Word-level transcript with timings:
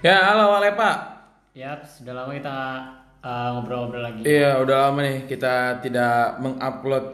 Ya, 0.00 0.32
halo 0.32 0.56
Wale 0.56 0.72
Pak. 0.80 0.96
Ya, 1.52 1.76
sudah 1.84 2.24
lama 2.24 2.32
kita 2.32 2.56
uh, 3.20 3.48
ngobrol-ngobrol 3.52 4.00
lagi. 4.00 4.20
Iya, 4.24 4.56
udah 4.64 4.88
lama 4.88 5.04
nih 5.04 5.28
kita 5.28 5.84
tidak 5.84 6.40
mengupload 6.40 7.06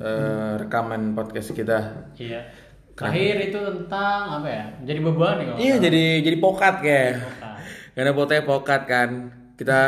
eh, 0.00 0.52
rekaman 0.64 1.12
podcast 1.12 1.52
kita. 1.52 2.08
Iya. 2.16 2.48
Terakhir 2.96 3.52
itu 3.52 3.60
tentang 3.60 4.40
apa 4.40 4.48
ya? 4.48 4.64
Jadi 4.88 4.98
beban 5.04 5.34
nih 5.36 5.44
kalau 5.52 5.58
Iya, 5.60 5.74
jadi 5.78 6.04
jadi 6.24 6.36
pokat 6.40 6.74
kayak. 6.80 7.12
Pokat. 7.20 7.54
Karena 7.92 8.10
fotonya 8.16 8.42
pokat 8.48 8.82
kan. 8.88 9.10
Kita 9.58 9.80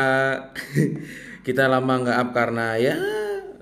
kita 1.46 1.62
lama 1.72 1.92
nggak 2.04 2.18
up 2.20 2.30
karena 2.36 2.76
ya 2.76 2.94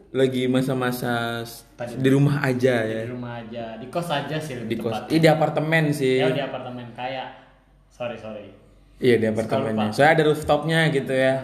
lagi 0.08 0.48
masa-masa 0.48 1.44
Tadi. 1.76 2.00
di 2.00 2.08
rumah 2.08 2.40
aja 2.40 2.80
di 2.80 2.96
ya. 2.96 3.12
rumah 3.12 3.44
aja, 3.44 3.76
di 3.76 3.92
kos 3.92 4.08
aja 4.08 4.40
sih 4.40 4.56
Di 4.64 4.74
kos. 4.80 5.04
tepat. 5.04 5.12
Iya, 5.12 5.18
di 5.20 5.28
apartemen 5.30 5.84
sih. 5.92 6.16
Ya 6.18 6.32
di 6.32 6.42
apartemen 6.42 6.90
kayak 6.96 7.47
sorry 7.98 8.16
sorry. 8.16 8.46
Iya, 8.98 9.14
di 9.16 9.26
apartemennya. 9.26 9.90
Soalnya 9.90 10.12
ada 10.14 10.24
rooftopnya 10.26 10.80
gitu 10.90 11.14
ya. 11.14 11.34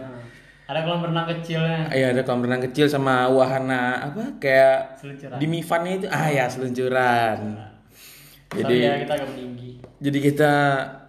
Ada 0.64 0.80
kolam 0.82 1.02
renang 1.04 1.26
kecilnya. 1.28 1.86
Iya, 1.88 2.06
ada 2.10 2.22
kolam 2.22 2.42
renang 2.42 2.62
kecil 2.64 2.86
sama 2.88 3.28
wahana 3.28 3.82
apa 4.02 4.38
kayak 4.38 4.96
Seluncuran. 4.96 5.36
di 5.36 5.46
Mifannya 5.46 5.92
itu 5.98 6.06
ah 6.08 6.26
ya 6.26 6.46
seluncuran. 6.48 7.38
Jadi 8.50 8.62
Jadi 8.64 8.76
ya 8.80 8.94
kita 9.02 9.12
agak 9.14 9.28
meninggi. 9.30 9.70
jadi 9.98 10.18
kita 10.20 10.52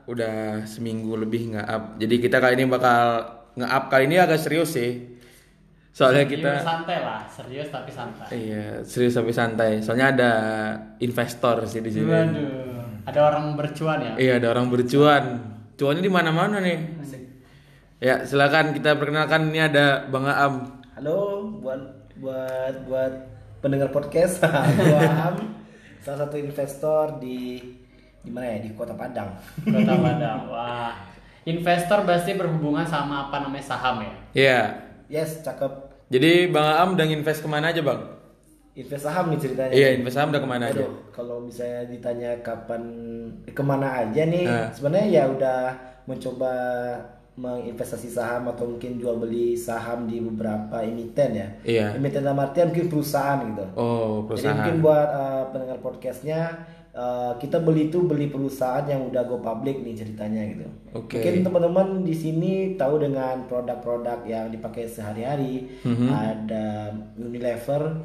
udah 0.06 0.36
seminggu 0.66 1.14
lebih 1.16 1.56
nggak 1.56 1.68
up. 1.68 1.84
Jadi 1.96 2.16
kita 2.20 2.38
kali 2.38 2.54
ini 2.56 2.66
bakal 2.68 3.02
nge-up 3.56 3.84
kali 3.88 4.04
ini 4.06 4.18
agak 4.18 4.38
serius 4.38 4.76
sih. 4.76 5.14
Soalnya 5.90 6.28
Serius, 6.28 6.44
kita 6.44 6.52
santai 6.60 6.98
lah, 7.00 7.22
serius 7.26 7.68
tapi 7.72 7.88
santai. 7.88 8.28
iya 8.36 8.84
serius 8.84 9.16
tapi 9.16 9.32
santai. 9.32 9.72
Soalnya 9.80 10.08
ada 10.12 10.32
investor 11.00 11.64
sih 11.64 11.80
di 11.80 11.88
sini. 11.90 12.04
Waduh, 12.04 12.75
ada 13.06 13.20
orang 13.30 13.54
bercuan 13.54 14.00
ya. 14.02 14.14
Iya 14.18 14.34
ada 14.42 14.48
orang 14.58 14.68
bercuan. 14.74 15.24
Cuannya 15.78 16.02
di 16.02 16.12
mana-mana 16.12 16.58
nih. 16.58 16.80
Ya 18.02 18.26
silakan 18.26 18.74
kita 18.76 18.98
perkenalkan 18.98 19.54
ini 19.54 19.62
ada 19.62 20.10
Bang 20.10 20.26
Aam. 20.26 20.84
Halo 20.98 21.48
buat 21.62 22.12
buat 22.18 22.76
buat 22.90 23.14
pendengar 23.62 23.94
podcast. 23.94 24.42
Gua 24.78 25.02
Am, 25.32 25.38
salah 26.02 26.26
satu 26.26 26.36
investor 26.42 27.22
di 27.22 27.62
di 28.26 28.30
mana 28.34 28.58
ya 28.58 28.66
di 28.66 28.74
Kota 28.74 28.98
Padang. 28.98 29.38
Kota 29.64 29.94
Padang. 30.06 30.40
Wah. 30.50 30.94
Investor 31.46 32.10
pasti 32.10 32.34
berhubungan 32.34 32.90
sama 32.90 33.30
apa 33.30 33.46
namanya 33.46 33.70
saham 33.70 34.02
ya. 34.02 34.14
Iya. 34.34 34.62
Yes, 35.06 35.46
cakep. 35.46 35.94
Jadi 36.10 36.50
Bang 36.50 36.66
Aam 36.66 36.90
udah 36.98 37.06
invest 37.06 37.46
ke 37.46 37.48
mana 37.50 37.70
aja 37.70 37.86
Bang? 37.86 38.15
Invest 38.76 39.08
saham 39.08 39.32
nih 39.32 39.40
ceritanya. 39.40 39.72
Iya 39.72 39.90
invest 39.96 40.16
saham 40.20 40.36
udah 40.36 40.42
ke 40.44 40.50
mana 40.52 40.64
aja? 40.68 40.84
Aduh, 40.84 40.92
kalau 41.10 41.40
misalnya 41.40 41.88
ditanya 41.88 42.32
kapan 42.44 42.84
eh, 43.48 43.56
ke 43.56 43.64
mana 43.64 43.88
aja 44.04 44.22
nih, 44.28 44.44
Ah. 44.44 44.68
sebenarnya 44.68 45.08
ya 45.08 45.24
udah 45.32 45.60
mencoba 46.06 46.54
menginvestasi 47.36 48.08
saham 48.08 48.48
atau 48.48 48.64
mungkin 48.64 48.96
jual 48.96 49.20
beli 49.20 49.56
saham 49.56 50.08
di 50.08 50.20
beberapa 50.20 50.80
emiten 50.80 51.36
ya. 51.36 51.48
Iya. 51.64 51.88
Emiten 51.96 52.24
dalam 52.24 52.40
artian 52.40 52.72
mungkin 52.72 52.88
perusahaan 52.88 53.40
gitu. 53.44 53.66
Oh 53.76 54.24
Jadi 54.24 54.28
perusahaan. 54.28 54.56
mungkin 54.56 54.76
buat 54.80 55.08
uh, 55.12 55.44
pendengar 55.52 55.78
podcastnya 55.80 56.40
uh, 56.96 57.36
kita 57.38 57.60
beli 57.60 57.92
itu 57.92 58.02
beli 58.08 58.32
perusahaan 58.32 58.88
yang 58.88 59.12
udah 59.12 59.28
go 59.28 59.44
public 59.44 59.84
nih 59.84 59.94
ceritanya 60.00 60.42
gitu. 60.56 60.68
Oke. 60.96 61.20
Mungkin 61.20 61.44
teman-teman 61.44 61.88
di 62.08 62.16
sini 62.16 62.52
tahu 62.80 63.04
dengan 63.04 63.44
produk-produk 63.46 64.24
yang 64.26 64.50
dipakai 64.50 64.88
sehari-hari. 64.88 65.68
Mhm. 65.84 66.08
Ada 66.10 66.66
Unilever. 67.20 68.02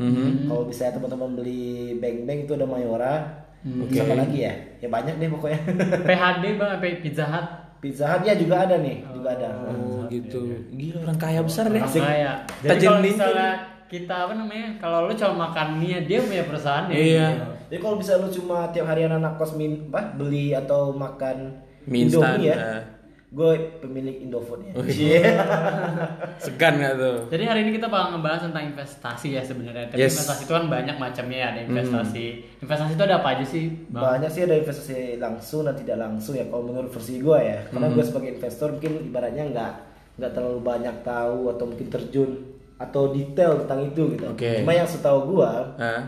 Kalau 0.51 0.63
misalnya 0.67 0.99
teman-teman 0.99 1.31
beli 1.39 1.97
Bang 2.03 2.27
Bang 2.27 2.39
itu 2.45 2.53
ada 2.59 2.67
Mayora. 2.67 3.15
Oke. 3.61 4.01
apa 4.01 4.15
lagi 4.17 4.39
ya? 4.41 4.55
Ya 4.81 4.89
banyak 4.89 5.21
deh 5.21 5.29
pokoknya. 5.29 5.61
PHD 6.09 6.45
bang, 6.57 6.71
apa 6.81 6.87
Pizza 7.05 7.25
Hut. 7.29 7.47
Pizza 7.81 8.05
Hut 8.09 8.25
ya 8.25 8.33
juga 8.33 8.65
ada 8.65 8.81
nih, 8.81 9.05
juga 9.13 9.37
ada. 9.37 9.49
Oh 9.69 10.09
gitu. 10.09 10.49
Gila 10.73 11.05
orang 11.05 11.19
kaya 11.21 11.41
besar 11.45 11.69
deh. 11.69 11.77
Orang 11.77 11.93
kaya. 11.93 12.33
Jadi 12.65 12.84
kalau 12.89 13.00
misalnya 13.05 13.50
kita 13.91 14.15
apa 14.29 14.33
namanya, 14.33 14.69
kalau 14.81 15.11
lu 15.11 15.12
cuma 15.12 15.50
makan 15.50 15.77
mie, 15.77 16.00
dia 16.09 16.25
punya 16.25 16.45
perusahaan 16.49 16.89
ya. 16.89 16.97
Iya. 16.97 17.29
Jadi 17.70 17.78
kalau 17.78 17.97
bisa 17.97 18.19
lu 18.19 18.26
cuma 18.28 18.66
tiap 18.69 18.84
hari 18.84 19.06
anak 19.06 19.38
kos 19.38 19.54
min, 19.54 19.86
apa, 19.88 20.12
beli 20.12 20.50
atau 20.53 20.91
makan 20.91 21.54
Mie 21.86 22.04
instan, 22.04 22.36
Indomie 22.36 22.50
ya. 22.50 22.56
eh. 22.58 22.82
Gue 23.31 23.78
pemilik 23.78 24.26
Indofood 24.26 24.66
ya. 24.66 24.72
Oh, 24.75 24.82
Iya. 24.82 25.38
Segan 26.42 26.82
gak 26.82 26.98
tuh? 26.98 27.31
Jadi 27.31 27.44
hari 27.47 27.60
ini 27.62 27.78
kita 27.78 27.86
bakal 27.86 28.19
ngebahas 28.19 28.50
tentang 28.50 28.64
investasi 28.66 29.38
ya 29.38 29.42
sebenarnya. 29.47 29.86
Tapi 29.86 30.03
Yes. 30.03 30.19
investasi 30.19 30.42
itu 30.42 30.53
kan 30.53 30.66
banyak 30.66 30.97
macamnya 30.98 31.38
ya. 31.38 31.47
Ada 31.48 31.60
investasi. 31.64 32.25
Investasi 32.58 32.91
itu 32.91 33.04
ada 33.06 33.16
apa 33.22 33.28
aja 33.31 33.44
sih, 33.47 33.64
Bang? 33.87 34.02
Banyak 34.02 34.31
sih 34.31 34.42
ada 34.42 34.54
investasi 34.58 34.94
langsung 35.16 35.62
dan 35.62 35.78
tidak 35.78 35.97
langsung 35.97 36.34
ya 36.34 36.44
kalau 36.44 36.66
menurut 36.66 36.91
versi 36.91 37.22
gue 37.22 37.38
ya. 37.38 37.58
Karena 37.70 37.87
gue 37.88 38.02
sebagai 38.02 38.31
investor 38.34 38.69
mungkin 38.75 38.92
ibaratnya 39.06 39.44
nggak 39.47 39.72
nggak 40.19 40.32
terlalu 40.34 40.60
banyak 40.60 40.97
tahu 41.00 41.38
atau 41.48 41.64
mungkin 41.64 41.87
terjun 41.88 42.31
atau 42.76 43.02
detail 43.08 43.62
tentang 43.62 43.81
itu 43.87 44.02
gitu. 44.10 44.26
Oke. 44.26 44.52
Cuma 44.58 44.72
yang 44.72 44.91
setahu 44.91 45.38
gue 45.38 45.50
Hah? 45.78 46.02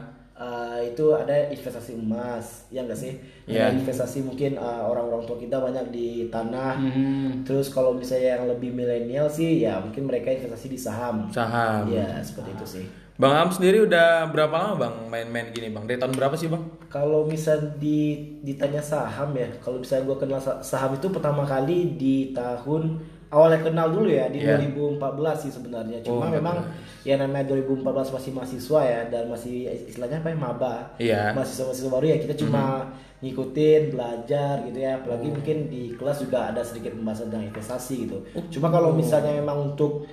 Itu 0.82 1.14
ada 1.14 1.48
investasi 1.48 1.94
emas, 1.94 2.66
ya 2.68 2.82
nggak 2.82 2.98
sih? 2.98 3.14
Iya. 3.46 3.70
Ada 3.70 3.78
investasi 3.78 4.26
mungkin 4.26 4.58
uh, 4.58 4.90
orang-orang 4.90 5.22
tua 5.24 5.38
kita 5.38 5.62
banyak 5.62 5.94
di 5.94 6.26
tanah. 6.28 6.74
Hmm. 6.82 7.46
Terus 7.46 7.70
kalau 7.70 7.94
misalnya 7.94 8.36
yang 8.36 8.44
lebih 8.50 8.74
milenial 8.74 9.30
sih, 9.30 9.62
ya 9.62 9.78
mungkin 9.78 10.10
mereka 10.10 10.34
investasi 10.34 10.66
di 10.66 10.78
saham. 10.78 11.30
Saham. 11.30 11.86
Ya 11.86 12.18
seperti 12.20 12.50
itu 12.52 12.66
sih. 12.66 12.86
Bang 13.20 13.36
Am 13.36 13.52
sendiri 13.52 13.84
udah 13.84 14.32
berapa 14.32 14.50
lama 14.50 14.74
bang 14.88 14.94
main-main 15.06 15.46
gini 15.52 15.68
bang? 15.68 15.84
Dari 15.84 16.00
tahun 16.00 16.16
berapa 16.16 16.34
sih 16.34 16.48
bang? 16.48 16.64
Kalau 16.88 17.28
misal 17.28 17.76
di 17.76 18.18
ditanya 18.40 18.80
saham 18.80 19.36
ya, 19.36 19.46
kalau 19.60 19.78
misalnya 19.78 20.08
gue 20.10 20.16
kenal 20.16 20.40
sa- 20.40 20.64
saham 20.64 20.96
itu 20.96 21.12
pertama 21.12 21.44
kali 21.44 21.94
di 22.00 22.32
tahun 22.32 22.98
awalnya 23.32 23.64
kenal 23.64 23.88
dulu 23.88 24.12
ya 24.12 24.28
di 24.28 24.44
Iya. 24.44 24.60
2014 24.60 25.48
sih 25.48 25.50
sebenarnya. 25.50 26.04
Oh, 26.04 26.20
Cuma 26.20 26.28
memang 26.28 26.60
ya 27.02 27.16
namanya 27.16 27.48
2014 27.48 28.12
masih 28.12 28.30
mahasiswa 28.36 28.80
ya 28.84 29.00
dan 29.08 29.24
masih 29.26 29.66
istilahnya 29.88 30.20
apa 30.20 30.28
ya 30.28 30.36
maba. 30.38 30.74
Iya. 31.00 31.22
Mahasiswa-mahasiswa 31.32 31.90
baru 31.90 32.06
ya 32.12 32.16
kita 32.20 32.34
cuma 32.36 32.92
ngikutin 33.24 33.82
belajar 33.90 34.54
gitu 34.68 34.78
ya. 34.78 35.00
Apalagi 35.00 35.28
mungkin 35.32 35.56
di 35.66 35.96
kelas 35.96 36.20
juga 36.20 36.52
ada 36.52 36.60
sedikit 36.60 36.92
pembahasan 36.92 37.32
tentang 37.32 37.48
investasi 37.48 37.94
gitu. 38.04 38.18
Cuma 38.52 38.68
kalau 38.68 38.92
misalnya 38.92 39.32
memang 39.32 39.72
untuk 39.72 40.04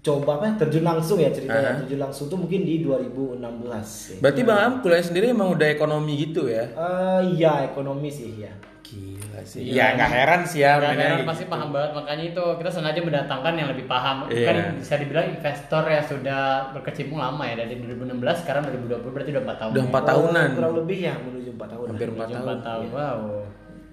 coba 0.00 0.40
apa 0.40 0.56
terjun 0.56 0.80
langsung 0.80 1.20
ya 1.20 1.28
ceritanya 1.28 1.76
Aha. 1.76 1.80
terjun 1.84 2.00
langsung 2.00 2.26
tuh 2.26 2.40
mungkin 2.40 2.64
di 2.64 2.82
2016 2.82 3.36
sih. 3.84 4.16
Berarti 4.18 4.40
bang 4.42 4.58
Am 4.58 4.74
kuliah 4.80 5.04
sendiri 5.04 5.30
emang 5.30 5.52
udah 5.52 5.68
ekonomi 5.68 6.16
gitu 6.18 6.48
ya? 6.48 6.66
Eh 6.72 7.36
iya 7.38 7.68
ekonomi 7.68 8.08
sih 8.08 8.40
ya. 8.40 8.50
Gila 8.80 9.19
sih. 9.44 9.72
Iya. 9.72 9.74
Ya 9.74 9.86
nggak 9.96 10.10
heran 10.10 10.40
sih 10.46 10.60
ya. 10.62 10.72
Gak 10.80 10.96
heran 10.96 11.18
gitu. 11.22 11.30
pasti 11.30 11.44
paham 11.46 11.68
banget 11.70 11.90
makanya 11.96 12.24
itu 12.32 12.44
kita 12.58 12.70
sengaja 12.70 13.00
mendatangkan 13.00 13.54
yang 13.56 13.68
lebih 13.72 13.84
paham. 13.90 14.16
Iya. 14.30 14.46
Kan 14.48 14.56
bisa 14.80 14.94
dibilang 15.00 15.26
investor 15.30 15.82
ya 15.86 16.00
sudah 16.04 16.42
berkecimpung 16.76 17.20
lama 17.20 17.42
ya 17.44 17.54
dari 17.60 17.76
2016 17.78 18.42
sekarang 18.42 18.62
2020 18.68 19.14
berarti 19.14 19.30
udah 19.34 19.44
4 19.44 19.60
tahun. 19.60 19.70
Udah 19.72 19.82
ya. 19.84 19.88
empat 19.88 20.04
tahunan. 20.04 20.48
Kurang 20.56 20.74
lebih 20.80 20.98
ya 21.04 21.14
menuju 21.20 21.50
4 21.54 21.72
tahun. 21.72 21.86
Hampir 21.92 22.08
lah. 22.08 22.14
empat 22.14 22.26
Menuju 22.26 22.34
tahun. 22.34 22.46
empat 22.46 22.60
tahun. 22.64 22.86
Wow. 22.92 23.20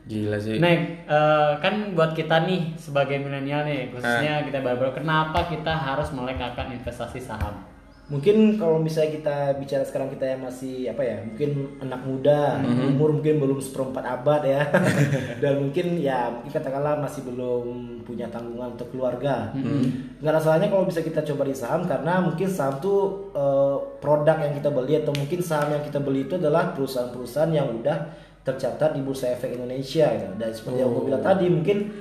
Gila 0.07 0.37
sih. 0.39 0.55
Nah, 0.55 0.71
eh, 0.71 1.51
kan 1.59 1.73
buat 1.91 2.15
kita 2.15 2.47
nih 2.47 2.79
sebagai 2.79 3.19
milenial 3.19 3.67
nih, 3.67 3.91
khususnya 3.91 4.39
kita 4.47 4.63
baru-baru 4.63 5.03
kenapa 5.03 5.51
kita 5.51 5.75
harus 5.75 6.15
melek 6.15 6.39
akan 6.39 6.79
investasi 6.79 7.19
saham? 7.19 7.59
Mungkin 8.07 8.55
kalau 8.55 8.79
misalnya 8.79 9.19
kita 9.19 9.37
bicara 9.59 9.83
sekarang 9.83 10.07
kita 10.07 10.23
yang 10.23 10.39
masih 10.39 10.87
apa 10.87 11.03
ya, 11.03 11.19
mungkin 11.27 11.75
anak 11.83 12.01
muda, 12.07 12.55
Mhm. 12.63 12.95
umur 12.95 13.19
mungkin 13.19 13.35
belum 13.35 13.59
seperempat 13.59 13.99
abad 13.99 14.47
ya, 14.47 14.63
dan 15.43 15.59
mungkin 15.59 15.99
ya 15.99 16.31
mungkin 16.31 16.47
katakanlah 16.47 17.03
masih 17.03 17.27
belum 17.27 17.63
punya 18.07 18.31
tanggungan 18.31 18.79
untuk 18.79 18.95
keluarga. 18.95 19.51
Mhm. 19.51 20.23
Nggak 20.23 20.31
ada 20.31 20.39
salahnya 20.39 20.71
kalau 20.71 20.87
bisa 20.87 21.03
kita 21.03 21.19
coba 21.19 21.51
di 21.51 21.55
saham 21.55 21.83
karena 21.83 22.23
mungkin 22.23 22.47
saham 22.47 22.79
tuh 22.79 23.27
eh, 23.35 23.75
produk 23.99 24.39
yang 24.39 24.55
kita 24.55 24.71
beli 24.71 24.93
atau 25.03 25.11
mungkin 25.11 25.39
saham 25.43 25.75
yang 25.75 25.83
kita 25.83 25.99
beli 25.99 26.23
itu 26.23 26.39
adalah 26.39 26.71
perusahaan-perusahaan 26.71 27.51
yang 27.51 27.67
udah 27.83 28.07
tercatat 28.47 28.95
di 28.95 29.03
Bursa 29.03 29.35
Efek 29.35 29.59
Indonesia 29.59 30.07
gitu. 30.07 30.31
Dan 30.39 30.55
seperti 30.55 30.79
yang 30.79 30.95
gue 30.95 31.03
bilang 31.11 31.19
tadi 31.19 31.51
mungkin 31.51 31.91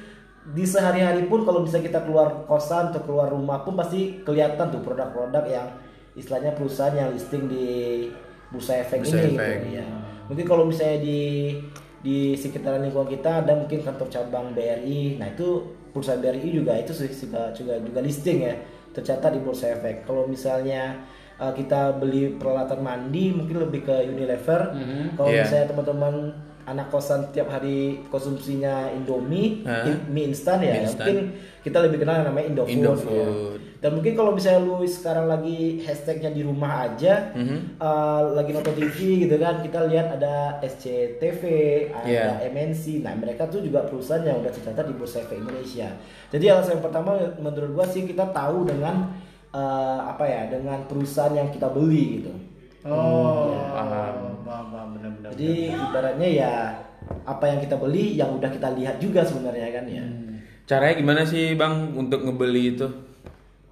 di 0.46 0.62
sehari-hari 0.62 1.26
pun 1.26 1.42
kalau 1.42 1.66
bisa 1.66 1.82
kita 1.82 2.06
keluar 2.06 2.46
kosan 2.46 2.94
atau 2.94 3.02
keluar 3.02 3.26
rumah 3.26 3.66
pun 3.66 3.75
pasti 3.75 4.22
kelihatan 4.22 4.70
tuh 4.70 4.78
produk-produk 4.78 5.42
yang 5.42 5.66
istilahnya 6.16 6.52
perusahaan 6.52 6.92
yang 6.92 7.12
listing 7.12 7.46
di 7.46 7.66
Bursa 8.48 8.78
Efek 8.78 9.04
Bursa 9.04 9.16
ini 9.18 9.34
Efek. 9.34 9.56
gitu 9.60 9.68
ya. 9.76 9.86
Mungkin 10.26 10.44
kalau 10.44 10.64
misalnya 10.64 10.98
di 10.98 11.20
di 12.00 12.16
sekitaran 12.32 12.80
lingkungan 12.80 13.10
kita 13.10 13.42
ada 13.42 13.52
mungkin 13.52 13.80
kantor 13.80 14.08
cabang 14.08 14.50
BRI. 14.50 15.18
Nah, 15.18 15.28
itu 15.28 15.62
perusahaan 15.90 16.18
BRI 16.18 16.48
juga 16.54 16.72
itu 16.74 16.92
juga 16.92 17.50
juga, 17.52 17.74
juga 17.78 18.00
listing 18.00 18.38
ya, 18.42 18.54
tercatat 18.90 19.30
di 19.30 19.40
Bursa 19.40 19.70
Efek. 19.70 20.02
Kalau 20.02 20.24
misalnya 20.24 21.02
uh, 21.36 21.50
kita 21.50 21.94
beli 21.94 22.34
peralatan 22.34 22.80
mandi 22.80 23.30
mungkin 23.30 23.60
lebih 23.60 23.82
ke 23.82 23.94
Unilever. 24.04 24.72
Kalau 25.12 25.28
Iya. 25.28 25.42
misalnya 25.42 25.66
teman-teman 25.68 26.14
anak 26.64 26.90
kosan 26.90 27.30
tiap 27.30 27.46
hari 27.46 28.02
konsumsinya 28.08 28.90
Indomie, 28.90 29.62
in- 29.62 30.02
mie 30.08 30.26
instan 30.28 30.58
ya, 30.58 30.74
Mie 30.74 30.82
instan. 30.84 30.98
mungkin 31.02 31.16
kita 31.62 31.78
lebih 31.80 31.98
kenal 32.02 32.14
yang 32.20 32.26
namanya 32.26 32.46
Indofood. 32.50 32.74
Indofood. 32.74 33.60
ya. 33.62 33.65
Dan 33.76 33.93
mungkin 33.93 34.17
kalau 34.17 34.32
misalnya 34.32 34.64
lu 34.64 34.81
sekarang 34.82 35.28
lagi 35.28 35.84
hashtagnya 35.84 36.32
di 36.32 36.40
rumah 36.40 36.88
aja, 36.88 37.28
Mhm. 37.37 37.76
eh, 37.76 38.23
lagi 38.32 38.50
nonton 38.50 38.73
TV 38.73 38.96
gitu 39.28 39.37
kan, 39.37 39.61
kita 39.61 39.84
lihat 39.84 40.17
ada 40.17 40.56
SCTV, 40.61 41.43
ada 41.93 42.08
Iya. 42.08 42.25
MNC. 42.49 43.05
Nah 43.05 43.12
mereka 43.12 43.44
tuh 43.46 43.61
juga 43.61 43.84
perusahaan 43.84 44.25
yang 44.25 44.40
udah 44.40 44.49
tercatat 44.49 44.84
di 44.87 44.94
Bursa 44.94 45.20
Efek 45.20 45.38
Indonesia. 45.38 45.93
Jadi 46.32 46.44
alasan 46.49 46.81
yang 46.81 46.84
pertama 46.84 47.11
menurut 47.37 47.70
gua 47.73 47.87
sih 47.87 48.02
kita 48.02 48.28
tahu 48.31 48.64
dengan 48.64 49.12
eh, 49.52 50.00
apa 50.05 50.25
ya, 50.26 50.52
dengan 50.52 50.84
perusahaan 50.84 51.32
yang 51.32 51.49
kita 51.49 51.73
beli 51.73 52.20
gitu. 52.20 52.32
Oh, 52.84 53.56
paham. 53.73 54.44
paham, 54.44 54.67
paham, 54.69 54.88
benar-benar. 54.94 55.32
Jadi 55.32 55.50
ibaratnya 55.73 56.28
ya 56.28 56.52
apa 57.25 57.44
yang 57.49 57.58
kita 57.58 57.81
beli 57.81 58.14
yang 58.14 58.37
udah 58.37 58.52
kita 58.52 58.76
lihat 58.76 59.00
juga 59.00 59.25
sebenarnya 59.25 59.69
kan 59.73 59.84
ya. 59.88 60.05
Caranya 60.67 60.94
gimana 60.99 61.23
sih 61.25 61.55
bang 61.55 61.94
untuk 61.94 62.20
ngebeli 62.20 62.76
itu? 62.76 62.87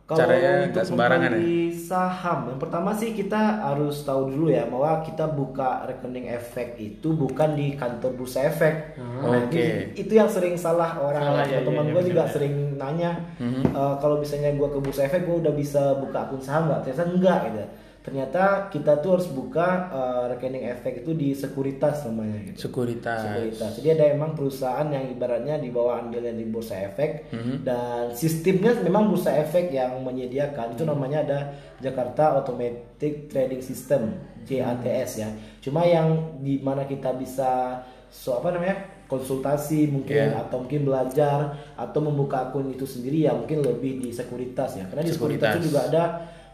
Kalau 0.04 0.20
Caranya 0.20 0.50
untuk 0.60 0.68
nggak 0.70 0.84
sembarangan 0.84 1.24
ya? 1.24 1.32
membeli 1.32 1.60
saham, 1.72 2.38
yang 2.52 2.60
pertama 2.60 2.92
sih 2.92 3.16
kita 3.16 3.40
harus 3.64 4.04
tahu 4.04 4.28
dulu 4.28 4.52
ya 4.52 4.68
bahwa 4.68 5.00
kita 5.00 5.24
buka 5.26 5.88
rekening 5.88 6.28
efek 6.28 6.76
itu 6.76 7.08
bukan 7.08 7.56
di 7.56 7.72
kantor 7.72 8.12
bursa 8.12 8.44
efek. 8.44 9.00
Nah, 9.00 9.48
Oke. 9.48 9.56
ini- 9.56 9.96
itu 9.96 10.12
yang 10.12 10.28
sering 10.28 10.60
salah 10.60 11.00
orang. 11.00 11.24
Salah, 11.24 11.48
ya, 11.48 11.56
Teman-teman 11.56 11.88
ya, 11.88 11.92
gue 11.96 12.02
ya, 12.04 12.08
juga 12.12 12.22
ya. 12.22 12.32
sering 12.36 12.54
nanya 12.76 13.10
Mhm. 13.40 13.64
"Eh, 13.64 13.94
kalau 13.96 14.20
misalnya 14.20 14.52
gue 14.52 14.68
ke 14.68 14.78
bursa 14.78 15.02
efek 15.02 15.24
gue 15.24 15.36
udah 15.40 15.54
bisa 15.56 15.82
buka 15.96 16.18
akun 16.22 16.36
saham 16.38 16.68
nggak? 16.68 16.84
Ternyata 16.84 17.04
enggak 17.08 17.38
gitu. 17.48 17.64
Ternyata 18.04 18.68
kita 18.68 19.00
tuh 19.00 19.16
harus 19.16 19.26
buka 19.26 19.88
eh, 19.88 20.24
rekening 20.28 20.68
efek 20.68 21.00
itu 21.00 21.16
di 21.16 21.32
sekuritas 21.32 22.04
namanya 22.04 22.36
gitu. 22.44 22.68
Sekuritas. 22.68 23.16
sekuritas. 23.18 23.70
Jadi 23.80 23.88
ada 23.90 24.04
emang 24.12 24.36
perusahaan 24.36 24.84
yang 24.86 25.08
ibaratnya 25.08 25.56
di 25.56 25.72
bawah 25.72 25.98
andilnya 25.98 26.30
di 26.30 26.44
bursa 26.44 26.76
efek 26.84 27.32
Mhm. 27.32 27.64
dan 27.64 28.12
sistemnya 28.12 28.76
memang 28.78 29.08
bursa 29.08 29.32
efek 29.34 29.72
yang 29.72 29.96
menyediakan 29.98 30.76
itu 30.76 30.84
namanya 30.84 31.24
ada 31.24 31.38
Jakarta 31.80 32.36
Automatic 32.36 33.32
Trading 33.32 33.64
System 33.64 34.12
JATS 34.44 35.10
ya. 35.16 35.28
Cuma 35.58 35.82
yang 35.82 36.12
di 36.38 36.60
mana 36.60 36.84
kita 36.84 37.16
bisa 37.16 37.80
so 38.12 38.36
apa 38.36 38.52
namanya 38.52 38.76
konsultasi 39.04 39.88
mungkin 39.88 40.28
Yeah. 40.28 40.38
atau 40.38 40.60
mungkin 40.60 40.84
belajar 40.84 41.38
atau 41.74 42.00
membuka 42.00 42.46
akun 42.46 42.68
itu 42.68 42.84
sendiri 42.84 43.24
ya 43.24 43.32
mungkin 43.32 43.60
lebih 43.60 43.96
di 43.98 44.12
sekuritas 44.12 44.76
ya. 44.76 44.84
Karena 44.84 45.02
di 45.02 45.12
sekuritas, 45.12 45.40
Sekuritas. 45.48 45.56
itu 45.56 45.66
juga 45.66 45.80
ada 45.88 46.04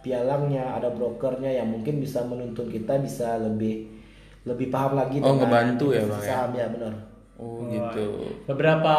pialangnya, 0.00 0.76
ada 0.76 0.88
brokernya 0.88 1.50
yang 1.52 1.68
mungkin 1.68 2.00
bisa 2.00 2.24
menuntun 2.24 2.66
kita 2.66 2.98
bisa 2.98 3.36
lebih 3.36 3.88
lebih 4.42 4.72
paham 4.72 4.96
lagi 4.96 5.20
Oh, 5.20 5.36
dengan 5.36 5.46
ngebantu 5.46 5.86
ya, 5.92 6.02
Bang, 6.04 6.20
ya? 6.20 6.28
saham 6.32 6.50
ya 6.52 6.66
benar. 6.72 6.94
Oh 7.36 7.64
gitu. 7.66 8.06
Beberapa 8.44 8.94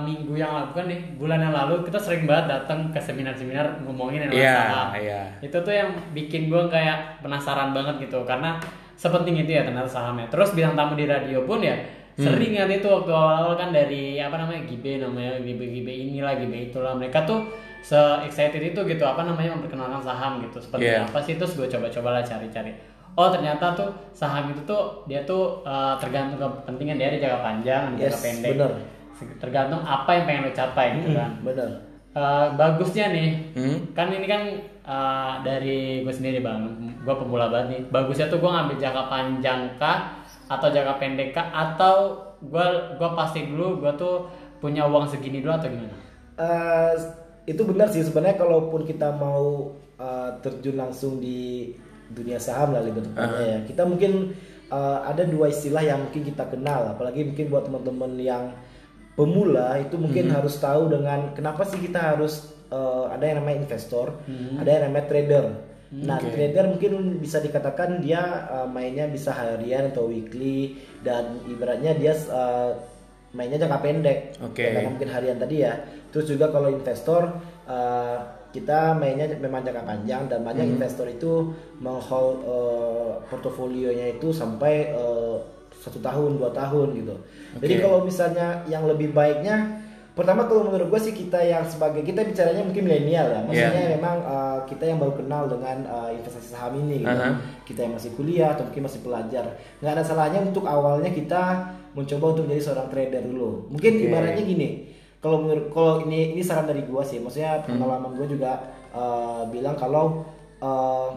minggu 0.00 0.32
yang 0.34 0.52
lalu 0.52 0.70
kan 0.72 0.84
nih, 0.88 1.00
bulan 1.16 1.36
yang 1.38 1.52
lalu 1.52 1.84
kita 1.84 2.00
sering 2.00 2.24
banget 2.24 2.48
datang 2.48 2.88
ke 2.88 2.96
seminar-seminar 2.96 3.84
ngomongin 3.84 4.24
tentang 4.28 4.40
Iya, 4.40 4.56
saham. 4.56 4.88
iya. 4.96 5.20
Itu 5.40 5.56
tuh 5.60 5.72
yang 5.72 5.92
bikin 6.12 6.48
gue 6.48 6.62
kayak 6.68 7.20
penasaran 7.20 7.72
banget 7.72 8.08
gitu 8.08 8.24
karena 8.24 8.56
sepenting 8.94 9.36
itu 9.36 9.52
ya 9.52 9.64
ternyata 9.64 9.84
sahamnya. 9.86 10.28
Terus 10.28 10.52
bintang 10.52 10.72
tamu 10.74 10.96
di 10.96 11.04
radio 11.04 11.44
pun 11.44 11.60
ya 11.60 11.76
sering 12.14 12.54
Hmm. 12.54 12.60
kan 12.62 12.70
itu 12.70 12.86
waktu 12.86 13.10
awal-awal 13.10 13.58
kan 13.58 13.68
dari 13.68 14.16
apa 14.16 14.38
namanya 14.38 14.62
Gibe 14.64 15.02
namanya 15.02 15.34
Gibe 15.42 15.66
Gibe 15.66 15.90
inilah 15.90 16.38
Gibe 16.38 16.70
itulah 16.70 16.94
mereka 16.94 17.26
tuh 17.26 17.42
se 17.84 17.98
excited 18.24 18.64
itu 18.64 18.80
gitu 18.82 19.04
apa 19.04 19.20
namanya 19.22 19.52
memperkenalkan 19.52 20.00
saham 20.00 20.40
gitu 20.40 20.56
seperti 20.56 20.88
Iya. 20.88 21.04
apa 21.04 21.20
sih 21.20 21.36
terus 21.36 21.52
gue 21.52 21.68
coba-coba 21.68 22.08
lah 22.10 22.22
cari-cari 22.22 22.72
oh 23.12 23.28
ternyata 23.28 23.76
tuh 23.76 23.86
saham 24.10 24.48
itu 24.48 24.64
tuh 24.64 25.04
dia 25.04 25.20
tuh 25.22 25.60
uh, 25.62 25.92
tergantung 25.94 26.40
kepentingan 26.40 26.96
dia 26.96 27.08
ada 27.08 27.18
jangka 27.20 27.40
panjang 27.40 27.82
ada 27.84 27.94
jangka 27.94 28.08
Yes, 28.10 28.24
pendek 28.24 28.50
bener. 28.56 28.72
tergantung 29.36 29.80
apa 29.80 30.10
yang 30.10 30.24
pengen 30.24 30.42
lo 30.42 30.52
capai 30.52 30.86
gitu 30.96 31.12
kan 31.12 31.30
Benar. 31.40 31.68
Uh, 32.10 32.46
bagusnya 32.54 33.10
nih 33.10 33.30
Hmm? 33.52 33.78
kan 33.90 34.06
ini 34.08 34.24
kan 34.24 34.42
uh, 34.82 35.34
dari 35.40 35.78
gue 36.00 36.10
sendiri 36.10 36.40
bang 36.40 36.62
gue 36.96 37.14
pemula 37.14 37.46
banget 37.48 37.66
nih 37.68 37.80
bagusnya 37.90 38.26
tuh 38.26 38.38
gue 38.38 38.48
ngambil 38.48 38.76
jangka 38.76 39.02
panjang 39.04 39.60
kah 39.76 40.14
atau 40.46 40.68
jangka 40.68 40.94
pendek 40.96 41.30
kah 41.30 41.46
atau 41.50 42.14
gue 42.40 42.66
gue 42.94 43.10
pasti 43.12 43.46
dulu 43.46 43.78
gue 43.78 43.92
tuh 43.94 44.24
punya 44.56 44.82
uang 44.84 45.04
segini 45.04 45.38
dulu 45.38 45.52
atau 45.52 45.68
gimana 45.68 45.96
Eh, 46.34 46.94
itu 47.44 47.62
benar 47.64 47.92
sih 47.92 48.00
sebenarnya 48.04 48.40
kalaupun 48.40 48.88
kita 48.88 49.12
mau 49.16 49.72
eh, 50.00 50.30
terjun 50.40 50.76
langsung 50.80 51.20
di 51.20 51.72
dunia 52.08 52.36
saham 52.40 52.76
lah 52.76 52.84
lebih 52.84 53.04
tepatnya 53.04 53.44
ya. 53.44 53.58
Kita 53.68 53.82
mungkin 53.84 54.32
eh, 54.72 54.98
ada 55.04 55.22
dua 55.28 55.52
istilah 55.52 55.84
yang 55.84 56.08
mungkin 56.08 56.22
kita 56.24 56.44
kenal 56.48 56.92
apalagi 56.96 57.24
mungkin 57.24 57.46
buat 57.52 57.64
teman-teman 57.68 58.12
yang 58.20 58.44
pemula 59.14 59.78
itu 59.78 59.94
mungkin 59.94 60.26
harus 60.34 60.58
tahu 60.58 60.90
dengan 60.90 61.30
kenapa 61.38 61.62
sih 61.62 61.78
kita 61.78 62.16
harus 62.16 62.50
eh, 62.72 63.04
ada 63.12 63.24
yang 63.24 63.38
namanya 63.44 63.56
investor 63.62 64.18
ada 64.58 64.68
yang 64.68 64.82
namanya 64.90 65.06
trader. 65.06 65.46
Nah 65.94 66.18
trader 66.18 66.74
mungkin 66.74 67.22
bisa 67.22 67.38
dikatakan 67.38 68.02
dia 68.02 68.48
eh, 68.50 68.66
mainnya 68.66 69.06
bisa 69.06 69.30
harian 69.30 69.94
atau 69.94 70.10
weekly 70.10 70.80
dan 71.06 71.38
ibaratnya 71.46 71.94
dia 71.94 72.16
eh, 72.18 72.70
mainnya 73.34 73.62
jangka 73.62 73.78
pendek. 73.82 74.18
Oke. 74.42 74.62
Karena 74.62 74.90
mungkin 74.90 75.08
harian 75.10 75.38
tadi 75.38 75.56
ya. 75.62 75.74
Terus 76.14 76.30
juga 76.30 76.46
kalau 76.48 76.70
investor 76.70 77.26
eh, 77.66 78.18
kita 78.48 78.94
mainnya 78.94 79.26
memang 79.34 79.66
jangka 79.66 79.82
panjang 79.82 80.30
dan 80.30 80.46
banyak 80.46 80.62
Hmm. 80.62 80.74
investor 80.78 81.10
itu 81.10 81.50
menghold 81.82 82.46
eh, 82.46 83.12
portofolionya 83.26 84.14
itu 84.14 84.30
sampai 84.30 84.94
eh, 84.94 85.36
satu 85.74 85.98
tahun 85.98 86.38
dua 86.38 86.54
tahun 86.54 86.94
gitu. 86.94 87.14
Jadi 87.58 87.74
Oke. 87.76 87.82
kalau 87.82 87.98
misalnya 88.06 88.62
yang 88.64 88.86
lebih 88.86 89.10
baiknya 89.10 89.82
pertama 90.14 90.46
kalau 90.46 90.70
menurut 90.70 90.86
gue 90.86 91.00
sih 91.02 91.10
kita 91.10 91.42
yang 91.42 91.66
sebagai 91.66 92.06
kita 92.06 92.22
bicaranya 92.22 92.62
mungkin 92.62 92.86
milenial 92.86 93.26
ya 93.34 93.40
maksudnya 93.42 93.82
Yeah. 93.82 93.98
memang 93.98 94.16
eh, 94.22 94.58
kita 94.70 94.84
yang 94.86 95.02
baru 95.02 95.18
kenal 95.18 95.50
dengan 95.50 95.82
eh, 95.82 96.10
investasi 96.14 96.54
saham 96.54 96.78
ini 96.78 97.02
gitu 97.02 97.10
Aha. 97.10 97.34
kita 97.66 97.82
yang 97.82 97.98
masih 97.98 98.14
kuliah 98.14 98.54
atau 98.54 98.62
mungkin 98.62 98.86
masih 98.86 99.02
pelajar 99.02 99.58
nggak 99.82 99.90
ada 99.90 100.04
salahnya 100.06 100.38
untuk 100.46 100.70
awalnya 100.70 101.10
kita 101.10 101.66
mencoba 101.98 102.24
untuk 102.30 102.46
menjadi 102.46 102.62
seorang 102.62 102.88
trader 102.94 103.26
dulu 103.26 103.66
mungkin 103.74 103.92
Oke. 103.92 104.02
ibaratnya 104.06 104.44
gini 104.46 104.68
kalau 105.24 105.40
menurut 105.40 105.72
kalau 105.72 106.04
ini 106.04 106.36
ini 106.36 106.42
saran 106.44 106.68
dari 106.68 106.84
gua 106.84 107.00
sih 107.00 107.18
maksudnya 107.24 107.64
Hmm. 107.64 107.80
pengalaman 107.80 108.12
gua 108.12 108.26
juga 108.28 108.52
eh, 108.92 109.42
bilang 109.48 109.76
kalau 109.80 110.04
eh, 110.60 111.08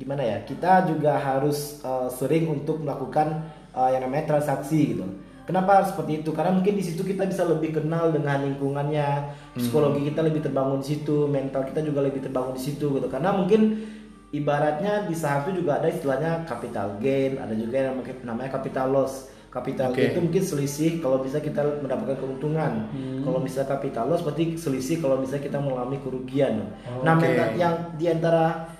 gimana 0.00 0.22
ya 0.24 0.36
kita 0.42 0.90
juga 0.90 1.14
harus 1.22 1.78
eh, 1.86 2.08
sering 2.10 2.50
untuk 2.50 2.82
melakukan 2.82 3.46
eh, 3.78 3.88
yang 3.94 4.02
namanya 4.06 4.34
transaksi 4.36 4.98
gitu 4.98 5.06
Kenapa 5.42 5.82
seperti 5.82 6.22
itu? 6.22 6.30
Karena 6.30 6.54
mungkin 6.54 6.78
di 6.78 6.84
situ 6.86 7.02
kita 7.02 7.26
bisa 7.26 7.42
lebih 7.42 7.74
kenal 7.74 8.14
dengan 8.14 8.46
lingkungannya, 8.46 9.26
psikologi 9.58 10.06
kita 10.06 10.22
lebih 10.22 10.38
terbangun 10.38 10.78
di 10.78 10.94
situ, 10.94 11.26
mental 11.26 11.66
kita 11.66 11.82
juga 11.82 11.98
lebih 12.06 12.22
terbangun 12.22 12.54
di 12.54 12.62
situ 12.62 12.94
gitu. 12.94 13.10
Karena 13.10 13.34
mungkin 13.34 13.74
ibaratnya 14.30 15.10
di 15.10 15.14
saham 15.18 15.50
itu 15.50 15.66
juga 15.66 15.82
ada 15.82 15.90
istilahnya 15.90 16.46
capital 16.46 16.96
gain, 17.02 17.42
ada 17.42 17.52
juga 17.58 17.90
yang 17.90 17.98
namanya 18.22 18.50
capital 18.54 18.94
loss. 18.94 19.31
Capital 19.52 19.92
Oke. 19.92 20.00
gain 20.00 20.16
itu 20.16 20.20
mungkin 20.24 20.40
selisih 20.40 20.90
kalau 21.04 21.20
bisa 21.20 21.36
kita 21.36 21.60
mendapatkan 21.84 22.16
keuntungan. 22.16 22.88
Kalau 23.20 23.36
bisa 23.44 23.68
capital 23.68 24.08
loss 24.08 24.24
berarti 24.24 24.56
selisih 24.56 25.04
kalau 25.04 25.20
bisa 25.20 25.36
kita 25.36 25.60
mengalami 25.60 26.00
kerugian. 26.00 26.72
Nah, 27.04 27.20
Oke. 27.20 27.28
mental 27.28 27.52
yang 27.60 27.74
di 28.00 28.08
antara 28.08 28.71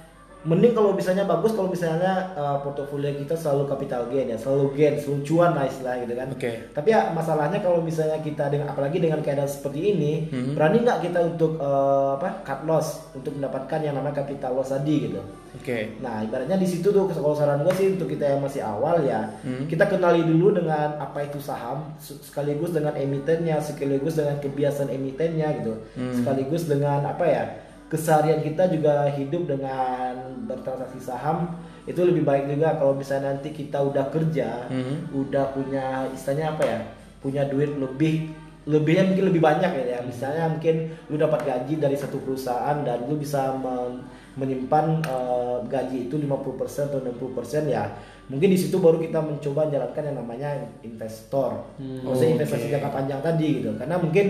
mending 0.43 0.73
kalau 0.73 0.91
misalnya 0.91 1.23
bagus 1.23 1.53
kalau 1.53 1.67
misalnya 1.67 2.35
uh, 2.35 2.59
portofolio 2.59 3.15
kita 3.15 3.33
selalu 3.33 3.69
capital 3.69 4.07
gain 4.07 4.27
ya, 4.27 4.35
selalu 4.35 4.75
gain, 4.75 4.95
selalu 4.97 5.23
cuan 5.23 5.51
lah 5.53 5.65
istilah 5.65 5.95
gitu 6.01 6.13
kan. 6.13 6.29
Oke. 6.31 6.51
Tapi 6.71 6.89
ya 6.89 7.11
masalahnya 7.11 7.59
kalau 7.59 7.79
misalnya 7.79 8.19
kita 8.19 8.47
dengan 8.47 8.67
apalagi 8.69 8.99
dengan 8.99 9.21
keadaan 9.21 9.47
seperti 9.47 9.93
ini, 9.93 10.13
Mhm. 10.27 10.53
berani 10.53 10.83
nggak 10.83 10.99
kita 11.01 11.19
untuk 11.25 11.57
uh, 11.57 12.17
apa 12.17 12.43
cut 12.43 12.61
loss 12.63 13.07
untuk 13.13 13.33
mendapatkan 13.33 13.79
yang 13.81 13.95
namanya 13.95 14.19
capital 14.19 14.53
loss 14.53 14.71
tadi 14.71 15.07
gitu. 15.07 15.23
Oke. 15.53 16.01
Nah 16.01 16.25
ibaratnya 16.25 16.57
di 16.57 16.65
situ 16.65 16.89
tuh 16.89 17.07
kalau 17.07 17.37
saran 17.37 17.61
gue 17.61 17.71
sih 17.73 17.93
untuk 17.93 18.09
kita 18.09 18.25
yang 18.27 18.41
masih 18.41 18.65
awal 18.65 18.99
ya 19.01 19.29
Hmm. 19.45 19.69
kita 19.69 19.85
kenali 19.85 20.25
dulu 20.25 20.57
dengan 20.57 20.97
apa 20.97 21.23
itu 21.23 21.39
saham 21.39 21.93
se- 21.97 22.17
sekaligus 22.19 22.73
dengan 22.73 22.97
emitennya 22.97 23.61
sekaligus 23.61 24.17
dengan 24.17 24.41
kebiasaan 24.41 24.89
emitennya 24.89 25.61
gitu 25.61 25.77
Hmm. 25.93 26.17
sekaligus 26.17 26.67
dengan 26.67 27.05
apa 27.05 27.25
ya 27.25 27.45
keseharian 27.93 28.41
kita 28.41 28.73
juga 28.73 29.05
hidup 29.13 29.45
dengan 29.45 30.17
bertransaksi 30.49 30.97
saham 30.99 31.53
itu 31.85 32.01
lebih 32.01 32.25
baik 32.25 32.49
juga 32.49 32.81
kalau 32.81 32.97
misalnya 32.97 33.37
nanti 33.37 33.53
kita 33.53 33.77
udah 33.77 34.09
kerja 34.09 34.65
Hmm. 34.73 35.13
udah 35.13 35.53
punya 35.53 36.09
istilahnya 36.09 36.57
apa 36.57 36.63
ya 36.65 36.79
punya 37.21 37.43
duit 37.45 37.77
lebih 37.77 38.33
lebihnya 38.63 39.11
mungkin 39.11 39.27
lebih 39.35 39.43
banyak 39.43 39.71
ya, 39.75 39.85
ya. 39.85 40.01
misalnya 40.07 40.47
mungkin 40.47 40.95
lu 41.11 41.19
dapat 41.19 41.43
gaji 41.43 41.83
dari 41.83 41.99
satu 41.99 42.23
perusahaan 42.23 42.81
dan 42.87 43.11
lu 43.11 43.19
bisa 43.19 43.59
men- 43.59 44.07
menyimpan 44.33 45.03
eh, 45.05 45.57
gaji 45.67 46.09
itu 46.09 46.15
50% 46.17 46.89
atau 46.89 47.03
60% 47.03 47.67
ya 47.69 47.91
mungkin 48.31 48.49
di 48.49 48.57
situ 48.57 48.79
baru 48.79 49.03
kita 49.03 49.19
mencoba 49.19 49.67
menjalankan 49.67 50.03
yang 50.09 50.17
namanya 50.17 50.51
investor 50.81 51.69
maksudnya 51.77 52.39
investasi 52.39 52.71
Oke. 52.71 52.73
jangka 52.79 52.91
panjang 52.95 53.21
tadi 53.21 53.49
gitu 53.61 53.75
karena 53.77 53.99
mungkin 53.99 54.27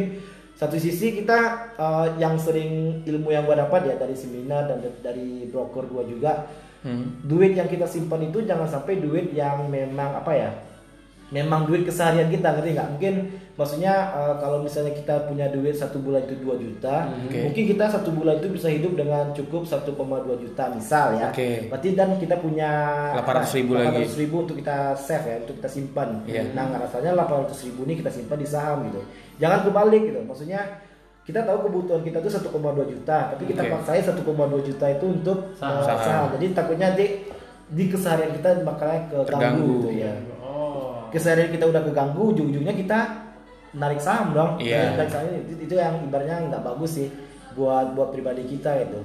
satu 0.62 0.78
sisi 0.78 1.10
kita 1.12 1.38
eh, 1.74 2.06
yang 2.16 2.38
sering 2.38 2.70
ilmu 3.02 3.28
yang 3.28 3.42
gua 3.42 3.58
dapat 3.58 3.82
ya 3.84 3.94
dari 3.96 4.14
seminar 4.14 4.64
dan 4.64 4.78
dari 5.02 5.50
broker 5.50 5.84
gua 5.84 6.06
juga 6.06 6.46
Hmm. 6.82 7.14
duit 7.22 7.54
yang 7.54 7.66
kita 7.66 7.86
simpan 7.86 8.18
itu 8.24 8.42
jangan 8.42 8.66
sampai 8.66 8.98
duit 8.98 9.30
yang 9.30 9.70
memang 9.70 10.18
apa 10.18 10.34
ya 10.34 10.50
memang 11.30 11.62
duit 11.62 11.86
keseharian 11.86 12.26
kita 12.26 12.52
ngerti 12.52 12.74
nggak 12.74 12.88
mungkin 12.90 13.14
maksudnya 13.54 13.94
eh, 14.10 14.34
kalau 14.36 14.60
misalnya 14.60 14.90
kita 14.90 15.24
punya 15.24 15.46
duit 15.46 15.72
satu 15.72 15.96
bulan 15.96 16.26
itu 16.26 16.42
2 16.42 16.58
juta 16.58 17.06
Oke. 17.22 17.38
mungkin 17.46 17.64
kita 17.70 17.86
satu 17.86 18.10
bulan 18.10 18.36
itu 18.36 18.50
bisa 18.50 18.66
hidup 18.66 18.92
dengan 18.92 19.30
cukup 19.30 19.62
1,2 19.62 19.94
juta 20.36 20.64
misal 20.68 21.06
ya 21.16 21.30
Oke. 21.30 21.70
berarti 21.70 21.88
dan 21.94 22.18
kita 22.18 22.36
punya 22.36 22.70
800 23.16 23.56
ribu 23.56 23.72
lagi. 23.72 24.02
800 24.02 24.18
ribu 24.18 24.36
untuk 24.42 24.56
kita 24.58 24.76
save 24.98 25.24
ya 25.24 25.36
untuk 25.38 25.54
kita 25.56 25.70
simpan 25.70 26.08
Iya. 26.26 26.50
nah 26.50 26.66
rasanya 26.74 27.14
800 27.14 27.62
ribu 27.62 27.86
ini 27.86 27.94
kita 27.96 28.10
simpan 28.10 28.36
di 28.36 28.48
saham 28.48 28.90
gitu 28.90 29.00
jangan 29.36 29.60
kebalik 29.62 30.02
gitu 30.04 30.20
maksudnya 30.22 30.60
kita 31.22 31.38
tahu 31.42 31.70
kebutuhan 31.70 32.02
kita 32.02 32.18
tuh 32.18 32.28
1,2 32.28 32.50
juta 32.84 33.30
tapi 33.30 33.42
kita 33.46 33.62
Oke. 33.62 33.70
paksain 33.72 34.02
1,2 34.02 34.26
juta 34.60 34.86
itu 34.90 35.06
untuk 35.06 35.38
Saham. 35.54 35.78
eh, 35.78 35.84
Saham. 35.84 36.02
saham. 36.02 36.26
jadi 36.34 36.46
takutnya 36.52 36.88
di 36.92 37.06
di 37.68 37.84
keseharian 37.86 38.32
kita 38.34 38.60
Terganggu. 39.22 39.24
keganggu 39.24 39.66
gitu 39.78 39.90
ya 39.96 40.12
Oh. 40.42 41.06
keseharian 41.08 41.48
kita 41.48 41.64
udah 41.64 41.82
keganggu 41.82 42.22
ujung-ujungnya 42.28 42.74
kita 42.74 42.98
narik 43.72 43.96
saham 43.98 44.34
dong 44.34 44.58
Iya. 44.58 44.98
narik 44.98 45.08
saham 45.08 45.26
itu, 45.32 45.62
itu 45.62 45.74
yang 45.74 46.02
ibaratnya 46.02 46.42
nggak 46.44 46.62
bagus 46.62 46.90
sih 46.94 47.08
buat 47.52 47.94
buat 47.94 48.10
pribadi 48.10 48.44
kita 48.44 48.82
gitu 48.82 49.00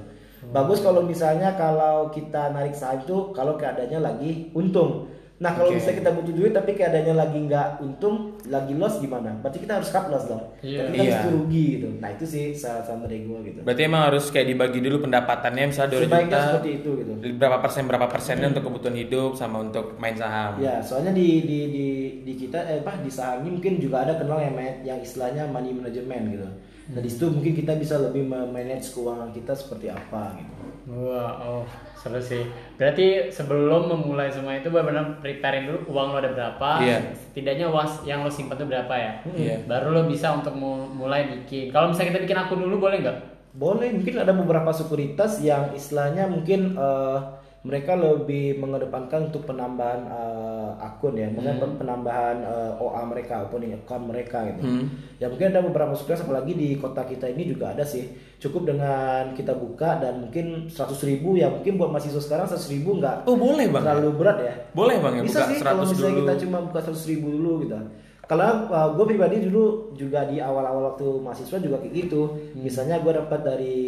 bagus 0.48 0.80
kalau 0.80 1.02
misalnya 1.02 1.54
kalau 1.54 2.08
kita 2.08 2.50
narik 2.50 2.72
saham 2.72 3.00
itu 3.00 3.30
kalau 3.30 3.54
keadaannya 3.54 4.00
lagi 4.00 4.30
untung 4.52 5.06
nah 5.38 5.54
kalau 5.54 5.70
Oke. 5.70 5.78
misalnya 5.78 5.98
kita 5.98 6.10
butuh 6.18 6.34
duit 6.34 6.50
tapi 6.50 6.70
keadaannya 6.74 7.14
lagi 7.14 7.38
nggak 7.46 7.68
untung 7.78 8.16
lagi 8.44 8.74
loss 8.74 8.98
gimana 8.98 9.38
berarti 9.38 9.62
kita 9.62 9.78
harus 9.78 9.86
cut 9.88 10.10
loss 10.10 10.26
dong 10.26 10.42
Iya. 10.58 10.82
tapi 10.82 10.96
kan 10.98 11.06
Iya. 11.06 11.14
itu 11.14 11.28
rugi 11.30 11.64
gitu 11.78 11.88
nah 11.96 12.10
itu 12.10 12.24
sih 12.26 12.44
saran 12.50 12.98
dari 13.00 13.22
gue 13.22 13.38
gitu 13.46 13.60
Berarti 13.62 13.82
emang 13.86 14.02
harus 14.10 14.24
kayak 14.28 14.46
dibagi 14.50 14.82
dulu 14.82 15.06
pendapatannya 15.06 15.64
misalnya 15.70 15.90
2 15.94 16.02
sebaiknya 16.04 16.26
juta. 16.28 16.42
seperti 16.50 16.70
itu 16.74 16.90
gitu 16.98 17.12
Berapa 17.38 17.56
persen 17.58 17.82
berapa 17.86 18.06
persennya 18.10 18.46
untuk 18.48 18.64
kebutuhan 18.66 18.96
hidup 18.96 19.30
sama 19.32 19.56
untuk 19.60 19.94
main 19.96 20.18
saham. 20.18 20.58
Ya, 20.58 20.82
soalnya 20.82 21.14
di 21.14 21.42
di 21.42 21.58
di 21.68 21.86
di 22.22 22.32
kita 22.34 22.58
eh 22.58 22.82
apa 22.82 22.98
di 22.98 23.10
saham 23.10 23.42
ini 23.42 23.50
mungkin 23.54 23.78
juga 23.78 24.02
ada 24.02 24.18
kenal 24.18 24.42
yang 24.42 24.58
yang 24.82 24.98
istilahnya 24.98 25.46
money 25.46 25.70
management 25.70 26.24
gitu. 26.34 26.48
Nah, 26.88 26.98
di 26.98 27.06
situ 27.06 27.28
mungkin 27.28 27.52
kita 27.52 27.76
bisa 27.76 28.00
lebih 28.00 28.24
manage 28.26 28.90
keuangan 28.90 29.30
kita 29.30 29.52
seperti 29.52 29.86
apa 29.86 30.34
gitu. 30.34 30.57
Wah, 30.88 31.36
oh 31.44 31.64
seru 31.92 32.16
sih. 32.16 32.48
Berarti 32.80 33.28
sebelum 33.28 33.92
memulai 33.92 34.32
semua 34.32 34.56
itu 34.56 34.72
benar-benar 34.72 35.20
preparein 35.20 35.68
dulu 35.68 35.92
uang 35.92 36.16
lo 36.16 36.18
ada 36.24 36.32
berapa. 36.32 36.70
Iya. 36.80 36.98
Setidaknya 37.12 37.68
uang 37.68 38.08
yang 38.08 38.24
lo 38.24 38.30
simpan 38.32 38.56
itu 38.56 38.64
berapa 38.64 38.94
ya. 38.96 39.12
Iya. 39.36 39.56
Baru 39.68 39.92
lo 39.92 40.08
bisa 40.08 40.32
untuk 40.32 40.56
mu- 40.56 40.88
mulai 40.88 41.28
bikin. 41.28 41.68
Kalau 41.68 41.92
misalnya 41.92 42.16
kita 42.16 42.24
bikin 42.24 42.38
akun 42.40 42.64
dulu 42.64 42.88
boleh 42.88 43.04
nggak? 43.04 43.18
Boleh, 43.58 43.90
mungkin 43.90 44.22
ada 44.22 44.32
beberapa 44.32 44.70
sekuritas 44.70 45.42
yang 45.42 45.74
istilahnya 45.74 46.24
mungkin 46.30 46.78
eh, 46.78 47.18
mereka 47.58 47.98
lebih 47.98 48.62
mengedepankan 48.62 49.28
untuk 49.28 49.42
penambahan 49.42 50.06
eh, 50.06 50.70
akun 50.78 51.18
ya, 51.18 51.26
maksudnya 51.26 51.58
penambahan 51.74 52.38
eh, 52.38 52.72
OA 52.78 53.02
mereka, 53.04 53.42
opening 53.42 53.74
account 53.74 54.06
mereka 54.06 54.46
gitu. 54.46 54.62
Hmm. 54.62 54.86
Ya 55.18 55.26
mungkin 55.26 55.50
ada 55.50 55.66
beberapa 55.66 55.90
sekuritas 55.92 56.22
apalagi 56.22 56.54
di 56.54 56.78
kota 56.78 57.02
kita 57.02 57.26
ini 57.26 57.50
juga 57.50 57.74
ada 57.74 57.82
sih. 57.82 58.06
Cukup 58.38 58.70
dengan 58.70 59.34
kita 59.34 59.50
buka 59.52 59.98
dan 59.98 60.22
mungkin 60.22 60.70
100 60.70 60.94
ribu 61.04 61.34
ya 61.34 61.50
mungkin 61.50 61.74
buat 61.74 61.90
mahasiswa 61.90 62.22
sekarang 62.22 62.46
100 62.46 62.70
ribu 62.70 63.02
nggak 63.02 63.26
Oh 63.26 63.34
boleh 63.34 63.66
bang. 63.66 63.82
terlalu 63.82 64.10
berat 64.14 64.38
ya. 64.38 64.54
Boleh 64.70 64.96
bang 65.02 65.14
ya 65.18 65.22
Bisa 65.26 65.40
buka 65.42 65.50
sih 65.50 65.58
kalau 65.58 65.82
100 65.82 65.90
misalnya 65.90 66.12
dulu. 66.14 66.20
kita 66.22 66.34
cuma 66.46 66.58
buka 66.62 66.78
100 66.86 67.10
ribu 67.10 67.26
dulu 67.34 67.52
gitu. 67.66 67.74
Kalau 68.28 68.68
gue 68.92 69.04
pribadi 69.08 69.40
dulu 69.40 69.64
juga 69.96 70.28
di 70.28 70.36
awal-awal 70.36 70.92
waktu 70.92 71.08
mahasiswa 71.18 71.58
juga 71.58 71.80
kayak 71.80 71.94
gitu. 71.96 72.22
Hmm. 72.28 72.60
Misalnya 72.60 73.00
gue 73.00 73.12
dapat 73.16 73.40
dari 73.42 73.78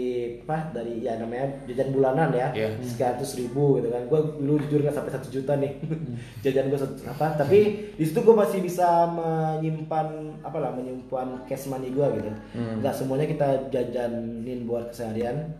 apa 0.51 0.75
dari 0.75 0.99
ya 1.01 1.15
namanya 1.15 1.47
jajan 1.65 1.95
bulanan 1.95 2.35
ya, 2.35 2.51
Iya. 2.51 2.75
sekian 2.83 3.15
ratus 3.15 3.39
ribu 3.39 3.79
gitu 3.79 3.87
kan. 3.87 4.03
Gue 4.05 4.19
dulu 4.37 4.59
jujur 4.67 4.83
nggak 4.83 4.91
sampai 4.93 5.15
satu 5.15 5.31
juta 5.31 5.55
nih 5.55 5.79
Hmm. 5.79 6.19
jajan 6.43 6.67
gue 6.67 6.79
apa. 7.07 7.27
Tapi 7.39 7.59
di 7.95 8.03
situ 8.03 8.19
gue 8.19 8.35
masih 8.35 8.59
bisa 8.59 9.07
menyimpan 9.07 10.07
apa 10.43 10.59
lah 10.59 10.75
menyimpan 10.75 11.47
cash 11.47 11.71
money 11.71 11.95
gue 11.95 12.07
gitu. 12.19 12.31
Hmm. 12.53 12.83
Nggak 12.83 12.95
semuanya 12.95 13.27
kita 13.27 13.47
jajanin 13.71 14.67
buat 14.67 14.91
keseharian 14.91 15.55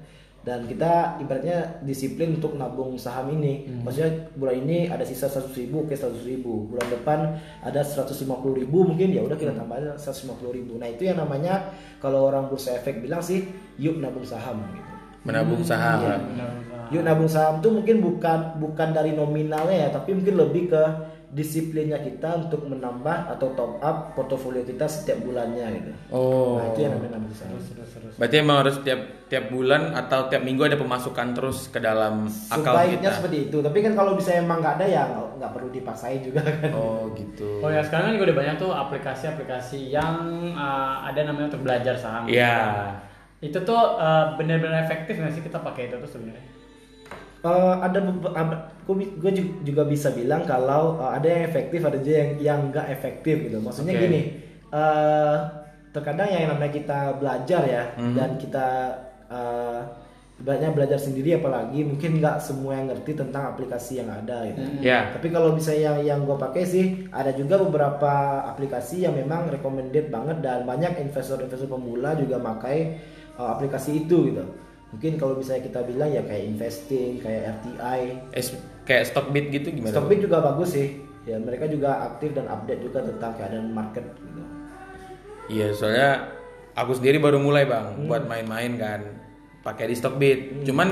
dan 0.51 0.67
kita 0.67 1.23
ibaratnya 1.23 1.79
disiplin 1.87 2.35
untuk 2.35 2.59
nabung 2.59 2.99
saham 2.99 3.31
ini. 3.39 3.71
Maksudnya 3.87 4.35
bulan 4.35 4.67
ini 4.67 4.91
ada 4.91 5.07
sisa 5.07 5.31
100 5.31 5.55
ribu 5.55 5.87
oke 5.87 5.95
100 5.95 6.27
ribu. 6.27 6.67
Bulan 6.67 6.91
depan 6.91 7.39
ada 7.63 7.87
150 7.87 8.27
ribu 8.59 8.83
mungkin 8.83 9.15
ya 9.15 9.23
udah 9.23 9.39
kita 9.39 9.55
tambahin 9.55 9.95
150 9.95 10.51
ribu. 10.51 10.75
Nah 10.83 10.91
itu 10.91 11.07
yang 11.07 11.23
namanya 11.23 11.71
kalau 12.03 12.27
orang 12.27 12.51
bursa 12.51 12.75
efek 12.75 12.99
bilang 12.99 13.23
sih 13.23 13.47
yuk 13.79 14.03
nabung 14.03 14.27
saham 14.27 14.59
gitu. 14.75 14.91
Menabung 15.23 15.63
saham. 15.63 16.03
Iya. 16.03 16.19
Benar. 16.19 16.51
yuk 16.91 17.07
nabung 17.07 17.31
saham 17.31 17.63
tuh 17.63 17.71
mungkin 17.71 18.03
bukan 18.03 18.59
bukan 18.59 18.91
dari 18.91 19.15
nominalnya 19.15 19.87
ya 19.87 19.89
tapi 19.95 20.19
mungkin 20.19 20.35
lebih 20.35 20.75
ke 20.75 20.83
disiplinnya 21.31 22.03
kita 22.03 22.43
untuk 22.43 22.67
menambah 22.67 23.31
atau 23.31 23.55
top 23.55 23.79
up 23.79 24.19
portofolio 24.19 24.67
kita 24.67 24.83
setiap 24.85 25.23
bulannya 25.23 25.63
gitu 25.79 25.91
Oh. 26.11 26.59
nah 26.59 26.75
itu 26.75 26.83
yang 26.83 26.99
namanya 26.99 27.17
nabung 27.17 27.31
saham 27.31 27.55
Terus 27.55 27.91
terus. 27.95 28.15
Berarti 28.19 28.37
emang 28.37 28.57
harus 28.61 28.77
tiap 28.83 29.01
tiap 29.31 29.47
bulan 29.47 29.95
atau 29.95 30.27
tiap 30.27 30.43
minggu 30.43 30.67
ada 30.67 30.75
pemasukan 30.75 31.27
terus 31.31 31.71
ke 31.71 31.79
dalam 31.79 32.27
akun 32.27 32.67
Sebaiknya 32.67 32.99
kita. 32.99 33.17
seperti 33.23 33.39
itu. 33.47 33.57
Tapi 33.63 33.79
kan 33.79 33.93
kalau 33.95 34.13
bisa 34.19 34.31
emang 34.35 34.59
nggak 34.59 34.75
ada 34.83 34.87
ya 34.91 35.03
nggak 35.39 35.53
perlu 35.55 35.71
dipaksain 35.71 36.19
juga 36.21 36.43
kan. 36.43 36.71
Oh 36.75 37.15
gitu. 37.15 37.63
Oh 37.63 37.71
ya 37.71 37.79
sekarang 37.81 38.11
kan 38.11 38.13
juga 38.19 38.27
udah 38.35 38.39
banyak 38.43 38.55
tuh 38.59 38.71
aplikasi-aplikasi 38.75 39.79
yang 39.89 40.19
uh, 40.53 41.07
ada 41.07 41.23
namanya 41.23 41.55
untuk 41.55 41.63
belajar 41.63 41.95
saham. 41.95 42.27
Iya. 42.27 42.91
Itu 43.39 43.63
tuh 43.63 43.79
uh, 43.97 44.35
benar-benar 44.35 44.83
efektif 44.83 45.15
nggak 45.15 45.31
sih 45.31 45.43
kita 45.43 45.63
pakai 45.63 45.87
itu 45.87 45.97
tuh 45.97 46.11
sebenarnya? 46.11 46.45
Eh, 47.41 47.75
ada 47.81 47.99
gue 48.85 49.33
juga 49.65 49.83
bisa 49.89 50.13
bilang 50.13 50.45
kalau 50.45 51.01
eh, 51.01 51.11
ada 51.17 51.25
yang 51.25 51.43
efektif 51.49 51.81
ada 51.81 51.97
juga 51.97 52.17
yang 52.21 52.33
yang 52.37 52.61
nggak 52.69 52.87
efektif 52.93 53.49
gitu. 53.49 53.57
Maksudnya 53.65 53.97
Oke. 53.97 54.03
gini, 54.05 54.21
eh, 54.69 55.37
terkadang 55.91 56.29
yang 56.29 56.53
namanya 56.53 56.73
kita 56.73 56.99
belajar 57.17 57.63
ya 57.65 57.85
Mhm. 57.97 58.13
dan 58.13 58.31
kita 58.37 58.67
eh, 59.31 59.81
ibaratnya 60.41 60.73
belajar 60.73 60.99
sendiri 61.01 61.37
apalagi 61.37 61.85
mungkin 61.85 62.21
nggak 62.21 62.41
semua 62.41 62.77
yang 62.77 62.89
ngerti 62.93 63.13
tentang 63.13 63.53
aplikasi 63.53 64.01
yang 64.01 64.09
ada 64.09 64.49
gitu. 64.49 64.61
Ya. 64.81 65.13
Tapi 65.13 65.29
kalau 65.29 65.53
misalnya 65.53 65.97
yang 65.97 65.99
yang 66.01 66.21
gue 66.25 66.37
pakai 66.37 66.65
sih 66.65 66.85
ada 67.13 67.33
juga 67.33 67.61
beberapa 67.61 68.45
aplikasi 68.49 69.05
yang 69.05 69.17
memang 69.17 69.53
recommended 69.53 70.09
banget 70.09 70.41
dan 70.41 70.65
banyak 70.65 70.97
investor-investor 70.97 71.69
pemula 71.69 72.17
juga 72.17 72.41
pakai 72.41 73.01
uh, 73.37 73.53
aplikasi 73.57 74.05
itu 74.05 74.33
gitu. 74.33 74.45
Mungkin 74.91 75.13
kalau 75.17 75.39
misalnya 75.39 75.63
kita 75.65 75.81
bilang 75.87 76.11
ya 76.11 76.23
kayak 76.27 76.45
investing, 76.51 77.23
kayak 77.23 77.63
RTI, 77.63 78.01
Eh, 78.35 78.45
kayak 78.83 79.05
Stockbit 79.07 79.55
gitu 79.55 79.71
gimana? 79.71 79.95
Stockbit 79.95 80.19
juga 80.19 80.43
bagus 80.43 80.75
sih. 80.75 80.99
Ya 81.23 81.39
mereka 81.39 81.71
juga 81.71 82.11
aktif 82.11 82.35
dan 82.35 82.51
update 82.51 82.83
juga 82.83 83.07
tentang 83.07 83.33
keadaan 83.39 83.71
market 83.71 84.03
gitu. 84.19 84.43
Iya, 85.47 85.71
soalnya 85.75 86.11
aku 86.75 86.99
sendiri 86.99 87.23
baru 87.23 87.39
mulai 87.39 87.67
bang 87.67 87.95
Hmm. 87.95 88.07
buat 88.11 88.27
main-main 88.27 88.75
kan, 88.75 89.01
pakai 89.63 89.87
di 89.87 89.95
Stockbit. 89.95 90.67
Cuman 90.67 90.91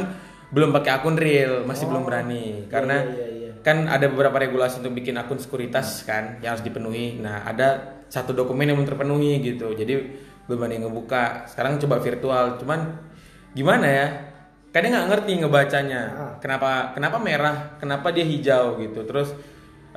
belum 0.48 0.70
pakai 0.70 0.90
akun 0.94 1.18
real, 1.18 1.66
masih 1.66 1.90
belum 1.90 2.06
berani 2.06 2.64
karena 2.72 3.02
iya, 3.04 3.12
iya, 3.12 3.26
iya. 3.28 3.50
kan 3.60 3.84
ada 3.84 4.08
beberapa 4.08 4.40
regulasi 4.40 4.80
untuk 4.80 4.96
bikin 4.96 5.18
akun 5.18 5.36
sekuritas 5.36 6.06
kan 6.06 6.38
yang 6.40 6.54
harus 6.54 6.64
dipenuhi. 6.64 7.18
Nah 7.18 7.44
ada 7.44 7.98
satu 8.08 8.32
dokumen 8.32 8.64
yang 8.64 8.78
belum 8.80 8.88
terpenuhi 8.88 9.42
gitu, 9.42 9.74
jadi 9.74 10.06
belum 10.46 10.56
berani 10.56 10.86
ngebuka. 10.86 11.44
Sekarang 11.50 11.76
coba 11.76 12.00
virtual, 12.00 12.56
cuman 12.56 12.80
gimana 13.58 13.86
ya? 13.90 14.06
Kadang 14.70 14.94
nggak 14.94 15.08
ngerti 15.10 15.32
ngebacanya. 15.42 16.02
Ah. 16.14 16.32
Kenapa 16.38 16.94
kenapa 16.94 17.18
merah? 17.18 17.56
Kenapa 17.82 18.14
dia 18.14 18.22
hijau 18.22 18.78
gitu? 18.78 19.02
Terus 19.02 19.34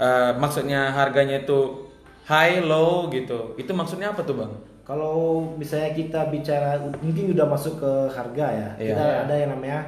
eh, 0.02 0.32
maksudnya 0.42 0.90
harganya 0.90 1.46
itu 1.46 1.86
high 2.26 2.66
low 2.66 3.06
gitu. 3.14 3.54
Itu 3.62 3.78
maksudnya 3.78 4.10
apa 4.18 4.26
tuh 4.26 4.42
bang? 4.42 4.54
Kalau 4.82 5.46
misalnya 5.62 5.94
kita 5.94 6.28
bicara 6.34 6.82
mungkin 7.00 7.38
udah 7.38 7.46
masuk 7.48 7.78
ke 7.78 7.92
harga 8.12 8.48
ya. 8.50 8.70
Iya. 8.82 8.88
Kita 8.92 9.06
Iya. 9.06 9.18
ada 9.24 9.36
yang 9.38 9.50
namanya 9.56 9.80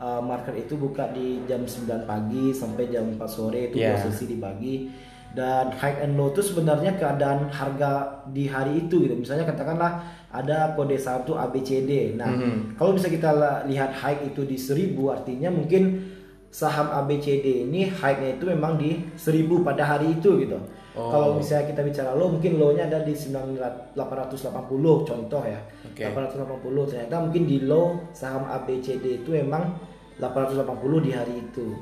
uh, 0.00 0.22
market 0.24 0.54
itu 0.56 0.74
buka 0.80 1.12
di 1.12 1.44
jam 1.44 1.62
9 1.62 2.08
pagi 2.08 2.50
sampai 2.50 2.88
jam 2.88 3.04
4 3.14 3.22
sore 3.28 3.70
itu 3.70 3.76
Iya. 3.78 3.98
posisi 4.00 4.24
dibagi. 4.24 4.88
Dan 5.36 5.70
high 5.76 6.02
and 6.02 6.16
low 6.16 6.32
itu 6.32 6.40
sebenarnya 6.40 6.96
keadaan 6.96 7.52
harga 7.52 8.24
di 8.32 8.48
hari 8.48 8.88
itu 8.88 9.04
gitu. 9.06 9.14
Misalnya 9.14 9.44
katakanlah 9.44 10.00
ada 10.32 10.72
kode 10.74 10.96
saham 10.96 11.22
tuh 11.28 11.36
ABCD. 11.36 12.16
Nah, 12.16 12.32
Mhm. 12.32 12.74
kalau 12.80 12.96
bisa 12.96 13.12
kita 13.12 13.30
lihat 13.68 13.92
high 13.92 14.24
itu 14.24 14.42
di 14.48 14.56
1000 14.56 15.12
artinya 15.12 15.52
mungkin 15.52 16.10
saham 16.48 16.88
ABCD 16.88 17.68
ini 17.68 17.92
high-nya 17.92 18.40
itu 18.40 18.48
memang 18.48 18.80
di 18.80 19.04
1000 19.20 19.60
pada 19.60 19.84
hari 19.84 20.16
itu 20.16 20.40
gitu. 20.40 20.56
Oh. 20.96 21.12
Kalau 21.12 21.28
misalnya 21.36 21.70
kita 21.70 21.84
bicara 21.84 22.10
low 22.16 22.32
mungkin 22.32 22.58
low-nya 22.58 22.88
ada 22.88 23.04
di 23.04 23.14
880 23.14 25.04
contoh 25.04 25.42
ya. 25.44 25.60
Oke. 25.86 26.02
880 26.08 26.88
ternyata 26.88 27.20
mungkin 27.22 27.44
di 27.46 27.62
low 27.68 28.00
saham 28.16 28.48
ABCD 28.48 29.22
itu 29.22 29.30
memang 29.36 29.76
880 30.18 30.98
di 31.04 31.10
hari 31.14 31.38
itu. 31.46 31.76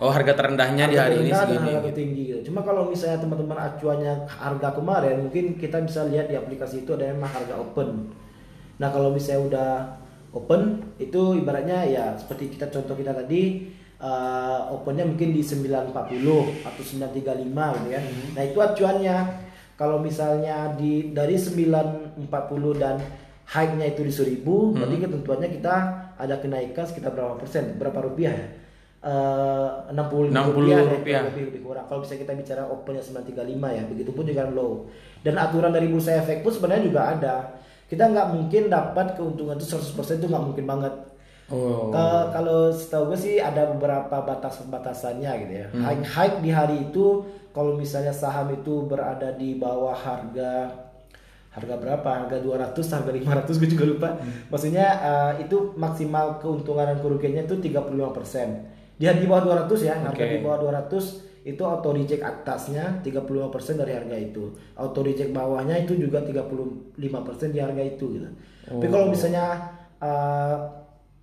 Oh 0.00 0.08
harga 0.08 0.32
terendahnya 0.32 0.88
di 0.88 0.96
hari 0.96 1.20
ini 1.20 1.28
Harga 1.28 1.44
segini. 1.44 1.68
harga 1.76 1.80
tertinggi 1.92 2.22
gitu. 2.32 2.40
Cuma 2.48 2.64
kalau 2.64 2.88
misalnya 2.88 3.20
teman-teman 3.20 3.58
acuannya 3.60 4.14
harga 4.26 4.68
kemarin 4.72 5.16
mungkin 5.28 5.60
kita 5.60 5.76
bisa 5.84 6.08
lihat 6.08 6.32
di 6.32 6.40
aplikasi 6.40 6.88
itu 6.88 6.96
ada 6.96 7.12
memang 7.12 7.28
harga 7.28 7.60
open. 7.60 8.08
Nah, 8.80 8.88
kalau 8.88 9.12
misalnya 9.12 9.42
udah 9.44 9.70
open 10.32 10.80
itu 10.96 11.36
ibaratnya 11.36 11.84
ya 11.84 12.04
seperti 12.16 12.48
kita 12.56 12.72
contoh 12.72 12.96
kita 12.96 13.12
tadi 13.12 13.68
eh, 14.00 14.60
opennya 14.72 15.04
mungkin 15.04 15.36
di 15.36 15.44
940 15.44 15.92
atau 16.64 16.80
935 16.80 17.76
gitu 17.84 17.88
ya. 17.92 18.00
Nah, 18.32 18.42
itu 18.48 18.56
acuannya. 18.56 19.16
Kalau 19.76 19.96
misalnya 19.96 20.76
di 20.76 21.12
dari 21.12 21.36
940 21.36 22.24
dan 22.76 23.00
high-nya 23.48 23.88
itu 23.88 24.04
di 24.04 24.12
1000, 24.12 24.76
berarti 24.76 24.96
ketentuannya 25.00 25.48
kita 25.56 25.74
ada 26.16 26.36
kenaikan 26.36 26.84
sekitar 26.84 27.16
berapa 27.16 27.40
persen? 27.40 27.80
Berapa 27.80 28.04
rupiah 28.04 28.32
ya? 28.32 28.48
Eh, 29.00 29.68
65 29.96 30.28
rupiah, 30.28 30.44
60 30.44 30.68
ya, 30.68 30.78
rupiah. 30.84 31.22
lebih 31.24 31.42
lebih 31.48 31.60
kurang. 31.64 31.88
Kalau 31.88 32.04
bisa 32.04 32.20
kita 32.20 32.36
bicara 32.36 32.68
opennya 32.68 33.00
935 33.00 33.72
ya, 33.72 33.82
begitupun 33.88 34.28
dengan 34.28 34.52
low. 34.52 34.84
Dan 35.24 35.40
aturan 35.40 35.72
dari 35.72 35.88
bursa 35.88 36.20
efek 36.20 36.44
pun 36.44 36.52
sebenarnya 36.52 36.84
juga 36.84 37.00
ada. 37.08 37.36
Kita 37.88 38.12
nggak 38.12 38.28
mungkin 38.36 38.68
dapat 38.68 39.16
keuntungan 39.16 39.56
itu 39.56 39.66
100% 39.66 40.20
itu 40.20 40.28
nggak 40.28 40.44
mungkin 40.44 40.64
banget. 40.68 40.94
Oh. 41.48 41.88
Ke- 41.90 42.28
kalau 42.30 42.68
setahu 42.70 43.10
gue 43.10 43.18
sih 43.18 43.34
ada 43.40 43.72
beberapa 43.72 44.20
batas-batasannya 44.20 45.30
gitu 45.42 45.54
ya. 45.64 45.66
High, 45.80 46.04
high 46.04 46.32
di 46.44 46.50
hari 46.52 46.92
itu 46.92 47.24
kalau 47.50 47.74
misalnya 47.74 48.12
saham 48.12 48.52
itu 48.52 48.84
berada 48.84 49.32
di 49.32 49.56
bawah 49.56 49.96
harga 49.96 50.76
harga 51.50 51.74
berapa? 51.80 52.04
Harga 52.06 52.36
200, 52.38 52.94
harga 52.94 53.10
500 53.10 53.58
gue 53.58 53.68
juga 53.72 53.84
lupa. 53.88 54.08
Maksudnya 54.52 54.86
eh, 55.02 55.32
itu 55.48 55.72
maksimal 55.74 56.36
keuntungan 56.38 56.84
dan 56.84 57.00
kerugiannya 57.00 57.48
itu 57.48 57.56
35%. 57.58 58.78
Di 59.00 59.08
di 59.08 59.24
bawah 59.24 59.64
200 59.64 59.80
ya, 59.80 59.96
harga 59.96 60.20
Oke. 60.20 60.36
di 60.36 60.44
bawah 60.44 60.60
200 60.68 61.48
itu 61.48 61.62
auto 61.64 61.96
reject 61.96 62.20
atasnya 62.20 63.00
35% 63.00 63.80
dari 63.80 63.96
harga 63.96 64.16
itu. 64.20 64.52
Auto 64.76 65.00
reject 65.00 65.32
bawahnya 65.32 65.80
itu 65.80 65.96
juga 65.96 66.20
35% 66.20 67.48
di 67.48 67.58
harga 67.64 67.80
itu 67.80 68.04
gitu. 68.20 68.28
Tapi 68.68 68.86
kalau 68.92 69.08
misalnya 69.08 69.72
eh, 70.04 70.56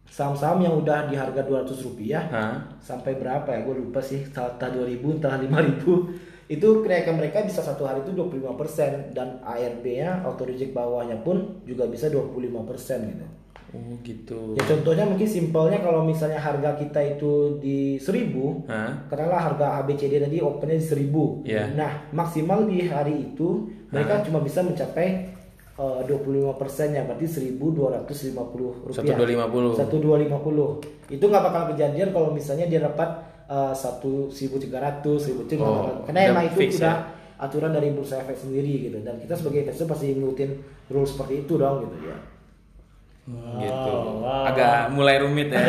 saham-saham 0.08 0.64
yang 0.64 0.74
udah 0.80 1.12
di 1.12 1.16
harga 1.20 1.44
200 1.44 1.86
rupiah 1.86 2.24
Hah? 2.32 2.56
sampai 2.80 3.20
berapa 3.20 3.48
ya 3.52 3.60
gue 3.68 3.76
lupa 3.76 4.00
sih 4.00 4.24
entah 4.24 4.56
2000 4.56 5.20
entah 5.20 5.36
5000 5.36 6.48
itu 6.48 6.68
kenaikan 6.80 7.20
mereka 7.20 7.44
bisa 7.44 7.60
satu 7.60 7.84
hari 7.84 8.08
itu 8.08 8.16
25% 8.16 9.12
dan 9.12 9.44
ARB 9.44 9.86
nya 10.00 10.24
auto 10.24 10.48
reject 10.48 10.72
bawahnya 10.72 11.20
pun 11.20 11.60
juga 11.68 11.92
bisa 11.92 12.08
25% 12.08 13.12
gitu 13.12 13.28
Oh 13.70 14.00
gitu. 14.00 14.56
ya 14.56 14.64
contohnya 14.66 15.04
mungkin 15.04 15.28
simpelnya 15.28 15.80
kalau 15.80 16.00
misalnya 16.02 16.40
harga 16.40 16.78
kita 16.78 17.04
itu 17.12 17.32
di 17.58 18.00
1000 18.00 18.64
Hah? 18.64 18.96
katakanlah 19.06 19.44
harga 19.44 19.66
ABCD 19.82 20.18
tadi 20.18 20.40
opennya 20.40 20.76
di 20.76 20.88
1000 20.88 21.44
Iya. 21.44 21.76
nah 21.76 21.92
maksimal 22.10 22.64
di 22.64 22.84
hari 22.84 23.28
itu 23.28 23.68
mereka 23.90 24.24
cuma 24.24 24.40
bisa 24.40 24.64
mencapai 24.64 25.36
eh, 25.76 26.00
25% 26.02 26.56
ya 26.90 27.04
berarti 27.04 27.28
1250 27.28 28.88
rupiah 28.88 29.16
1250. 29.20 29.84
1250 29.84 31.14
itu 31.14 31.24
nggak 31.24 31.44
bakal 31.44 31.64
kejadian 31.72 32.10
kalau 32.12 32.30
misalnya 32.32 32.66
dia 32.66 32.80
dapat 32.82 33.10
eh, 33.46 33.74
satu 33.74 34.28
1300 34.28 35.04
1000 35.04 35.44
itu 35.44 35.54
nggak 35.54 35.68
Oh, 35.68 35.76
bakal. 35.84 35.96
karena 36.06 36.20
udah 36.20 36.32
emang 36.32 36.46
itu 36.46 36.58
fix 36.58 36.72
udah 36.80 36.88
ya? 36.88 36.96
aturan 37.38 37.70
dari 37.70 37.92
bursa 37.92 38.18
efek 38.18 38.38
sendiri 38.40 38.90
gitu 38.90 38.98
dan 39.02 39.20
kita 39.20 39.36
sebagai 39.36 39.60
investor 39.62 39.86
pasti 39.86 40.10
ngikutin 40.10 40.50
rules 40.90 41.12
seperti 41.12 41.44
itu 41.44 41.54
dong 41.54 41.84
gitu 41.84 41.98
ya 42.08 42.18
gitu. 43.28 43.94
wow. 44.24 44.48
Agak 44.48 44.88
mulai 44.90 45.20
rumit 45.20 45.52
ya. 45.52 45.60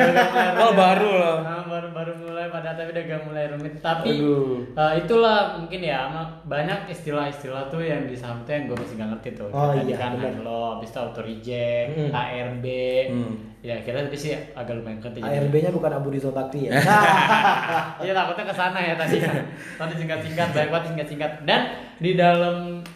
oh 0.56 0.70
baru 0.72 1.10
loh. 1.10 1.36
Nah, 1.42 1.66
baru 1.66 1.88
baru 1.90 2.12
mulai 2.16 2.46
pada 2.48 2.70
tapi 2.72 2.94
udah 2.94 3.04
gak 3.04 3.22
mulai 3.24 3.44
rumit 3.48 3.74
tapi 3.78 4.14
Aduh. 4.14 4.62
eh, 4.72 4.92
itulah 5.02 5.58
mungkin 5.58 5.80
ya 5.80 6.06
banyak 6.44 6.86
istilah-istilah 6.88 7.66
tuh 7.66 7.82
yang 7.82 8.06
di 8.06 8.14
saham 8.14 8.40
tuh 8.42 8.54
yang 8.54 8.70
gue 8.70 8.78
masih 8.78 8.94
gak 8.94 9.10
ngerti 9.12 9.30
tuh 9.34 9.50
Oh, 9.50 9.74
Tadi 9.74 9.90
iya, 9.90 9.98
kan 9.98 10.14
lo 10.38 10.78
habis 10.78 10.88
itu 10.88 10.98
auto 10.98 11.20
reject 11.20 11.90
Hmm. 11.90 12.14
ARB 12.14 12.64
Hmm. 13.10 13.34
ya 13.58 13.74
kita 13.82 14.06
tapi 14.06 14.14
sih 14.14 14.38
agak 14.54 14.78
lumayan 14.78 15.02
ngerti 15.02 15.18
ARB 15.18 15.54
nya 15.58 15.70
bukan 15.70 15.92
Abu 15.92 16.08
Rizal 16.08 16.30
Bakti 16.30 16.70
ya 16.70 16.78
Iya 18.04 18.12
takutnya 18.14 18.44
ke 18.46 18.54
sana 18.54 18.78
ya 18.78 18.94
tadi. 18.94 19.18
tadi 19.80 19.92
singkat-singkat, 19.96 20.48
banyak 20.52 20.70
banget 20.70 20.84
singkat-singkat. 20.88 21.32
Dan 21.42 21.60
di 21.98 22.14
dalam 22.14 22.86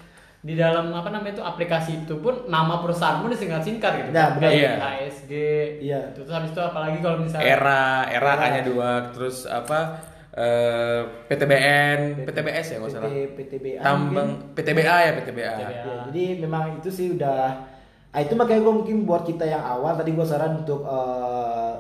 di 0.43 0.59
dalam 0.59 0.91
apa 0.91 1.07
namanya 1.15 1.39
itu 1.39 1.45
aplikasi 1.47 2.03
itu 2.03 2.19
pun 2.19 2.51
nama 2.51 2.83
perusahaanmu 2.83 3.31
disingkat-singkat 3.31 3.91
gitu. 3.95 4.11
Nah, 4.11 4.35
benar. 4.35 4.51
Iya. 4.51 4.73
ASG. 4.77 5.33
Iya. 5.79 6.01
Itu 6.11 6.27
terus 6.27 6.35
habis 6.35 6.51
itu 6.51 6.59
apalagi 6.59 6.99
kalau 6.99 7.23
misalnya 7.23 7.47
Era, 7.47 8.11
era 8.11 8.33
Era. 8.35 8.43
hanya 8.51 8.63
dua, 8.67 8.91
terus 9.15 9.47
apa? 9.47 10.11
eh, 10.33 11.01
PTBN, 11.29 12.25
PTBS 12.25 12.67
ya 12.73 12.77
nggak 12.81 12.93
salah. 12.93 13.11
PT, 13.13 13.37
PTBA 13.37 13.79
Tambang 13.85 14.31
PTBA 14.57 14.97
ya 15.05 15.13
PTBA. 15.21 15.53
PTBA. 15.61 15.73
Ya, 15.77 15.95
jadi 16.09 16.25
memang 16.41 16.81
itu 16.81 16.89
sih 16.89 17.07
udah 17.13 17.69
ah, 18.13 18.21
itu 18.21 18.33
makanya 18.37 18.65
gue 18.65 18.75
mungkin 18.81 18.97
buat 19.05 19.29
kita 19.29 19.45
yang 19.45 19.61
awal 19.61 19.93
tadi 19.97 20.17
gue 20.17 20.25
saran 20.25 20.65
untuk 20.65 20.89
eh, 20.89 21.73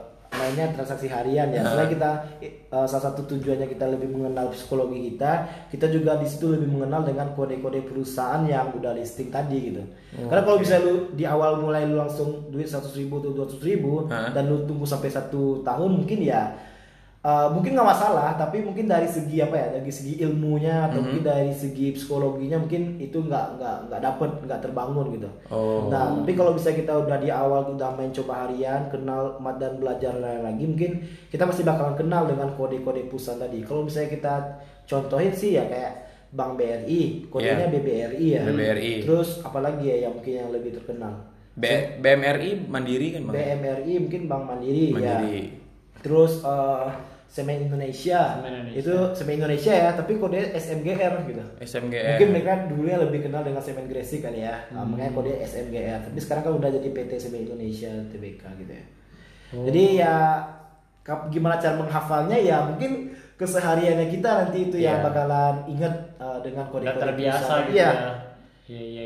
mainnya 0.42 0.74
transaksi 0.74 1.07
harian 1.07 1.55
ya. 1.55 1.62
Selain 1.62 1.87
kita 1.87 2.11
eh, 2.42 2.87
salah 2.90 3.05
satu 3.07 3.22
tujuannya 3.31 3.70
kita 3.70 3.87
lebih 3.87 4.11
mengenal 4.11 4.50
psikologi 4.50 5.14
kita, 5.14 5.46
kita 5.70 5.87
juga 5.87 6.18
di 6.18 6.26
situ 6.26 6.50
lebih 6.50 6.66
mengenal 6.66 7.07
dengan 7.07 7.31
kode-kode 7.38 7.87
perusahaan 7.87 8.42
yang 8.42 8.74
udah 8.74 8.98
listing 8.98 9.31
tadi 9.31 9.70
gitu. 9.70 9.83
Karena 10.26 10.42
kalau 10.42 10.59
bisa 10.59 10.83
lu 10.83 11.14
di 11.14 11.22
awal 11.22 11.62
mulai 11.62 11.87
lu 11.87 11.96
langsung 11.96 12.50
duit 12.50 12.66
100 12.66 12.90
ribu 12.98 13.22
atau 13.22 13.31
200 13.33 13.62
ribu 13.62 13.92
Hah? 14.11 14.35
dan 14.35 14.50
lu 14.50 14.66
tunggu 14.66 14.85
sampai 14.85 15.09
satu 15.09 15.62
tahun 15.62 16.02
mungkin 16.02 16.20
ya 16.20 16.52
Uh, 17.22 17.46
mungkin 17.54 17.78
nggak 17.78 17.87
masalah 17.87 18.35
tapi 18.35 18.66
mungkin 18.66 18.90
dari 18.90 19.06
segi 19.06 19.38
apa 19.38 19.54
ya 19.54 19.66
dari 19.72 19.87
segi 19.88 20.18
ilmunya 20.18 20.90
atau 20.90 20.98
mungkin 20.98 21.22
dari 21.22 21.54
segi 21.54 21.94
psikologinya 21.94 22.58
mungkin 22.58 22.98
itu 22.98 23.14
nggak 23.14 23.46
nggak 23.56 23.76
nggak 23.87 24.00
dapet 24.02 24.30
nggak 24.42 24.58
terbangun 24.61 25.06
gitu 25.14 25.30
Oh. 25.46 25.87
nah 25.87 26.11
tapi 26.12 26.35
kalau 26.35 26.50
bisa 26.50 26.74
kita 26.74 26.90
udah 26.90 27.16
di 27.16 27.30
awal 27.30 27.78
udah 27.78 27.94
main 27.94 28.11
coba 28.11 28.42
harian 28.42 28.90
kenal 28.90 29.38
mat 29.38 29.54
dan 29.56 29.78
belajar 29.78 30.18
lain 30.18 30.42
lagi 30.42 30.64
mungkin 30.66 30.90
kita 31.30 31.46
pasti 31.46 31.62
bakalan 31.62 31.94
kenal 31.94 32.26
dengan 32.26 32.50
kode-kode 32.52 33.06
perusahaan 33.06 33.38
tadi 33.38 33.62
kalau 33.62 33.87
misalnya 33.87 34.11
kita 34.11 34.35
contohin 34.85 35.30
sih 35.30 35.54
ya 35.54 35.64
kayak 35.64 35.92
Bank 36.28 36.58
BRI 36.58 37.30
kodenya 37.30 37.54
Iya. 37.61 37.70
BBRI 37.70 38.26
ya 38.32 38.42
BBRI. 38.44 38.92
terus 39.00 39.28
apalagi 39.40 39.85
ya 39.87 39.96
yang 40.02 40.18
mungkin 40.18 40.35
yang 40.37 40.50
lebih 40.50 40.74
terkenal 40.74 41.22
B- 41.54 42.02
BMRI 42.02 42.66
Mandiri 42.66 43.14
kan 43.14 43.22
Bang? 43.24 43.35
BMRI 43.37 43.92
mungkin 44.00 44.22
Bank 44.26 44.42
Mandiri, 44.44 44.90
Mandiri. 44.90 45.38
ya. 45.38 45.42
Terus 46.02 46.42
eh, 46.42 46.87
Semen 47.33 47.64
Indonesia. 47.64 48.37
Semen 48.37 48.53
Indonesia. 48.61 48.77
Itu 48.77 48.95
Semen 49.16 49.35
Indonesia 49.40 49.73
ya, 49.73 49.88
tapi 49.97 50.21
kode 50.21 50.53
SMGR 50.53 51.14
gitu. 51.25 51.42
SMGR. 51.64 52.05
Mungkin 52.12 52.29
mereka 52.29 52.53
dulunya 52.68 53.01
lebih 53.01 53.25
kenal 53.25 53.40
dengan 53.40 53.64
Semen 53.64 53.88
Gresik 53.88 54.21
kali 54.21 54.45
ya. 54.45 54.68
Nah, 54.68 54.85
makanya 54.85 55.16
kode 55.16 55.33
SMGR. 55.40 56.12
Tapi 56.12 56.18
sekarang 56.21 56.42
kan 56.45 56.53
udah 56.61 56.68
jadi 56.71 56.88
PT 56.92 57.11
Semen 57.16 57.49
Indonesia 57.49 57.88
Tbk 58.12 58.42
gitu 58.61 58.73
ya. 58.77 58.85
Jadi 59.53 59.83
ya 59.97 60.14
gimana 61.29 61.57
cara 61.57 61.75
menghafalnya 61.75 62.37
ya 62.37 62.62
mungkin 62.62 63.11
kesehariannya 63.35 64.07
kita 64.07 64.29
nanti 64.38 64.71
itu 64.71 64.77
yang 64.79 65.03
Iya. 65.03 65.05
bakalan 65.05 65.55
ingat 65.66 65.95
eh, 66.14 66.38
dengan 66.40 66.64
kode-kode 66.68 67.01
terbiasa 67.01 67.53
gitu 67.66 67.75
Iya. 67.75 67.90
ya. 67.90 68.12
Iya 68.62 68.81
iya. 68.87 69.01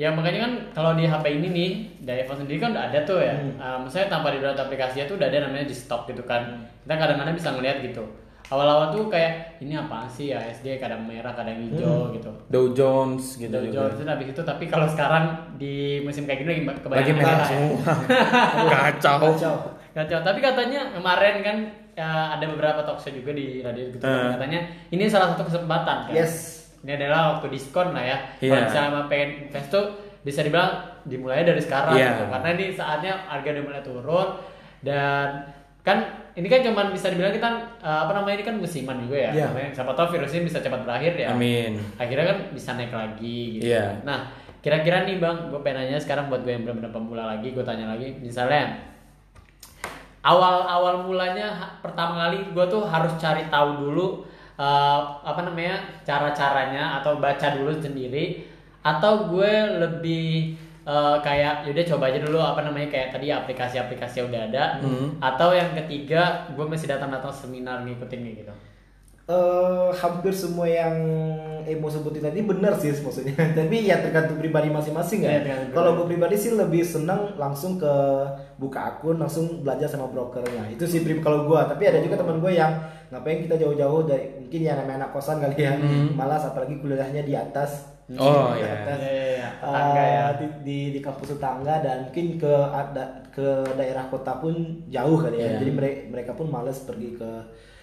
Ya 0.00 0.08
makanya 0.08 0.40
kan 0.40 0.52
kalau 0.72 0.90
di 0.96 1.04
HP 1.04 1.24
ini 1.34 1.48
nih 1.50 1.70
dari 2.00 2.24
iPhone 2.24 2.40
sendiri 2.40 2.56
kan 2.56 2.72
udah 2.72 2.88
ada 2.88 3.04
tuh 3.04 3.20
ya. 3.20 3.36
Hmm. 3.36 3.52
Uh, 3.54 3.76
maksudnya 3.84 4.08
tanpa 4.08 4.32
di 4.32 4.40
download 4.40 4.56
aplikasinya 4.58 5.04
tuh 5.04 5.20
udah 5.20 5.28
ada 5.28 5.44
namanya 5.44 5.68
di 5.68 5.76
stop 5.76 6.08
gitu 6.08 6.24
kan. 6.24 6.40
Kita 6.80 6.96
kadang-kadang 6.96 7.36
bisa 7.36 7.52
ngeliat 7.52 7.84
gitu. 7.84 8.00
Awal-awal 8.48 8.90
tuh 8.90 9.06
kayak 9.06 9.60
ini 9.60 9.76
apaan 9.76 10.08
sih 10.08 10.32
ya 10.32 10.40
SD 10.42 10.74
kadang 10.76 11.04
merah 11.04 11.30
kadang 11.30 11.54
hijau 11.60 12.08
Hmm. 12.08 12.16
gitu. 12.16 12.30
Dow 12.48 12.72
Jones 12.72 13.36
gitu. 13.36 13.52
Dow 13.52 13.62
Jones 13.62 13.94
itu 13.94 14.08
habis 14.08 14.26
itu 14.26 14.40
tapi 14.40 14.64
kalau 14.66 14.88
sekarang 14.88 15.24
di 15.54 16.00
musim 16.00 16.24
kayak 16.24 16.42
gini 16.42 16.50
lagi 16.50 16.80
kebanyakan 16.80 16.96
Lagi 16.96 17.12
merah 17.14 17.36
ya. 17.36 17.44
semua. 17.46 17.78
Kacau. 18.72 19.18
Kacau. 19.28 19.54
Kacau. 19.92 20.18
Tapi 20.24 20.38
katanya 20.40 20.80
kemarin 20.90 21.34
kan 21.40 21.56
ya, 21.92 22.08
ada 22.34 22.46
beberapa 22.46 22.80
talk 22.80 22.96
show 22.96 23.12
juga 23.12 23.30
di 23.30 23.60
radio 23.60 23.84
gitu 23.86 24.00
Eh. 24.00 24.32
katanya 24.32 24.60
ini 24.88 25.04
salah 25.06 25.36
satu 25.36 25.44
kesempatan 25.44 26.08
kan. 26.08 26.14
Yes. 26.16 26.59
Ini 26.80 26.96
adalah 26.96 27.36
waktu 27.36 27.46
diskon 27.50 27.92
lah 27.92 28.00
ya. 28.00 28.16
Iya. 28.38 28.50
Kalau 28.50 28.62
misalnya 28.64 28.90
mau 28.90 29.04
pengen 29.06 29.30
invest 29.44 29.68
tuh 29.68 29.84
bisa 30.20 30.40
dibilang 30.40 30.72
dimulai 31.02 31.42
dari 31.42 31.58
sekarang 31.58 31.92
Iya. 31.92 32.08
gitu. 32.14 32.24
Karena 32.28 32.48
ini 32.52 32.64
saatnya 32.70 33.12
harga 33.24 33.48
udah 33.50 33.64
mulai 33.64 33.82
turun 33.82 34.28
dan 34.80 35.28
kan 35.80 35.98
ini 36.32 36.44
kan 36.44 36.60
cuman 36.60 36.88
bisa 36.88 37.08
dibilang 37.08 37.32
kita 37.32 37.48
eh, 37.80 37.98
apa 38.00 38.12
namanya 38.12 38.36
ini 38.36 38.44
kan 38.44 38.56
musiman 38.56 38.96
juga 39.00 39.16
ya. 39.16 39.30
Iya. 39.34 39.46
Namanya, 39.48 39.70
Siapa 39.72 39.92
tahu 39.92 40.06
virusnya 40.14 40.40
bisa 40.42 40.58
cepat 40.58 40.80
berakhir 40.84 41.12
ya. 41.16 41.28
Amin. 41.32 41.76
Akhirnya 41.96 42.26
kan 42.26 42.38
bisa 42.50 42.70
naik 42.74 42.92
lagi 42.92 43.60
gitu. 43.60 43.68
Iya. 43.68 44.00
Nah, 44.02 44.28
kira-kira 44.60 45.04
nih 45.04 45.16
Bang, 45.16 45.48
gue 45.48 45.60
pengen 45.60 45.84
nanya 45.84 45.96
sekarang 45.96 46.28
buat 46.28 46.40
gue 46.40 46.52
yang 46.52 46.64
benar-benar 46.64 46.92
pemula 46.92 47.24
lagi, 47.26 47.48
gue 47.50 47.64
tanya 47.64 47.88
lagi, 47.88 48.12
misalnya 48.20 48.76
awal-awal 50.20 51.00
mulanya 51.02 51.48
ha- 51.48 51.72
pertama 51.80 52.28
kali 52.28 52.52
gue 52.52 52.64
tuh 52.68 52.84
harus 52.84 53.08
cari 53.16 53.48
tahu 53.48 53.88
dulu 53.88 54.20
eh, 54.60 55.00
apa 55.24 55.40
namanya 55.40 55.80
cara-caranya 56.04 57.00
atau 57.00 57.16
baca 57.16 57.56
dulu 57.56 57.72
sendiri. 57.80 58.44
Atau 58.84 59.32
gue 59.32 59.52
lebih 59.80 60.54
eh, 60.84 61.16
kayak 61.24 61.64
yaudah 61.64 61.86
coba 61.96 62.04
aja 62.12 62.20
dulu 62.20 62.38
apa 62.44 62.60
namanya 62.68 62.92
kayak 62.92 63.16
tadi 63.16 63.32
aplikasi-aplikasi 63.32 64.20
yang 64.20 64.28
udah 64.28 64.42
ada. 64.52 64.64
Hmm. 64.84 65.16
atau 65.20 65.56
yang 65.56 65.72
ketiga 65.72 66.44
gue 66.52 66.64
masih 66.68 66.92
datang-datang 66.92 67.32
seminar 67.32 67.80
ngikutin 67.88 68.20
gitu 68.44 68.54
eh, 69.28 69.88
hampir 69.92 70.32
semua 70.32 70.66
yang 70.68 70.94
Emo 71.60 71.86
sebutin 71.86 72.24
tadi 72.24 72.40
benar 72.42 72.72
sih 72.80 72.90
maksudnya. 72.98 73.36
Tapi 73.58 73.86
ya 73.86 74.00
tergantung 74.00 74.40
pribadi 74.40 74.72
masing-masing 74.72 75.20
ya. 75.22 75.44
tergantung 75.44 75.76
Kalau 75.76 75.90
gue 76.00 76.06
pribadi 76.08 76.34
sih 76.34 76.56
lebih 76.56 76.80
senang 76.82 77.36
langsung 77.36 77.76
ke 77.76 77.94
buka 78.56 78.96
akun, 78.96 79.20
langsung 79.20 79.60
belajar 79.62 79.86
sama 79.86 80.08
brokernya. 80.08 80.72
Itu 80.72 80.88
sih 80.88 81.04
pri- 81.04 81.20
kalau 81.20 81.46
gue. 81.46 81.60
Tapi 81.60 81.82
ada 81.86 82.00
juga 82.00 82.16
teman 82.16 82.40
gue 82.40 82.52
yang 82.56 82.72
ngapain 83.12 83.44
kita 83.44 83.60
jauh-jauh 83.60 84.08
dari 84.08 84.40
mungkin 84.40 84.60
ya 84.64 84.72
namanya 84.80 85.06
anak 85.06 85.10
kosan 85.14 85.38
kali 85.38 85.58
ya. 85.62 85.76
Malas 86.16 86.48
apalagi 86.48 86.80
kuliahnya 86.80 87.22
di 87.22 87.36
atas. 87.36 88.00
Oh, 88.18 88.58
Di 88.58 88.66
iya. 88.66 88.74
atas. 88.74 88.98
Iya, 88.98 89.12
iya, 89.14 89.26
iya. 89.38 89.48
Eh, 89.62 89.94
ya. 89.94 90.24
di, 90.34 90.46
di 90.66 90.78
di 90.98 91.00
kampus 91.04 91.38
tetangga 91.38 91.78
dan 91.78 92.10
mungkin 92.10 92.42
ke 92.42 92.52
ada 92.66 93.22
ke 93.30 93.46
daerah 93.78 94.10
kota 94.10 94.42
pun 94.42 94.82
jauh 94.90 95.14
kali 95.22 95.38
ya. 95.38 95.54
Iya. 95.54 95.58
Jadi 95.62 95.70
mereka 95.70 95.98
mereka 96.10 96.32
pun 96.34 96.50
malas 96.50 96.82
pergi 96.82 97.14
ke 97.14 97.30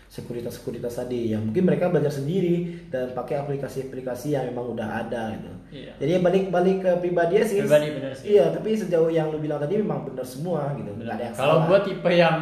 sekuritas-sekuritas 0.07 0.93
tadi. 0.97 1.31
Ya 1.31 1.37
mungkin 1.37 1.63
mereka 1.63 1.91
belajar 1.91 2.09
sendiri 2.09 2.87
dan 2.87 3.11
pakai 3.11 3.43
aplikasi-aplikasi 3.43 4.33
yang 4.33 4.47
memang 4.47 4.71
udah 4.71 5.03
ada 5.03 5.35
gitu. 5.35 5.51
Iya. 5.67 5.91
Jadi 5.99 6.11
balik-balik 6.23 6.77
ke 6.79 6.91
pribadi 6.99 7.35
sih. 7.43 7.59
Pribadi 7.59 7.87
bener 7.91 8.11
sih. 8.15 8.25
Iya, 8.33 8.55
tapi 8.55 8.71
sejauh 8.71 9.11
yang 9.11 9.27
lu 9.29 9.37
bilang 9.37 9.59
tadi 9.59 9.75
memang 9.77 10.07
benar 10.07 10.23
semua 10.23 10.71
gitu. 10.73 10.89
Nggak 10.95 11.15
ada 11.15 11.23
yang 11.27 11.35
Kalau 11.35 11.55
salah. 11.59 11.67
gue 11.67 11.79
tipe 11.91 12.11
yang 12.11 12.37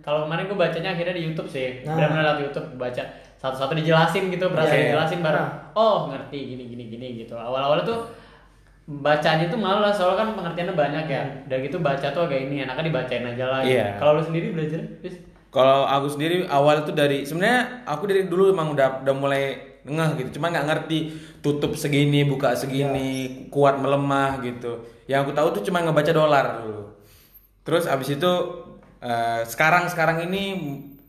kalau 0.00 0.24
kemarin 0.24 0.48
gue 0.48 0.56
bacanya 0.56 0.90
akhirnya 0.94 1.12
di 1.12 1.22
YouTube 1.28 1.44
sih, 1.46 1.84
Nah. 1.84 1.92
benar-benar 1.92 2.24
lewat 2.24 2.40
YouTube 2.48 2.68
baca 2.74 3.02
satu-satu 3.36 3.72
dijelasin 3.74 4.32
gitu, 4.32 4.48
berasa 4.48 4.72
Iya, 4.72 4.76
iya. 4.76 4.84
dijelasin 4.92 5.20
baru, 5.20 5.36
Nah. 5.36 5.50
oh 5.76 5.98
ngerti 6.08 6.38
gini 6.46 6.64
gini 6.68 6.84
gini 6.88 7.06
gitu. 7.20 7.36
Awal-awalnya 7.36 7.84
tuh 7.84 8.00
bacanya 8.88 9.46
tuh 9.46 9.60
malah 9.60 9.92
soalnya 9.92 10.24
kan 10.24 10.28
pengertiannya 10.34 10.74
banyak 10.74 11.04
ya. 11.06 11.22
Udah 11.46 11.58
gitu 11.60 11.76
baca 11.78 12.06
tuh 12.10 12.22
agak 12.24 12.48
ini 12.48 12.64
enaknya 12.64 12.84
dibacain 12.88 13.24
aja 13.24 13.44
lah. 13.46 13.60
Iya. 13.60 13.98
Kalau 13.98 14.18
lu 14.18 14.22
sendiri 14.24 14.50
belajar, 14.50 14.80
Bis? 14.98 15.14
Kalau 15.50 15.82
aku 15.82 16.14
sendiri 16.14 16.46
awal 16.46 16.86
itu 16.86 16.94
dari 16.94 17.26
sebenarnya 17.26 17.82
aku 17.82 18.06
dari 18.06 18.30
dulu 18.30 18.54
emang 18.54 18.70
udah 18.70 19.02
udah 19.02 19.14
mulai 19.18 19.44
ngeh 19.82 20.10
gitu. 20.22 20.38
Cuma 20.38 20.54
nggak 20.54 20.66
ngerti 20.66 20.98
tutup 21.42 21.74
segini, 21.74 22.22
buka 22.22 22.54
segini, 22.54 23.46
kuat 23.50 23.76
melemah 23.82 24.38
gitu. 24.46 24.86
Yang 25.10 25.20
aku 25.26 25.32
tahu 25.34 25.48
tuh 25.58 25.62
cuma 25.66 25.82
ngebaca 25.82 26.12
dolar 26.14 26.62
dulu. 26.62 26.82
Terus 27.66 27.90
abis 27.90 28.14
itu 28.14 28.32
eh, 29.02 29.42
sekarang 29.42 29.90
sekarang 29.90 30.30
ini 30.30 30.42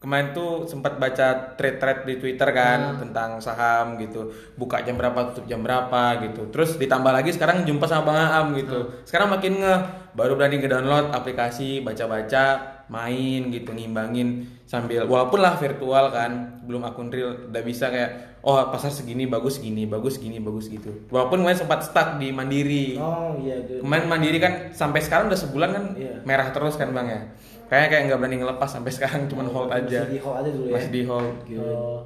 kemarin 0.02 0.34
tuh 0.34 0.66
sempat 0.66 0.98
baca 0.98 1.54
thread-thread 1.54 2.10
di 2.10 2.18
Twitter 2.18 2.50
kan 2.50 2.98
tentang 2.98 3.38
saham 3.38 4.02
gitu. 4.02 4.34
Buka 4.58 4.82
jam 4.82 4.98
berapa, 4.98 5.30
tutup 5.30 5.46
jam 5.46 5.62
berapa 5.62 6.18
gitu. 6.26 6.50
Terus 6.50 6.82
ditambah 6.82 7.14
lagi 7.14 7.30
sekarang 7.30 7.62
jumpa 7.70 7.86
sama 7.86 8.10
Bang 8.10 8.18
Aam 8.18 8.46
gitu. 8.58 9.06
Sekarang 9.06 9.30
makin 9.30 9.62
ngeh, 9.62 9.82
baru 10.18 10.34
berani 10.34 10.58
nge-download 10.58 11.14
aplikasi, 11.14 11.86
baca-baca, 11.86 12.81
main 12.92 13.48
gitu, 13.48 13.72
ngimbangin 13.72 14.44
sambil 14.68 15.04
walaupun 15.04 15.40
lah 15.40 15.56
virtual 15.56 16.12
kan, 16.12 16.60
belum 16.62 16.84
akun 16.84 17.08
real 17.08 17.48
udah 17.48 17.64
bisa 17.64 17.88
kayak 17.88 18.40
oh 18.42 18.60
pasar 18.68 18.90
segini 18.90 19.26
bagus 19.26 19.58
gini, 19.58 19.86
bagus 19.86 20.18
gini, 20.18 20.38
bagus 20.38 20.68
gitu. 20.68 21.08
Walaupun 21.08 21.40
kemarin 21.40 21.56
sempat 21.58 21.82
stuck 21.82 22.18
di 22.18 22.30
Mandiri. 22.30 22.98
Oh 22.98 23.38
iya 23.38 23.62
gitu. 23.62 23.80
Kemarin 23.80 24.06
Mandiri 24.06 24.38
kan 24.38 24.54
sampai 24.72 25.00
sekarang 25.00 25.28
udah 25.28 25.40
sebulan 25.40 25.70
kan 25.72 25.86
Iya. 25.96 26.20
merah 26.22 26.52
terus 26.52 26.76
kan 26.76 26.92
bang 26.92 27.08
ya. 27.08 27.22
Kayaknya 27.66 27.88
kayak 27.88 28.04
nggak 28.06 28.20
berani 28.20 28.38
ngelepas 28.38 28.70
sampai 28.70 28.92
sekarang 28.98 29.22
cuman 29.26 29.48
hold 29.48 29.72
aja. 29.72 30.04
Masih 30.04 30.12
di 30.12 30.20
hold 30.20 30.36
aja 30.38 30.50
dulu 30.50 30.66
ya. 30.68 30.74
Masih 30.76 30.92
di 30.92 31.02
hold. 31.06 31.36
Gitu. 31.46 31.64
Oh. 31.64 32.00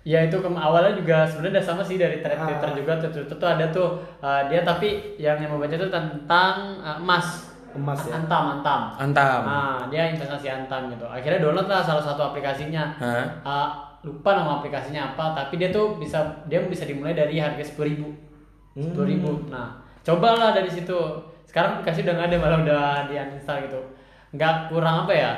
Ya 0.00 0.24
itu 0.24 0.36
kem- 0.36 0.56
awalnya 0.58 0.96
juga 0.96 1.28
sebenarnya 1.28 1.60
udah 1.60 1.66
sama 1.66 1.82
sih 1.84 1.96
dari 1.96 2.18
thread 2.18 2.34
Ah. 2.34 2.48
Twitter 2.48 2.70
juga 2.74 2.92
tuh, 2.98 3.10
tuh, 3.20 3.36
tuh 3.36 3.44
ada 3.46 3.68
tuh 3.68 3.88
uh, 4.18 4.42
dia 4.48 4.64
tapi 4.64 4.88
yang 5.16 5.36
yang 5.36 5.52
mau 5.52 5.60
baca 5.60 5.76
tuh 5.76 5.88
tentang 5.88 6.54
uh, 6.80 6.96
emas. 6.96 7.49
Emas 7.70 8.00
ya? 8.06 8.18
Antam, 8.18 8.58
antam. 8.58 8.80
Antam. 8.98 9.40
Nah, 9.46 9.78
dia 9.86 10.10
investasi 10.10 10.50
antam 10.50 10.90
gitu. 10.90 11.06
Akhirnya 11.06 11.38
download 11.38 11.70
lah 11.70 11.82
salah 11.82 12.02
satu 12.02 12.34
aplikasinya. 12.34 12.98
Hah? 12.98 13.26
Uh, 13.46 13.68
lupa 14.00 14.32
nama 14.32 14.58
aplikasinya 14.58 15.12
apa, 15.14 15.36
tapi 15.36 15.60
dia 15.60 15.68
tuh 15.68 16.00
bisa 16.00 16.18
dia 16.48 16.64
bisa 16.64 16.88
dimulai 16.88 17.12
dari 17.14 17.36
harga 17.38 17.60
sepuluh 17.60 17.92
ribu. 17.92 18.08
Hmm. 18.74 18.90
Sepuluh 18.90 19.06
ribu. 19.06 19.30
Nah, 19.52 19.78
cobalah 20.02 20.50
dari 20.56 20.70
situ. 20.72 20.98
Sekarang 21.46 21.78
aplikasi 21.78 22.06
udah 22.06 22.14
nggak 22.14 22.28
ada 22.30 22.36
malah 22.38 22.58
udah 22.62 22.84
di 23.10 23.14
uninstall 23.18 23.62
gitu. 23.66 23.80
Nggak 24.34 24.70
kurang 24.70 25.06
apa 25.06 25.12
ya? 25.12 25.32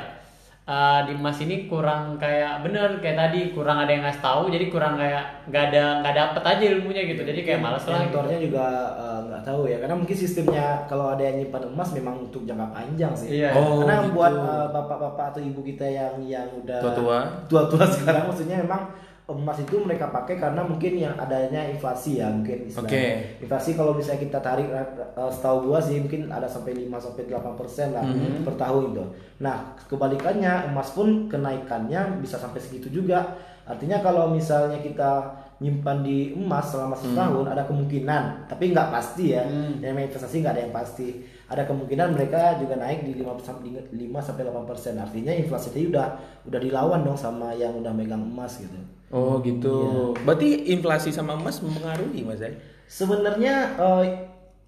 Uh, 0.63 1.03
di 1.03 1.11
emas 1.19 1.35
ini 1.43 1.67
kurang 1.67 2.15
kayak 2.15 2.63
bener 2.63 3.03
kayak 3.03 3.19
tadi 3.19 3.51
kurang 3.51 3.83
ada 3.83 3.91
yang 3.91 3.99
ngasih 4.07 4.23
tahu 4.23 4.47
jadi 4.47 4.71
kurang 4.71 4.95
kayak 4.95 5.43
nggak 5.51 5.63
ada 5.75 5.83
nggak 5.99 6.15
dapet 6.15 6.43
aja 6.55 6.63
ilmunya 6.71 7.03
gitu 7.03 7.21
jadi 7.27 7.39
kayak 7.43 7.59
males 7.59 7.83
lah 7.83 7.99
gitu. 7.99 8.15
Mentornya 8.15 8.39
juga 8.39 8.65
eh, 8.95 9.19
nggak 9.27 9.43
tahu 9.43 9.61
ya 9.67 9.77
karena 9.83 9.95
mungkin 9.99 10.15
sistemnya 10.15 10.87
kalau 10.87 11.11
ada 11.11 11.19
yang 11.19 11.43
nyimpan 11.43 11.67
emas 11.67 11.89
memang 11.91 12.15
untuk 12.23 12.47
jangka 12.47 12.67
panjang 12.71 13.11
sih. 13.11 13.43
Iya. 13.43 13.51
Oh, 13.59 13.83
karena 13.83 14.07
gitu. 14.07 14.15
buat 14.15 14.33
eh, 14.39 14.67
bapak-bapak 14.71 15.25
atau 15.35 15.41
ibu 15.43 15.59
kita 15.67 15.83
yang 15.83 16.15
yang 16.23 16.47
udah 16.55 16.79
Tua-tua. 16.79 17.17
tua-tua 17.51 17.83
sekarang 17.99 18.23
maksudnya 18.31 18.63
memang 18.63 18.81
emas 19.23 19.55
itu 19.55 19.79
mereka 19.79 20.11
pakai 20.11 20.35
karena 20.35 20.59
mungkin 20.61 20.99
yang 20.99 21.15
adanya 21.15 21.63
inflasi 21.63 22.19
ya 22.19 22.27
mungkin 22.27 22.67
istilahnya. 22.67 22.91
Oke. 22.91 23.05
Inflasi 23.39 23.71
kalau 23.71 23.95
bisa 23.95 24.15
kita 24.15 24.37
tarik 24.37 24.67
eh, 24.67 24.83
setahu 25.31 25.71
gua 25.71 25.79
sih 25.79 26.03
mungkin 26.03 26.27
ada 26.27 26.43
sampai 26.43 26.75
5 26.75 26.99
sampai 26.99 27.23
8 27.25 27.55
persen 27.55 27.95
lah 27.95 28.03
Mhm. 28.03 28.43
per 28.43 28.59
tahun 28.59 28.91
itu. 28.91 29.03
Nah 29.39 29.57
kebalikannya 29.87 30.67
emas 30.67 30.91
pun 30.91 31.31
kenaikannya 31.31 32.19
bisa 32.19 32.35
sampai 32.35 32.59
segitu 32.59 32.91
juga. 32.91 33.39
Artinya 33.63 34.03
kalau 34.03 34.27
misalnya 34.27 34.75
kita 34.77 35.23
nyimpan 35.63 36.03
di 36.03 36.35
emas 36.35 36.67
selama 36.67 36.91
setahun 36.91 37.47
ada 37.47 37.63
kemungkinan, 37.63 38.51
tapi 38.51 38.75
nggak 38.75 38.91
pasti 38.91 39.31
ya. 39.31 39.47
Yang 39.79 39.87
namanya 39.87 40.07
investasi 40.11 40.35
nggak 40.43 40.53
ada 40.59 40.63
yang 40.67 40.75
pasti. 40.75 41.07
Ada 41.51 41.67
kemungkinan 41.67 42.15
mereka 42.15 42.55
juga 42.57 42.79
naik 42.79 43.03
di 43.03 43.19
5 43.19 43.35
sampai 43.43 43.69
5 43.91 43.99
sampai 44.23 44.43
8 44.47 44.63
persen. 44.69 44.93
Artinya 44.95 45.33
inflasi 45.35 45.75
itu 45.75 45.91
udah 45.91 46.07
udah 46.47 46.59
dilawan 46.59 47.03
dong 47.03 47.19
sama 47.19 47.51
yang 47.53 47.75
udah 47.77 47.91
megang 47.91 48.23
emas 48.23 48.57
gitu. 48.63 48.79
Oh 49.13 49.37
gitu. 49.43 49.75
Iya. 50.17 50.23
Berarti 50.25 50.49
inflasi 50.73 51.09
sama 51.13 51.35
emas 51.37 51.61
mempengaruhi 51.61 52.25
mas 52.25 52.41
ya? 52.41 52.49
Sebenarnya 52.89 53.75
eh, 53.77 54.03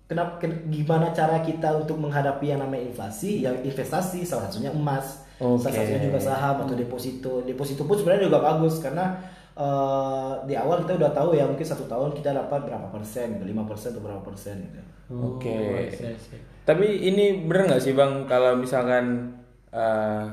kenapa 0.06 0.38
ken- 0.38 0.70
gimana 0.70 1.10
cara 1.16 1.42
kita 1.42 1.74
untuk 1.82 1.98
menghadapi 1.98 2.54
yang 2.54 2.62
namanya 2.62 2.92
inflasi? 2.92 3.42
Ya 3.42 3.56
investasi 3.56 4.22
salah 4.22 4.52
satunya 4.52 4.70
emas, 4.70 5.26
Oke. 5.42 5.66
salah 5.66 5.82
satunya 5.82 6.12
juga 6.12 6.20
saham 6.22 6.62
atau 6.62 6.76
deposito. 6.78 7.42
Deposito 7.42 7.88
pun 7.90 7.98
sebenarnya 7.98 8.30
juga 8.30 8.40
bagus 8.44 8.78
karena 8.84 9.18
eh, 9.56 10.34
di 10.46 10.54
awal 10.56 10.84
kita 10.84 11.00
udah 11.00 11.12
tahu 11.16 11.36
ya 11.36 11.48
mungkin 11.48 11.66
satu 11.66 11.88
tahun 11.88 12.12
kita 12.14 12.36
dapat 12.36 12.68
berapa 12.68 12.88
persen, 12.92 13.40
gitu, 13.40 13.48
lima 13.48 13.64
persen 13.64 13.96
atau 13.96 14.04
berapa 14.04 14.24
persen 14.24 14.56
gitu. 14.68 14.82
Oke. 15.16 15.50
Oh, 15.50 15.80
I 15.80 15.90
see. 15.92 16.40
Tapi 16.66 16.86
ini 17.08 17.46
bener 17.46 17.72
nggak 17.72 17.84
sih 17.84 17.94
bang 17.94 18.26
kalau 18.26 18.58
misalkan 18.58 19.36
eh, 19.72 20.26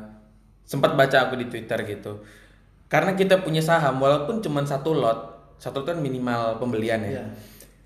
sempat 0.66 0.96
baca 0.96 1.28
aku 1.28 1.40
di 1.40 1.46
Twitter 1.48 1.78
gitu. 1.84 2.22
Karena 2.92 3.16
kita 3.16 3.40
punya 3.40 3.64
saham 3.64 4.00
walaupun 4.04 4.44
cuma 4.44 4.60
satu 4.68 4.92
lot, 4.92 5.56
satu 5.56 5.80
lot 5.80 5.92
kan 5.92 5.98
minimal 6.00 6.60
pembelian 6.60 7.00
ya. 7.00 7.20
Iya. 7.20 7.24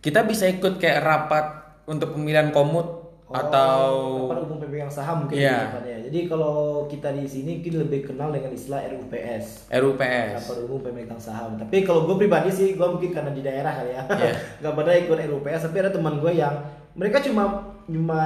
Kita 0.02 0.26
bisa 0.26 0.50
ikut 0.50 0.82
kayak 0.82 1.02
rapat 1.02 1.46
untuk 1.86 2.18
pemilihan 2.18 2.50
komut 2.50 3.05
atau 3.26 3.86
rapat 4.30 4.46
umum 4.46 4.58
pemegang 4.60 4.86
saham 4.86 5.26
mungkin 5.26 5.34
Iya. 5.36 5.58
depannya. 5.66 5.98
Jadi 6.06 6.18
kalau 6.26 6.56
kita 6.86 7.10
di 7.10 7.26
sini 7.26 7.58
mungkin 7.58 7.74
lebih 7.82 8.00
kenal 8.06 8.30
dengan 8.30 8.50
istilah 8.50 8.86
RUPS. 8.86 9.66
RUPS. 9.68 10.30
Rapat 10.38 10.56
umum 10.62 10.78
pemegang 10.78 11.18
saham. 11.18 11.58
Tapi 11.58 11.82
kalau 11.82 12.06
gue 12.06 12.16
pribadi 12.16 12.50
sih, 12.50 12.74
gue 12.74 12.86
mungkin 12.86 13.10
karena 13.10 13.34
di 13.34 13.42
daerah 13.42 13.72
kali 13.74 13.90
ya, 13.92 14.02
Iya. 14.06 14.32
nggak 14.62 14.74
pernah 14.74 14.94
ikut 14.94 15.18
RUPS. 15.26 15.62
Tapi 15.66 15.76
ada 15.76 15.90
teman 15.90 16.18
gue 16.18 16.32
yang 16.32 16.54
mereka 16.94 17.18
cuma 17.18 17.42
cuma 17.86 18.20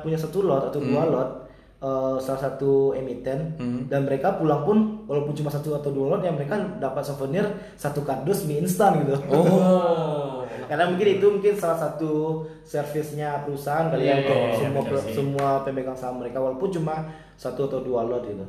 punya 0.00 0.16
satu 0.16 0.42
lot 0.42 0.68
atau 0.68 0.80
dua 0.80 1.04
lot, 1.04 1.47
eh, 1.78 2.16
salah 2.18 2.40
satu 2.40 2.92
emiten, 2.94 3.54
dan 3.86 4.04
mereka 4.06 4.36
pulang 4.36 4.66
pun 4.66 5.06
walaupun 5.06 5.34
cuma 5.34 5.50
satu 5.50 5.74
atau 5.78 5.90
dua 5.94 6.16
lot, 6.16 6.22
ya 6.22 6.34
mereka 6.34 6.58
dapat 6.78 7.02
souvenir 7.06 7.46
satu 7.78 8.02
kardus 8.02 8.46
mie 8.46 8.62
instan 8.62 9.02
gitu. 9.06 9.14
Oh. 9.30 10.42
Karena 10.68 10.84
mungkin 10.84 11.08
itu 11.16 11.26
mungkin 11.32 11.56
salah 11.56 11.80
satu 11.80 12.44
servisnya 12.60 13.40
perusahaan 13.48 13.88
kali 13.88 14.04
Iya, 14.04 14.12
ya 14.12 14.16
untuk 14.20 14.36
iya, 14.36 14.48
iya, 14.52 14.58
semua 14.60 14.82
sih. 15.00 15.14
semua 15.16 15.48
pemegang 15.64 15.96
saham 15.96 16.20
mereka 16.20 16.44
walaupun 16.44 16.68
cuma 16.68 17.08
satu 17.40 17.72
atau 17.72 17.80
dua 17.80 18.04
lot 18.04 18.20
gitu. 18.28 18.44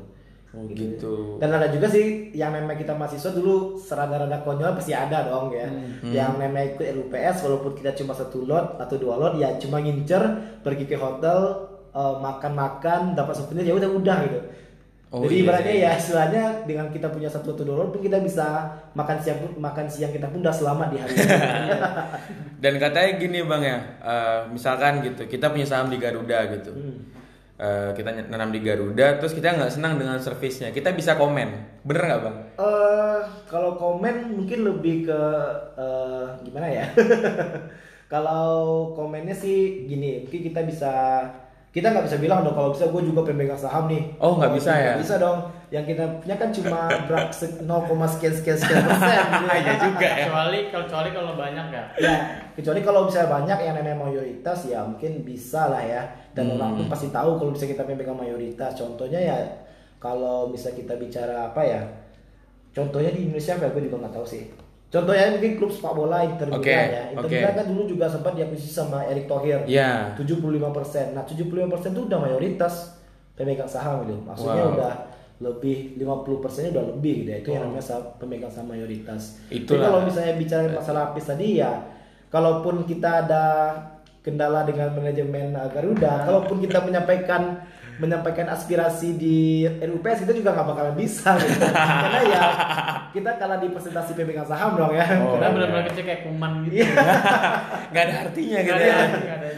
Oh 0.49 0.65
gitu. 0.73 1.37
Dan 1.37 1.53
ada 1.53 1.69
juga 1.69 1.85
sih 1.85 2.33
yang 2.33 2.51
namanya 2.51 2.81
kita 2.81 2.97
mahasiswa 2.97 3.31
dulu 3.37 3.77
serada-rada 3.77 4.41
konyol 4.41 4.73
pasti 4.75 4.91
ada 4.97 5.29
dong 5.29 5.53
ya. 5.53 5.69
Hmm. 5.69 6.11
Yang 6.11 6.31
namanya 6.41 6.65
ikut 6.73 6.85
RUPS 6.99 7.37
walaupun 7.45 7.71
kita 7.77 7.93
cuma 7.95 8.11
satu 8.17 8.43
lot 8.49 8.81
atau 8.81 8.97
dua 8.97 9.15
lot 9.15 9.33
ya 9.37 9.55
cuma 9.61 9.77
ngincer 9.79 10.19
pergi 10.65 10.89
ke 10.89 10.97
hotel 10.97 11.68
eh, 11.93 12.15
makan-makan 12.21 13.13
dapat 13.17 13.33
souvenir 13.37 13.65
ya 13.65 13.75
udah 13.77 13.89
udah 13.89 14.17
gitu. 14.25 14.39
Oh, 15.09 15.25
Jadi 15.25 15.41
iya, 15.41 15.41
ibaratnya 15.41 15.73
iya. 15.73 15.89
ya 15.89 15.97
istilahnya 15.97 16.43
dengan 16.69 16.87
kita 16.93 17.09
punya 17.09 17.25
satu 17.25 17.57
atau 17.57 17.65
lot 17.65 17.89
pun 17.89 18.01
kita 18.01 18.21
bisa 18.21 18.69
makan 18.93 19.17
siang 19.17 19.41
makan 19.57 19.89
siang 19.89 20.13
kita 20.13 20.29
pun 20.29 20.39
udah 20.45 20.53
selamat 20.53 20.87
di 20.93 20.97
hari 21.01 21.15
itu. 21.17 21.33
Dan 22.63 22.73
katanya 22.77 23.11
gini 23.17 23.39
bang 23.47 23.61
ya, 23.63 23.77
eh, 24.03 24.39
misalkan 24.53 25.01
gitu, 25.05 25.25
kita 25.25 25.49
punya 25.53 25.65
saham 25.65 25.87
di 25.89 25.97
Garuda 25.97 26.39
gitu, 26.53 26.71
Eh, 27.59 27.91
kita 27.91 28.09
ny- 28.15 28.29
nanam 28.31 28.55
di 28.55 28.63
Garuda, 28.63 29.19
terus 29.19 29.35
kita 29.35 29.51
nggak 29.51 29.73
senang 29.75 29.99
dengan 29.99 30.15
servisnya, 30.15 30.71
kita 30.71 30.95
bisa 30.95 31.19
komen, 31.19 31.49
bener 31.83 32.03
nggak 32.07 32.21
bang? 32.23 32.37
Eh 32.59 33.19
kalau 33.51 33.75
komen 33.75 34.15
mungkin 34.35 34.59
lebih 34.63 35.11
ke 35.11 35.21
eh, 35.75 36.25
gimana 36.47 36.67
ya? 36.71 36.85
kalau 38.11 38.47
komennya 38.95 39.35
sih 39.35 39.85
gini, 39.85 40.23
mungkin 40.25 40.41
kita 40.49 40.61
bisa 40.65 40.93
kita 41.69 41.85
nggak 41.87 42.01
bisa 42.03 42.17
bilang 42.17 42.41
dong 42.41 42.53
kalau 42.53 42.69
bisa 42.69 42.87
gue 42.87 43.01
juga 43.03 43.21
pemegang 43.23 43.53
saham 43.55 43.85
nih. 43.85 44.01
Oh, 44.17 44.35
nggak 44.35 44.57
bisa 44.57 44.73
ya? 44.73 44.93
Bisa 44.97 45.15
dong. 45.15 45.37
Yang 45.69 45.93
kita 45.93 46.03
punya 46.17 46.35
kan 46.35 46.49
cuma 46.49 46.79
berak 47.05 47.29
se- 47.29 47.61
0, 47.61 47.85
sekian 48.09 48.33
sekian 48.33 48.57
sekian 48.57 48.81
persen. 48.83 49.21
gitu 49.21 49.45
Iya 49.59 49.73
juga 49.77 50.01
ya. 50.03 50.15
kecuali 50.25 50.59
kecuali 50.67 51.09
kalau 51.11 51.33
banyak 51.35 51.65
ya 51.69 51.83
ya 51.95 52.15
kecuali 52.57 52.79
kalau 52.81 53.05
misalnya 53.05 53.29
banyak 53.31 53.57
yang 53.61 53.75
namanya 53.77 53.97
mayoritas 53.99 54.59
ya 54.65 54.81
mungkin 54.81 55.21
bisa 55.21 55.69
lah 55.69 55.79
ya 55.79 56.01
dan 56.33 56.49
Hmm. 56.49 56.55
orang 56.57 56.71
pun 56.75 56.85
pasti 56.89 57.07
tahu 57.09 57.37
kalau 57.37 57.51
bisa 57.53 57.63
kita 57.63 57.85
pemegang 57.85 58.17
mayoritas 58.17 58.73
contohnya 58.73 59.21
ya 59.21 59.37
kalau 59.97 60.49
bisa 60.49 60.73
kita 60.73 60.95
bicara 60.95 61.47
apa 61.47 61.61
ya 61.61 61.81
contohnya 62.71 63.11
di 63.11 63.25
Indonesia 63.25 63.53
apa 63.53 63.65
ya? 63.65 63.71
gue 63.71 63.83
juga 63.85 63.97
nggak 63.99 64.15
tahu 64.15 64.25
sih 64.25 64.43
contohnya 64.89 65.25
mungkin 65.31 65.51
klub 65.55 65.69
sepak 65.69 65.93
bola 65.93 66.17
Inter 66.21 66.49
Milan 66.49 66.65
ya 66.65 67.03
Inter 67.13 67.25
oke. 67.25 67.35
Milan 67.35 67.53
kan 67.53 67.65
dulu 67.69 67.83
juga 67.85 68.05
sempat 68.05 68.33
diakuisisi 68.33 68.73
sama 68.73 69.05
Erick 69.05 69.25
Thohir 69.25 69.61
Iya. 69.63 70.17
75% 70.17 71.13
nah 71.13 71.23
75% 71.23 71.93
itu 71.93 72.01
udah 72.05 72.19
mayoritas 72.19 72.97
pemegang 73.33 73.69
saham 73.69 74.03
gitu 74.03 74.17
maksudnya 74.19 74.65
Wow. 74.65 74.73
udah 74.75 74.93
lebih 75.39 75.95
50 75.95 76.43
persennya 76.43 76.71
udah 76.73 76.85
lebih 76.91 77.13
gitu 77.23 77.29
ya 77.29 77.37
itu 77.39 77.49
yang 77.49 77.63
namanya 77.65 77.85
pemegang 78.17 78.51
saham 78.51 78.67
mayoritas 78.67 79.39
Itulah. 79.47 79.87
kalau 79.87 79.99
misalnya 80.03 80.33
bicara 80.35 80.67
masalah 80.67 80.99
lapis 81.07 81.25
tadi 81.25 81.47
ya 81.57 81.71
kalaupun 82.27 82.83
kita 82.83 83.23
ada 83.23 83.43
kendala 84.19 84.67
dengan 84.67 84.91
manajemen 84.91 85.55
Garuda 85.71 86.27
kalaupun 86.27 86.59
kita 86.59 86.83
menyampaikan 86.83 87.63
menyampaikan 87.99 88.47
aspirasi 88.47 89.13
di 89.13 89.37
RUPS 89.67 90.23
kita 90.23 90.31
juga 90.31 90.55
nggak 90.55 90.67
bakalan 90.67 90.95
bisa 90.95 91.35
gitu. 91.37 91.67
karena 92.03 92.19
ya 92.25 92.41
kita 93.11 93.31
kalah 93.35 93.59
di 93.59 93.67
presentasi 93.67 94.15
pemegang 94.15 94.47
saham 94.47 94.73
dong 94.73 94.95
ya 94.95 95.03
Oh, 95.19 95.35
karena 95.35 95.45
iya. 95.45 95.53
benar-benar 95.53 95.83
kecil 95.87 96.03
kayak 96.03 96.21
kuman 96.23 96.51
gitu 96.63 96.79
Iya. 96.79 96.87
Nggak 97.91 98.03
ada 98.05 98.13
artinya 98.23 98.59
gitu 98.61 98.81
ya. 98.81 98.97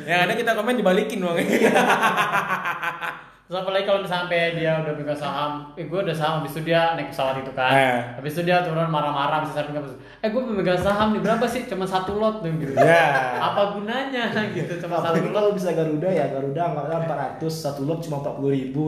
Yang 0.08 0.20
ada 0.26 0.34
kita 0.34 0.52
komen 0.56 0.76
dibalikin 0.76 1.20
bang. 1.22 1.38
Terus 3.52 3.68
apalagi 3.68 3.84
kalau 3.84 4.00
misalnya 4.00 4.24
sampai 4.24 4.56
dia 4.56 4.80
udah 4.80 4.94
pegang 4.96 5.20
saham, 5.20 5.52
eh 5.76 5.84
gue 5.84 6.00
udah 6.00 6.16
saham, 6.16 6.40
habis 6.40 6.56
itu 6.56 6.64
dia 6.64 6.96
naik 6.96 7.12
pesawat 7.12 7.36
itu 7.36 7.52
kan, 7.52 7.68
Eh. 7.70 8.00
habis 8.16 8.32
itu 8.32 8.48
dia 8.48 8.64
turun 8.64 8.88
marah-marah, 8.88 9.44
bisa 9.44 9.60
sampai 9.60 9.76
eh 10.24 10.30
gue 10.32 10.40
pemegang 10.42 10.80
saham 10.80 11.12
nih 11.12 11.20
berapa 11.20 11.44
sih? 11.46 11.68
Cuma 11.68 11.84
satu 11.84 12.16
lot 12.16 12.40
tuh 12.40 12.48
gitu. 12.56 12.72
Ya. 12.74 13.36
Apa 13.44 13.76
gunanya 13.76 14.32
gitu? 14.56 14.80
Cuma 14.80 14.96
satu 14.98 15.20
Apalagi 15.20 15.28
lot. 15.28 15.36
kalau 15.36 15.50
bisa 15.52 15.70
Garuda 15.72 16.08
ya 16.08 16.32
Garuda 16.32 16.62
anggaplah 16.64 17.00
400 17.36 17.52
satu 17.52 17.84
lot 17.84 18.00
cuma 18.00 18.24
40 18.24 18.56
ribu 18.56 18.82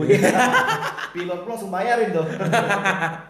pilot 1.12 1.38
pun 1.38 1.50
langsung 1.50 1.68
bayarin 1.68 2.08
tuh 2.10 2.24
Wah, 2.24 3.20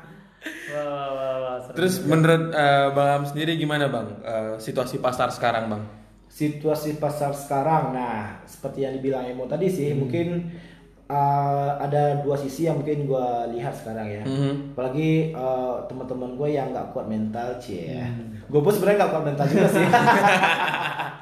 wah, 0.79 1.11
wah, 1.11 1.35
wah, 1.41 1.57
seru 1.59 1.75
Terus 1.75 1.95
juga. 1.99 2.09
menurut 2.11 2.43
eh, 2.53 2.87
Bang 2.93 3.11
Am 3.11 3.25
sendiri 3.25 3.57
gimana 3.57 3.89
bang 3.89 4.07
eh, 4.21 4.55
situasi 4.57 4.99
pasar 4.99 5.29
sekarang 5.31 5.67
bang? 5.67 5.83
situasi 6.27 6.99
pasar 6.99 7.31
sekarang 7.31 7.91
nah 7.91 8.43
seperti 8.43 8.83
yang 8.83 8.93
dibilang 8.93 9.23
Emo 9.25 9.47
tadi 9.47 9.67
sih 9.67 9.95
mungkin 9.95 10.51
uh, 11.07 11.71
ada 11.77 12.21
dua 12.21 12.35
sisi 12.35 12.65
yang 12.65 12.81
mungkin 12.81 13.05
gue 13.05 13.27
lihat 13.53 13.75
sekarang 13.75 14.07
ya. 14.07 14.23
Mhm. 14.25 14.73
apalagi 14.73 15.33
uh, 15.33 15.85
teman-teman 15.87 16.35
gue 16.35 16.49
yang 16.51 16.71
nggak 16.71 16.91
kuat 16.91 17.07
mental 17.07 17.59
cie. 17.59 18.01
Gue 18.47 18.61
pun 18.61 18.73
sebenarnya 18.73 19.05
nggak 19.05 19.13
kuat 19.13 19.25
mental 19.25 19.47
juga 19.47 19.69
sih. 19.69 19.87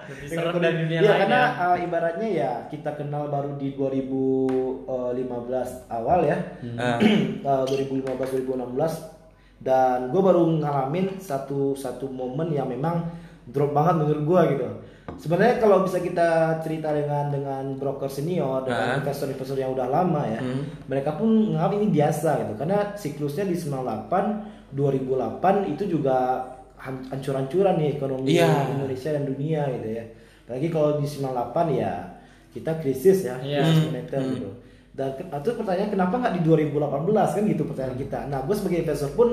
Lebih 0.02 0.28
serem 0.28 0.56
dari 0.58 0.76
dunia 0.82 0.98
Iya, 0.98 1.08
lain 1.08 1.20
karena 1.24 1.40
ya. 1.40 1.62
uh, 1.62 1.76
ibaratnya 1.78 2.28
ya 2.28 2.52
kita 2.66 2.90
kenal 2.92 3.30
baru 3.30 3.54
di 3.54 3.72
2015 3.72 4.90
awal 5.88 6.20
ya. 6.26 6.38
Ah. 6.76 6.98
uh, 7.46 7.64
2015 7.64 8.02
2016 8.42 9.62
dan 9.62 10.10
gue 10.10 10.18
baru 10.18 10.42
ngalamin 10.58 11.22
satu 11.22 11.78
satu 11.78 12.10
momen 12.10 12.50
yang 12.50 12.66
memang 12.66 13.06
drop 13.46 13.70
banget 13.70 13.94
menurut 14.02 14.22
gue 14.26 14.40
gitu 14.58 14.68
sebenarnya 15.12 15.58
kalau 15.58 15.82
bisa 15.82 15.98
kita 15.98 16.28
cerita 16.58 16.90
dengan 16.90 17.28
dengan 17.28 17.64
broker 17.74 18.06
senior 18.06 18.62
dengan 18.62 18.88
Ah. 18.88 18.98
investor-investor 18.98 19.56
yang 19.56 19.72
udah 19.72 19.86
lama 19.86 20.22
ya 20.24 20.38
Hmm. 20.38 20.62
mereka 20.86 21.14
pun 21.14 21.28
menganggap 21.48 21.72
ini 21.74 21.86
biasa 21.88 22.30
gitu 22.40 22.52
karena 22.56 22.78
siklusnya 22.94 23.44
di 23.44 23.54
98 23.54 24.24
2008 24.72 25.68
itu 25.68 25.84
juga 25.88 26.42
han- 26.76 27.06
hancur-hancuran 27.08 27.76
nih 27.76 27.96
ekonomi 27.96 28.26
Iya. 28.32 28.72
Indonesia 28.72 29.10
dan 29.10 29.24
dunia 29.24 29.62
gitu 29.72 29.88
ya 29.92 30.04
apalagi 30.42 30.68
kalau 30.68 30.90
di 30.96 31.06
98 31.06 31.66
ya 31.72 31.92
kita 32.50 32.72
krisis 32.76 33.18
ya 33.24 33.36
Iya. 33.38 33.60
krisis 33.60 33.76
Hmm. 33.78 33.86
moneter 33.88 34.20
gitu 34.32 34.50
dan 34.92 35.08
itu 35.16 35.50
pertanyaan 35.54 35.88
kenapa 35.90 36.14
nggak 36.18 36.34
di 36.36 36.42
2018 36.42 37.32
kan 37.32 37.42
gitu 37.46 37.62
pertanyaan 37.64 37.96
kita 37.96 38.18
nah 38.28 38.42
gue 38.42 38.52
sebagai 38.52 38.78
investor 38.82 39.10
pun 39.12 39.28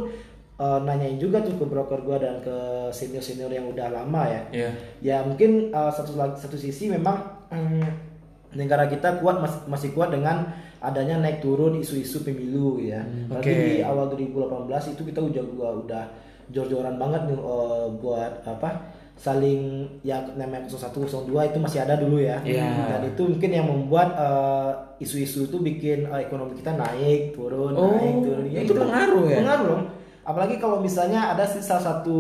eh, 0.60 0.80
nanyain 0.84 1.16
juga 1.16 1.40
tuh 1.40 1.56
ke 1.56 1.64
broker 1.64 2.04
gue 2.04 2.18
dan 2.20 2.44
ke 2.44 2.56
senior 2.92 3.24
senior 3.24 3.48
yang 3.48 3.66
udah 3.66 3.88
lama 3.90 4.22
ya 4.28 4.42
Iya. 4.52 4.70
ya 5.00 5.18
mungkin 5.24 5.72
uh, 5.72 5.88
satu 5.88 6.12
satu 6.36 6.56
sisi 6.56 6.92
memang 6.92 7.16
mm, 7.48 7.88
negara 8.60 8.86
kita 8.86 9.22
kuat 9.22 9.40
masih, 9.40 9.62
masih 9.66 9.90
kuat 9.94 10.10
dengan 10.10 10.52
adanya 10.80 11.20
naik 11.20 11.40
turun 11.40 11.76
isu-isu 11.76 12.24
pemilu 12.24 12.80
ya. 12.80 13.04
Apalagi 13.28 13.52
oke. 13.52 13.62
di 13.62 13.76
awal 13.84 14.06
2018 14.10 14.96
itu 14.96 15.02
kita 15.06 15.20
udah 15.22 15.44
udah, 15.44 15.72
udah 15.86 16.04
jor-joran 16.50 16.96
banget 16.98 17.30
nih 17.30 17.38
uh, 17.38 17.92
buat 18.00 18.42
apa 18.42 18.90
saling 19.14 19.84
ya 20.02 20.24
namanya 20.34 20.66
01 20.66 20.96
02 20.96 21.30
itu 21.52 21.58
masih 21.60 21.80
ada 21.84 22.00
dulu 22.00 22.18
ya. 22.18 22.40
Iya. 22.42 22.96
Dan 22.96 23.02
itu 23.12 23.22
mungkin 23.28 23.52
yang 23.52 23.68
membuat 23.68 24.16
uh, 24.16 24.72
isu-isu 24.98 25.46
itu 25.46 25.60
bikin 25.60 26.08
uh, 26.08 26.18
ekonomi 26.18 26.56
kita 26.56 26.74
naik 26.74 27.36
turun 27.36 27.76
Oh, 27.76 27.92
naik 27.94 28.24
turun. 28.24 28.44
Ya, 28.48 28.64
itu 28.64 28.74
pengaruh 28.74 29.24
ya? 29.28 29.38
Pengaruh 29.44 29.66
dong. 29.68 29.84
Apalagi 30.30 30.62
kalau 30.62 30.78
misalnya 30.78 31.34
ada 31.34 31.42
salah 31.42 31.82
satu 31.82 32.18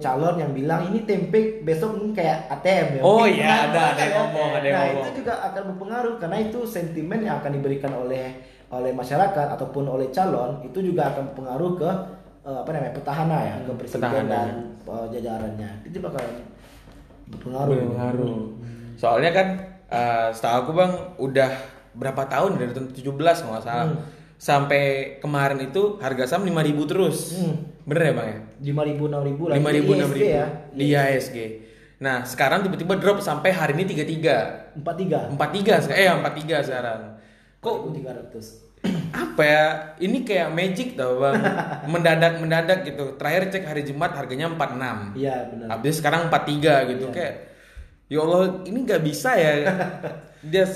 calon 0.00 0.40
yang 0.40 0.56
bilang 0.56 0.88
ini 0.88 1.04
tempe 1.04 1.60
besok 1.60 2.00
ini 2.00 2.16
kayak 2.16 2.48
ATM 2.48 2.86
ya. 2.96 3.02
Oh 3.04 3.28
Mungkin 3.28 3.36
iya, 3.36 3.68
ada- 3.68 3.92
ada 3.92 4.00
yang 4.00 4.08
ya. 4.08 4.16
ngomong, 4.24 4.50
ada 4.56 4.64
yang 4.64 4.72
Nah 4.72 4.84
ngomong. 4.88 5.04
itu 5.04 5.10
juga 5.20 5.34
akan 5.44 5.62
berpengaruh 5.68 6.14
karena 6.16 6.36
itu 6.40 6.58
sentimen 6.64 7.20
yang 7.20 7.36
akan 7.38 7.52
diberikan 7.52 7.92
oleh 7.92 8.26
oleh 8.72 8.92
masyarakat 8.96 9.46
ataupun 9.52 9.84
oleh 9.84 10.08
calon 10.08 10.64
itu 10.64 10.80
juga 10.80 11.12
akan 11.12 11.28
berpengaruh 11.28 11.70
ke 11.76 11.90
eh, 12.42 12.58
apa 12.58 12.70
namanya 12.72 12.94
petahana 12.96 13.38
ya 13.44 13.54
ke 13.60 13.72
presiden 13.76 14.24
dan 14.24 14.48
eh, 14.82 15.06
jajarannya 15.12 15.70
itu 15.84 16.00
bakal 16.00 16.24
berpengaruh. 17.28 17.76
Berpengaruh. 17.76 18.36
Soalnya 18.96 19.30
kan 19.30 19.46
eh, 19.88 20.28
setahu 20.32 20.56
aku 20.58 20.70
bang 20.72 20.92
udah 21.20 21.50
berapa 21.92 22.22
tahun 22.24 22.56
dari 22.56 22.72
tahun 22.72 22.88
17 22.96 23.12
kalau 23.12 23.52
nggak 23.52 23.66
salah. 23.68 23.86
Hmm. 23.92 24.21
Sampai 24.42 24.82
kemarin 25.22 25.62
itu 25.62 26.02
harga 26.02 26.26
saham 26.26 26.42
5000 26.42 26.90
terus. 26.90 27.38
Hmm. 27.38 27.54
Bener 27.86 28.10
ya 28.10 28.12
bang 28.12 28.26
ya? 28.26 28.38
lima 28.62 28.82
ribu 28.82 29.06
enam 29.06 29.22
ribu 29.22 29.42
lah 29.46 29.54
5000 29.54 29.62
Di 29.62 29.78
ISG 29.78 30.18
6000 30.18 30.34
ya 30.34 30.46
di 30.74 30.84
IHSG. 30.90 31.36
Nah, 32.02 32.26
sekarang 32.26 32.66
tiba-tiba 32.66 32.98
drop 32.98 33.22
sampai 33.22 33.54
hari 33.54 33.78
ini 33.78 33.86
33. 33.86 34.74
empat 34.82 34.94
tiga 34.98 35.18
43 35.30 35.86
sekarang. 35.86 35.98
Eh, 36.02 36.10
43 36.10 36.66
sekarang. 36.66 37.00
Kok 37.62 37.76
tiga 37.94 38.10
ratus 38.18 38.46
apa 39.14 39.42
ya 39.46 39.64
ini 40.02 40.26
kayak 40.26 40.50
magic 40.50 40.98
tau 40.98 41.22
bang 41.22 41.38
mendadak 41.94 42.42
mendadak 42.42 42.82
gitu 42.82 43.14
terakhir 43.14 43.54
cek 43.54 43.62
hari 43.62 43.86
Jumat 43.86 44.10
harganya 44.18 44.50
46 44.50 45.22
iya 45.22 45.46
benar 45.46 45.66
habis 45.70 45.94
sekarang 46.02 46.26
43 46.26 46.90
gitu 46.90 47.06
Iya. 47.06 47.14
kayak 47.14 47.34
ya 48.10 48.18
Allah 48.18 48.42
ini 48.66 48.78
nggak 48.82 49.02
bisa 49.06 49.30
ya 49.38 49.52
dia 50.50 50.66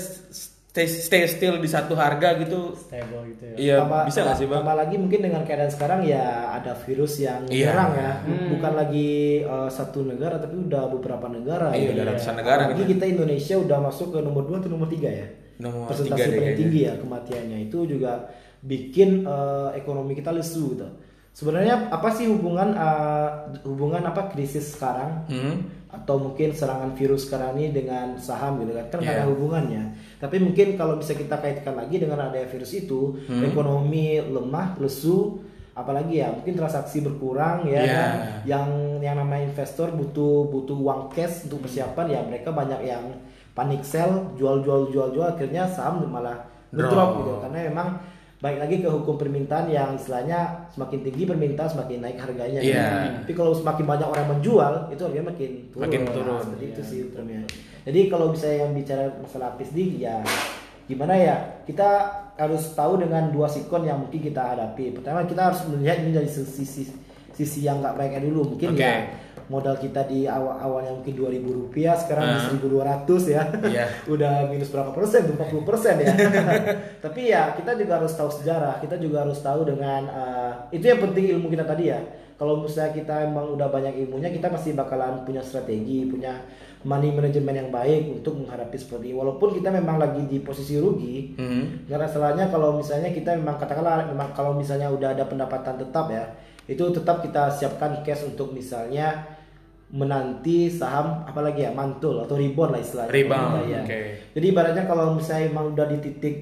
stay, 0.77 0.85
stay 0.85 1.21
still 1.25 1.57
di 1.57 1.65
satu 1.65 1.93
harga 1.93 2.37
gitu 2.37 2.69
stable 2.71 3.25
gitu 3.27 3.43
ya. 3.43 3.55
iya 3.57 3.75
Tambah- 3.81 4.05
bisa 4.05 4.19
nggak 4.21 4.37
sih 4.37 4.45
bang 4.45 4.59
tambah 4.61 4.75
lagi 4.77 4.95
mungkin 4.95 5.19
dengan 5.19 5.41
keadaan 5.41 5.69
sekarang 5.69 5.99
ya 6.03 6.23
ada 6.53 6.77
virus 6.77 7.17
yang 7.17 7.41
Iya. 7.43 7.73
menyerang 7.73 7.91
ya 7.95 8.11
Hmm. 8.21 8.47
bukan 8.53 8.73
lagi 8.75 9.09
uh, 9.43 9.65
satu 9.67 9.99
negara 10.03 10.37
tapi 10.37 10.55
udah 10.59 10.83
beberapa 10.87 11.25
negara 11.27 11.71
Iya, 11.71 11.81
ya. 11.83 11.91
udah 11.91 12.03
ratusan 12.07 12.35
negara 12.35 12.61
Apalagi 12.63 12.77
gitu. 12.79 12.91
kita 12.93 13.05
Indonesia 13.07 13.55
udah 13.57 13.77
masuk 13.81 14.07
ke 14.09 14.19
nomor 14.19 14.43
2 14.43 14.59
atau 14.59 14.69
nomor 14.69 14.85
3 14.87 15.09
ya 15.11 15.27
Nomor 15.57 15.85
persentase 15.87 16.21
paling 16.21 16.37
kayaknya. 16.37 16.53
tinggi 16.55 16.79
ya 16.83 16.93
kematiannya 16.95 17.57
itu 17.63 17.77
juga 17.87 18.13
bikin 18.59 19.09
uh, 19.23 19.73
ekonomi 19.73 20.13
kita 20.13 20.29
lesu 20.29 20.73
gitu 20.73 20.85
sebenarnya 21.31 21.89
apa 21.89 22.09
sih 22.11 22.25
hubungan 22.25 22.73
uh, 22.73 23.29
hubungan 23.63 24.01
apa 24.03 24.25
krisis 24.27 24.73
sekarang 24.73 25.25
hmm? 25.25 25.55
atau 25.87 26.17
mungkin 26.19 26.51
serangan 26.51 26.91
virus 26.91 27.25
sekarang 27.25 27.55
ini 27.55 27.71
dengan 27.71 28.17
saham 28.17 28.59
gitu 28.59 28.73
kan 28.75 28.85
kan 28.87 28.99
nggak 28.99 29.13
Iya. 29.13 29.23
ada 29.23 29.29
hubungannya 29.29 29.83
tapi 30.17 30.37
mungkin 30.37 30.73
kalau 30.73 30.97
bisa 30.97 31.13
kita 31.13 31.37
kaitkan 31.37 31.73
lagi 31.73 31.97
dengan 31.97 32.17
adanya 32.23 32.45
virus 32.45 32.73
itu 32.73 33.21
Hmm. 33.25 33.43
ekonomi 33.43 34.17
lemah 34.19 34.77
lesu 34.77 35.37
apalagi 35.71 36.17
ya 36.17 36.33
mungkin 36.33 36.57
transaksi 36.57 37.01
berkurang 37.01 37.63
ya 37.63 37.79
Iya. 37.79 37.93
kan? 37.93 38.11
yang 38.43 38.67
yang 38.97 39.15
namanya 39.15 39.45
investor 39.45 39.93
butuh 39.93 40.49
butuh 40.49 40.73
uang 40.75 41.01
cash 41.11 41.45
untuk 41.45 41.61
persiapan 41.63 42.05
ya 42.09 42.19
mereka 42.23 42.49
banyak 42.49 42.81
yang 42.83 43.05
panic 43.53 43.81
sell 43.81 44.33
jual 44.33 44.61
jual 44.61 44.89
jual 44.89 45.13
jual 45.13 45.27
akhirnya 45.27 45.69
saham 45.69 46.01
malah 46.07 46.49
Drop. 46.67 47.21
gitu 47.21 47.33
karena 47.39 47.69
memang 47.69 47.87
baik 48.37 48.57
lagi 48.59 48.75
ke 48.79 48.87
hukum 48.87 49.17
permintaan 49.17 49.65
yang 49.67 49.97
istilahnya 49.97 50.69
semakin 50.69 51.01
tinggi 51.01 51.25
permintaan 51.25 51.65
semakin 51.67 52.05
naik 52.05 52.17
harganya 52.17 52.61
Iya. 52.61 53.17
tapi 53.19 53.33
kalau 53.33 53.49
semakin 53.51 53.85
banyak 53.87 54.05
orang 54.05 54.27
menjual 54.29 54.73
itu 54.87 55.01
harganya 55.01 55.27
makin 55.33 55.51
turun 55.67 55.83
Makin 55.83 56.01
Nah, 56.01 56.13
turun. 56.13 56.41
seperti 56.45 56.65
itu 56.67 56.81
sih 56.85 56.99
hukumnya 57.03 57.41
jadi 57.81 57.99
kalau 58.07 58.29
bisa 58.29 58.47
yang 58.47 58.71
bicara 58.71 59.09
masalah 59.17 59.57
PSD 59.57 59.77
ya 59.97 60.21
gimana 60.85 61.13
ya 61.13 61.35
kita 61.65 61.89
harus 62.37 62.63
tahu 62.71 63.01
dengan 63.01 63.33
dua 63.33 63.49
sikon 63.49 63.83
yang 63.83 63.99
mungkin 63.99 64.21
kita 64.21 64.53
hadapi 64.53 64.93
pertama 64.93 65.25
kita 65.25 65.41
harus 65.49 65.65
melihat 65.65 65.97
ini 65.99 66.13
dari 66.13 66.29
sisi 66.29 66.85
sisi 67.33 67.59
yang 67.59 67.81
nggak 67.81 67.97
baiknya 67.97 68.21
dulu 68.23 68.53
mungkin 68.53 68.71
Oke. 68.71 68.85
ya 68.85 68.95
modal 69.47 69.75
kita 69.75 70.03
di 70.03 70.23
awal 70.23 70.55
awalnya 70.57 70.91
mungkin 70.91 71.13
2000 71.13 71.39
rupiah 71.47 71.95
sekarang 71.95 72.23
Ah. 72.23 72.35
di 72.35 72.59
1200 72.59 73.23
ya 73.27 73.43
Iya. 73.63 73.85
udah 74.13 74.31
minus 74.47 74.67
berapa 74.67 74.91
persen 74.91 75.23
40 75.29 75.39
persen 75.63 75.95
ya 75.97 76.11
tapi 77.03 77.29
ya 77.29 77.53
kita 77.53 77.73
juga 77.73 77.97
harus 77.97 78.11
tahu 78.11 78.27
sejarah 78.29 78.79
kita 78.79 78.95
juga 78.97 79.23
harus 79.23 79.39
tahu 79.39 79.63
dengan 79.63 80.03
eh, 80.05 80.51
itu 80.73 80.85
yang 80.85 80.99
penting 80.99 81.31
ilmu 81.33 81.47
kita 81.47 81.63
tadi 81.63 81.89
ya 81.89 81.99
kalau 82.35 82.61
misalnya 82.61 82.93
kita 82.93 83.25
emang 83.25 83.55
udah 83.55 83.65
banyak 83.67 83.97
ilmunya 83.97 84.29
kita 84.29 84.47
pasti 84.47 84.71
bakalan 84.71 85.23
punya 85.23 85.41
strategi 85.41 86.05
punya 86.05 86.37
money 86.83 87.09
management 87.09 87.57
yang 87.57 87.71
baik 87.71 88.13
untuk 88.13 88.37
menghadapi 88.37 88.77
seperti 88.77 89.09
ini 89.09 89.17
walaupun 89.17 89.49
kita 89.51 89.71
memang 89.71 89.97
lagi 89.97 90.21
di 90.23 90.37
posisi 90.39 90.77
rugi 90.77 91.33
Mhm. 91.33 91.89
Nggak 91.89 92.05
salahnya 92.05 92.45
kalau 92.47 92.75
misalnya 92.75 93.09
kita 93.09 93.33
memang 93.33 93.55
katakanlah 93.55 94.05
memang 94.05 94.29
kalau 94.31 94.53
misalnya 94.53 94.85
udah 94.87 95.15
ada 95.15 95.23
pendapatan 95.23 95.75
tetap 95.75 96.05
ya, 96.07 96.25
itu 96.65 96.83
tetap 96.91 97.23
kita 97.23 97.49
siapkan 97.49 98.03
cash 98.03 98.21
untuk 98.23 98.51
misalnya 98.51 99.23
menanti 99.87 100.67
saham 100.67 101.23
apalagi 101.23 101.63
ya 101.63 101.71
mantul 101.71 102.19
atau 102.19 102.35
rebound 102.35 102.75
lah 102.75 102.81
istilahnya. 102.83 103.11
Rebound, 103.11 103.71
Ya. 103.71 103.81
oke. 103.87 103.99
Jadi 104.35 104.45
ibaratnya 104.51 104.83
kalau 104.83 105.15
misalnya 105.15 105.47
emang 105.47 105.71
udah 105.71 105.87
di 105.87 105.97
titik 106.03 106.35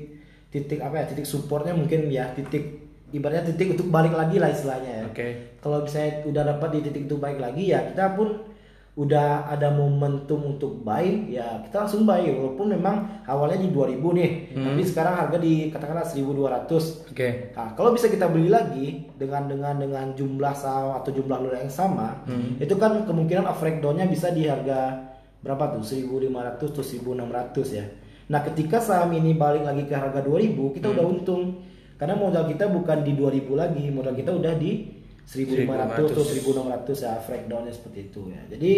titik 0.50 0.80
apa 0.82 1.04
ya 1.04 1.06
titik 1.06 1.28
supportnya 1.30 1.76
mungkin 1.78 2.10
ya 2.10 2.32
titik 2.34 2.82
ibaratnya 3.14 3.54
titik 3.54 3.78
untuk 3.78 3.94
balik 3.94 4.18
lagi 4.18 4.42
lah 4.42 4.50
istilahnya 4.50 4.92
ya. 4.92 5.04
Oke. 5.06 5.28
Kalau 5.62 5.86
misalnya 5.86 6.26
udah 6.26 6.44
dapat 6.58 6.70
di 6.74 6.80
titik 6.90 7.04
itu 7.06 7.16
baik 7.22 7.38
lagi 7.38 7.70
ya 7.70 7.86
kita 7.94 8.18
pun 8.18 8.55
udah 8.96 9.52
ada 9.52 9.76
momentum 9.76 10.56
untuk 10.56 10.80
buy 10.80 11.28
ya 11.28 11.60
kita 11.68 11.84
langsung 11.84 12.08
buy 12.08 12.24
walaupun 12.32 12.80
memang 12.80 13.28
awalnya 13.28 13.60
di 13.60 13.68
2000 13.68 14.00
nih 14.00 14.32
tapi 14.56 14.82
sekarang 14.88 15.16
harga 15.20 15.36
di 15.36 15.68
katakanlah 15.68 16.08
1200 16.08 17.12
Oke. 17.12 17.52
Nah, 17.56 17.72
kalau 17.76 17.92
bisa 17.96 18.08
kita 18.12 18.28
beli 18.28 18.52
lagi 18.52 19.08
dengan 19.16 19.48
dengan 19.48 19.76
dengan 19.80 20.12
jumlah 20.16 20.52
saham 20.52 21.00
atau 21.00 21.12
jumlah 21.16 21.44
lot 21.44 21.56
yang 21.56 21.72
sama, 21.72 22.24
itu 22.60 22.76
kan 22.76 23.08
kemungkinan 23.08 23.48
average 23.48 23.80
down-nya 23.80 24.08
bisa 24.08 24.36
di 24.36 24.48
harga 24.52 25.12
berapa 25.40 25.80
tuh? 25.80 25.84
1500 25.84 26.60
atau 26.60 26.84
1600 26.84 27.72
ya. 27.72 27.86
Nah, 28.28 28.42
ketika 28.44 28.82
saham 28.82 29.14
ini 29.14 29.38
balik 29.38 29.64
lagi 29.64 29.86
ke 29.86 29.96
harga 29.96 30.20
2000, 30.26 30.76
kita 30.76 30.92
udah 30.92 31.06
untung. 31.06 31.62
Karena 31.96 32.20
modal 32.20 32.52
kita 32.52 32.68
bukan 32.68 33.08
di 33.08 33.16
2000 33.16 33.56
lagi, 33.56 33.88
modal 33.88 34.12
kita 34.18 34.36
udah 34.36 34.54
di 34.60 34.95
1500 35.26 36.14
atau 36.14 36.24
1600 36.24 37.04
ya 37.04 37.10
average 37.18 37.46
down-nya 37.46 37.74
seperti 37.74 38.00
itu 38.08 38.22
ya. 38.30 38.42
Jadi 38.48 38.72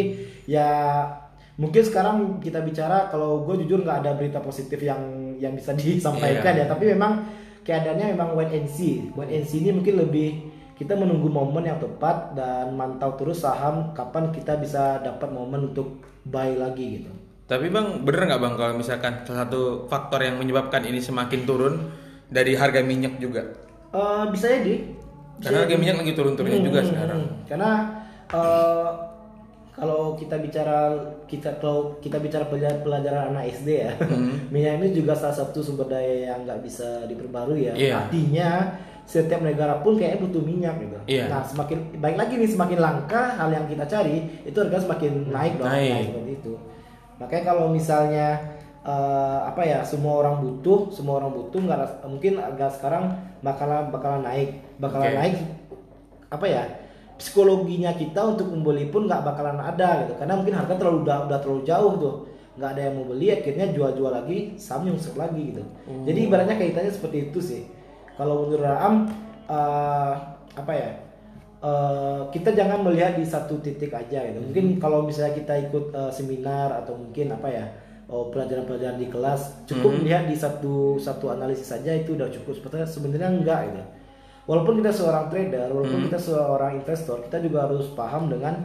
ya 0.46 0.70
mungkin 1.56 1.82
sekarang 1.82 2.16
kita 2.40 2.62
bicara 2.62 3.10
kalau 3.10 3.44
gue 3.44 3.66
jujur 3.66 3.82
nggak 3.82 4.06
ada 4.06 4.12
berita 4.14 4.40
positif 4.40 4.80
yang 4.80 5.02
yang 5.36 5.54
bisa 5.54 5.74
disampaikan 5.80 6.54
Iya. 6.54 6.64
ya 6.64 6.66
tapi 6.68 6.94
memang 6.94 7.26
keadaannya 7.62 8.14
memang 8.14 8.30
wait 8.34 8.54
and 8.54 8.70
see 8.70 9.10
wait 9.14 9.30
and 9.30 9.44
see 9.44 9.60
ini 9.60 9.74
mungkin 9.74 9.98
lebih 9.98 10.30
kita 10.78 10.94
menunggu 10.94 11.26
momen 11.28 11.66
yang 11.66 11.82
tepat 11.82 12.38
dan 12.38 12.78
mantau 12.78 13.18
terus 13.18 13.42
saham 13.42 13.92
kapan 13.92 14.30
kita 14.30 14.62
bisa 14.62 15.02
dapat 15.02 15.34
momen 15.34 15.74
untuk 15.74 15.98
buy 16.24 16.54
lagi 16.54 17.02
gitu 17.02 17.12
Tapi 17.48 17.72
bang, 17.72 18.04
bener 18.04 18.28
nggak 18.28 18.42
bang 18.44 18.54
kalau 18.54 18.74
misalkan 18.76 19.14
salah 19.24 19.48
satu 19.48 19.88
faktor 19.88 20.20
yang 20.20 20.36
menyebabkan 20.36 20.84
ini 20.84 21.00
semakin 21.00 21.48
turun 21.48 21.80
dari 22.28 22.54
harga 22.54 22.84
minyak 22.84 23.18
juga? 23.18 23.40
Eh, 23.90 24.24
bisa 24.30 24.52
jadi 24.52 24.84
Karena 25.38 25.58
harga 25.62 25.76
minyak 25.76 25.98
lagi 25.98 26.14
turun-turunnya 26.14 26.60
juga 26.60 26.80
Hmm, 26.80 26.90
sekarang. 26.90 27.22
hmm. 27.22 27.36
karena 27.46 27.72
eh, 28.28 28.88
kalau 29.72 30.02
kita 30.14 30.36
bicara 30.38 30.90
kita 31.26 31.62
kalau 31.62 31.94
kita 32.00 32.18
bicara 32.18 32.46
pelajaran, 32.46 32.82
pelajaran 32.82 33.24
anak 33.30 33.54
SD 33.54 33.70
ya 33.78 33.92
minyak 34.54 34.82
ini 34.82 34.88
juga 34.92 35.14
salah 35.14 35.38
satu 35.38 35.62
sumber 35.62 35.86
daya 35.88 36.34
yang 36.34 36.44
nggak 36.44 36.62
bisa 36.62 37.06
diperbarui 37.06 37.70
ya 37.70 37.74
Iya. 37.74 37.94
artinya 38.02 38.50
setiap 39.06 39.40
negara 39.40 39.80
pun 39.80 39.96
kayaknya 39.96 40.20
butuh 40.20 40.42
minyak 40.42 40.82
gitu 40.82 40.98
Iya. 41.08 41.30
nah 41.30 41.42
semakin 41.42 41.78
baik 41.96 42.18
lagi 42.18 42.34
nih 42.36 42.50
semakin 42.50 42.80
langka 42.80 43.38
hal 43.38 43.50
yang 43.50 43.66
kita 43.66 43.86
cari 43.86 44.18
itu 44.42 44.58
harga 44.58 44.82
semakin 44.82 45.30
naik 45.30 45.54
dong 45.56 45.70
Naik. 45.70 45.94
Nah, 45.94 46.02
seperti 46.04 46.32
itu 46.36 46.54
makanya 47.18 47.44
kalau 47.46 47.66
misalnya 47.70 48.28
eh, 48.82 49.40
apa 49.46 49.62
ya 49.62 49.80
semua 49.82 50.20
orang 50.20 50.42
butuh 50.42 50.90
semua 50.90 51.22
orang 51.22 51.32
butuh 51.32 51.60
nggak 51.62 51.80
mungkin 52.04 52.34
agak 52.38 52.74
sekarang 52.74 53.14
bakalan 53.40 53.94
bakalan 53.94 54.26
naik 54.26 54.66
bakalan 54.78 55.14
Oke. 55.14 55.18
naik 55.18 55.36
apa 56.28 56.46
ya 56.46 56.64
psikologinya 57.18 57.98
kita 57.98 58.22
untuk 58.38 58.48
membeli 58.54 58.88
pun 58.94 59.10
nggak 59.10 59.26
bakalan 59.26 59.58
ada 59.58 60.06
gitu. 60.06 60.14
Karena 60.22 60.38
mungkin 60.38 60.54
harga 60.54 60.74
terlalu 60.78 60.98
udah, 61.04 61.18
udah 61.28 61.40
terlalu 61.42 61.62
jauh 61.66 61.94
tuh. 61.98 62.16
Nggak 62.58 62.70
ada 62.74 62.82
yang 62.90 62.94
mau 62.98 63.06
beli 63.06 63.28
akhirnya 63.34 63.66
jual-jual 63.74 64.12
lagi 64.14 64.38
saham 64.58 64.90
nyungsep 64.90 65.14
lagi 65.18 65.54
gitu. 65.54 65.62
Jadi 66.06 66.20
ibaratnya 66.26 66.56
kaitannya 66.58 66.94
seperti 66.94 67.18
itu 67.30 67.40
sih. 67.42 67.62
Kalau 68.18 68.46
menurut 68.46 68.66
Raam 68.66 69.10
eh, 69.50 70.14
apa 70.58 70.74
ya 70.74 70.90
eh, 71.62 72.22
kita 72.34 72.50
jangan 72.54 72.82
melihat 72.82 73.18
di 73.18 73.26
satu 73.26 73.62
titik 73.62 73.94
aja 73.94 74.26
gitu. 74.26 74.42
Mungkin 74.42 74.82
kalau 74.82 75.06
misalnya 75.06 75.38
kita 75.38 75.54
ikut 75.70 75.94
eh, 75.94 76.12
seminar 76.14 76.82
atau 76.82 76.98
mungkin 76.98 77.34
apa 77.34 77.50
ya 77.50 77.66
oh, 78.10 78.34
pelajaran-pelajaran 78.34 78.98
di 78.98 79.10
kelas 79.10 79.70
cukup 79.70 80.02
melihat 80.02 80.26
di 80.26 80.34
satu 80.34 80.98
satu 80.98 81.30
analisis 81.30 81.70
saja 81.70 81.94
itu 81.94 82.18
udah 82.18 82.30
cukup. 82.30 82.58
Sebetulnya 82.58 82.90
sebenarnya 82.90 83.30
enggak 83.38 83.62
gitu 83.70 83.84
walaupun 84.48 84.80
kita 84.80 84.92
seorang 84.96 85.28
trader, 85.28 85.68
walaupun 85.70 86.08
kita 86.08 86.18
seorang 86.18 86.80
investor, 86.80 87.20
kita 87.28 87.44
juga 87.44 87.68
harus 87.68 87.92
paham 87.94 88.32
dengan 88.32 88.64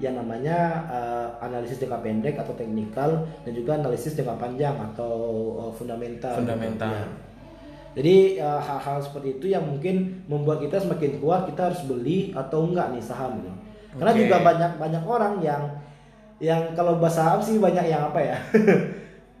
yang 0.00 0.18
namanya 0.18 0.86
uh, 0.88 1.26
analisis 1.40 1.78
jangka 1.78 2.00
pendek 2.04 2.34
atau 2.36 2.52
teknikal 2.56 3.22
dan 3.44 3.52
juga 3.52 3.80
analisis 3.80 4.12
jangka 4.12 4.36
panjang 4.36 4.76
atau 4.92 5.14
uh, 5.58 5.72
fundamental. 5.72 6.36
Fundamental. 6.36 6.92
Ya. 6.92 7.06
Jadi 7.92 8.16
uh, 8.40 8.60
hal-hal 8.60 9.04
seperti 9.04 9.36
itu 9.36 9.46
yang 9.52 9.68
mungkin 9.68 10.24
membuat 10.24 10.64
kita 10.64 10.80
semakin 10.80 11.20
kuat 11.20 11.44
kita 11.48 11.72
harus 11.72 11.84
beli 11.84 12.32
atau 12.32 12.64
enggak 12.64 12.92
nih 12.96 13.04
saham 13.04 13.40
gitu. 13.40 13.52
Karena 14.00 14.12
Oke. 14.16 14.20
juga 14.24 14.36
banyak 14.40 14.72
banyak 14.80 15.02
orang 15.04 15.34
yang 15.44 15.62
yang 16.40 16.72
kalau 16.72 16.96
bahas 16.96 17.20
saham 17.20 17.38
sih 17.44 17.60
banyak 17.60 17.84
yang 17.84 18.08
apa 18.08 18.20
ya? 18.20 18.36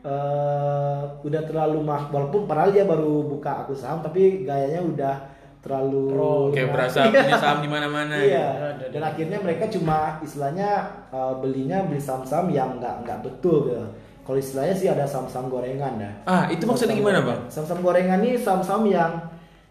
eh 0.02 1.02
udah 1.22 1.42
terlalu 1.46 1.78
mah 1.86 2.10
walaupun 2.10 2.50
padahal 2.50 2.74
dia 2.74 2.82
baru 2.82 3.22
buka 3.22 3.62
akun 3.62 3.78
saham 3.78 4.02
tapi 4.02 4.42
gayanya 4.42 4.82
udah 4.82 5.14
terlalu 5.62 6.02
Pro, 6.10 6.50
Kayak 6.50 6.68
berasa 6.74 6.98
Iya. 7.06 7.22
punya 7.22 7.38
saham 7.38 7.58
di 7.62 7.70
mana-mana. 7.70 8.14
Iya. 8.18 8.46
Ada, 8.74 8.84
Dan 8.90 9.02
akhirnya 9.06 9.38
mereka 9.38 9.64
cuma 9.70 10.18
istilahnya 10.18 10.70
uh, 11.14 11.38
belinya 11.38 11.86
beli 11.86 12.02
saham-saham 12.02 12.50
yang 12.50 12.82
nggak 12.82 13.06
nggak 13.06 13.18
betul 13.22 13.70
gitu. 13.70 13.86
Kalau 14.22 14.38
istilahnya 14.38 14.74
sih 14.74 14.86
ada 14.86 15.06
saham-saham 15.06 15.50
gorengan 15.50 15.98
dah. 15.98 16.12
Ah, 16.26 16.44
itu 16.46 16.62
maksudnya 16.62 16.94
gimana 16.94 17.22
bang? 17.22 17.40
Saham-saham 17.46 17.82
gorengan 17.82 18.22
ini 18.22 18.38
saham-saham 18.38 18.86
yang 18.86 19.18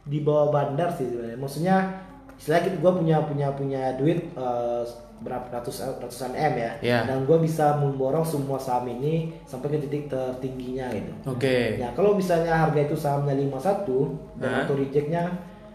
di 0.03 0.23
bawah 0.23 0.51
bandar 0.51 0.91
sih 0.91 1.07
sebenarnya. 1.07 1.39
Maksudnya 1.39 1.75
istilahnya 2.35 2.75
gue 2.75 2.91
punya 2.91 3.17
punya 3.27 3.47
punya 3.55 3.83
duit 3.95 4.31
uh, 4.35 4.83
berapa 5.21 5.45
ratus 5.53 5.85
ratusan 6.01 6.33
m 6.33 6.53
ya. 6.57 6.71
Iya. 6.81 6.99
Dan 7.07 7.29
gue 7.29 7.37
bisa 7.39 7.77
memborong 7.77 8.25
semua 8.25 8.57
saham 8.57 8.89
ini 8.89 9.31
sampai 9.45 9.75
ke 9.75 9.87
titik 9.87 10.09
tertingginya 10.09 10.87
gitu. 10.91 11.11
Oke. 11.29 11.77
Ya 11.79 11.91
kalau 11.95 12.17
misalnya 12.17 12.51
harga 12.51 12.79
itu 12.81 12.95
sahamnya 12.97 13.35
51 13.37 13.87
dan 14.41 14.49
Hah? 14.51 14.61
atau 14.65 14.75
rejectnya 14.75 15.23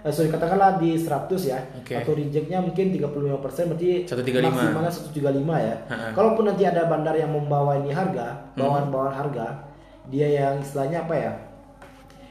eh, 0.07 0.13
sorry 0.15 0.31
katakanlah 0.31 0.79
di 0.79 0.95
100 0.95 1.27
ya 1.43 1.59
Oke. 1.75 1.99
atau 1.99 2.15
rejectnya 2.15 2.63
mungkin 2.63 2.95
35% 2.95 3.11
berarti 3.67 4.07
135. 4.07 4.47
maksimalnya 4.47 4.93
135 4.93 5.19
ya. 5.59 5.75
Ha-ha. 5.85 6.09
Kalaupun 6.15 6.47
nanti 6.47 6.63
ada 6.63 6.87
bandar 6.87 7.13
yang 7.13 7.29
membawa 7.29 7.75
ini 7.77 7.91
harga, 7.91 8.55
Hmm. 8.55 8.63
bawaan-bawaan 8.63 9.15
harga, 9.17 9.67
dia 10.07 10.31
yang 10.31 10.63
istilahnya 10.63 11.03
apa 11.03 11.15
ya? 11.15 11.33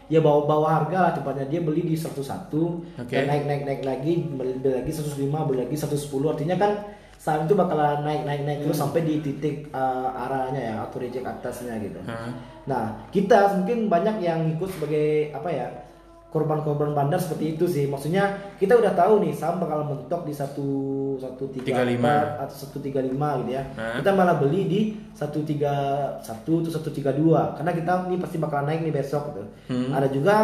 Ya 0.05 0.21
bawa 0.21 0.45
bawa 0.45 0.67
harga 0.71 0.97
lah 1.01 1.11
tepatnya 1.11 1.49
dia 1.49 1.59
beli 1.59 1.81
di 1.83 1.97
101 1.97 2.85
Oke. 2.95 3.09
dan 3.09 3.25
naik 3.25 3.43
naik 3.43 3.61
naik 3.65 3.81
lagi 3.83 4.13
beli, 4.23 4.53
beli 4.55 4.73
lagi 4.77 4.91
105 4.93 5.17
beli 5.43 5.65
lagi 5.65 5.73
110 5.73 5.97
artinya 6.29 6.55
kan 6.55 6.71
saham 7.17 7.43
itu 7.43 7.57
bakalan 7.57 8.05
naik 8.05 8.21
naik 8.21 8.41
naik 8.45 8.57
Hmm. 8.61 8.65
terus 8.69 8.77
sampai 8.77 9.01
di 9.01 9.17
titik 9.19 9.65
eh, 9.67 10.09
arahnya 10.15 10.61
ya 10.61 10.75
atau 10.79 11.01
reject 11.01 11.25
atasnya 11.25 11.73
gitu. 11.81 11.97
Hah? 12.05 12.29
Nah, 12.65 12.83
kita 13.09 13.57
mungkin 13.57 13.89
banyak 13.89 14.21
yang 14.21 14.45
ikut 14.47 14.69
sebagai 14.71 15.33
apa 15.33 15.49
ya 15.49 15.67
korban-korban 16.35 16.91
bandar 16.91 17.15
seperti 17.15 17.55
itu 17.55 17.63
sih. 17.63 17.87
Maksudnya 17.87 18.35
kita 18.59 18.75
udah 18.75 18.91
tahu 18.91 19.23
nih 19.23 19.31
saham 19.31 19.63
bakal 19.63 19.87
mentok 19.87 20.27
di 20.27 20.35
satu 20.35 20.67
satu 21.15 21.47
tiga 21.55 21.87
35. 21.87 21.95
empat 21.95 22.27
atau 22.43 22.55
satu 22.67 22.77
tiga 22.83 22.99
lima 22.99 23.39
gitu 23.39 23.55
ya. 23.55 23.63
Kita 24.03 24.11
malah 24.11 24.35
beli 24.35 24.67
di 24.67 24.81
satu 25.15 25.47
tiga 25.47 25.71
satu 26.19 26.59
atau 26.59 26.71
satu 26.75 26.91
tiga 26.91 27.15
dua 27.15 27.55
karena 27.55 27.71
kita 27.71 28.11
ini 28.11 28.19
pasti 28.19 28.35
bakalan 28.35 28.67
naik 28.67 28.83
nih 28.83 28.91
besok 28.91 29.31
gitu. 29.31 29.43
Hmm. 29.71 29.95
Ada 29.95 30.11
juga 30.11 30.35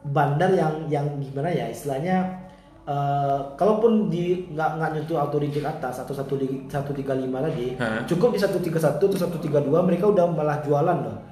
bandar 0.00 0.56
yang 0.56 0.88
yang 0.88 1.06
gimana 1.20 1.52
ya 1.52 1.68
istilahnya 1.68 2.48
eh, 2.88 3.38
kalaupun 3.60 4.08
di 4.08 4.48
nggak 4.56 4.80
nggak 4.80 4.90
nyentuh 4.96 5.20
auto 5.20 5.36
reject 5.36 5.68
atas 5.68 6.00
satu 6.00 6.40
di 6.40 6.64
satu 6.72 6.96
tiga 6.96 7.12
lima 7.12 7.44
lagi 7.44 7.76
cukup 8.08 8.32
di 8.32 8.40
satu 8.40 8.56
tiga 8.64 8.80
satu 8.80 9.12
atau 9.12 9.20
satu 9.28 9.36
tiga 9.36 9.60
dua 9.60 9.84
mereka 9.84 10.08
udah 10.08 10.24
malah 10.32 10.64
jualan 10.64 10.98
loh 11.04 11.29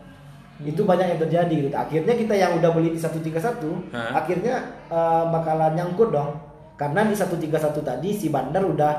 itu 0.58 0.82
banyak 0.82 1.06
yang 1.14 1.20
terjadi 1.22 1.54
gitu. 1.70 1.76
Akhirnya 1.78 2.14
kita 2.18 2.34
yang 2.34 2.58
udah 2.58 2.70
beli 2.74 2.90
di 2.90 2.98
satu 2.98 3.22
tiga 3.22 3.38
satu 3.38 3.78
Hah? 3.94 4.18
akhirnya 4.22 4.54
eh, 4.90 5.24
bakalan 5.30 5.78
nyangkut 5.78 6.10
dong. 6.10 6.34
Karena 6.78 7.06
di 7.06 7.14
satu 7.14 7.38
tiga 7.38 7.58
satu 7.58 7.82
tadi 7.82 8.14
si 8.14 8.30
bandar 8.30 8.66
udah 8.66 8.92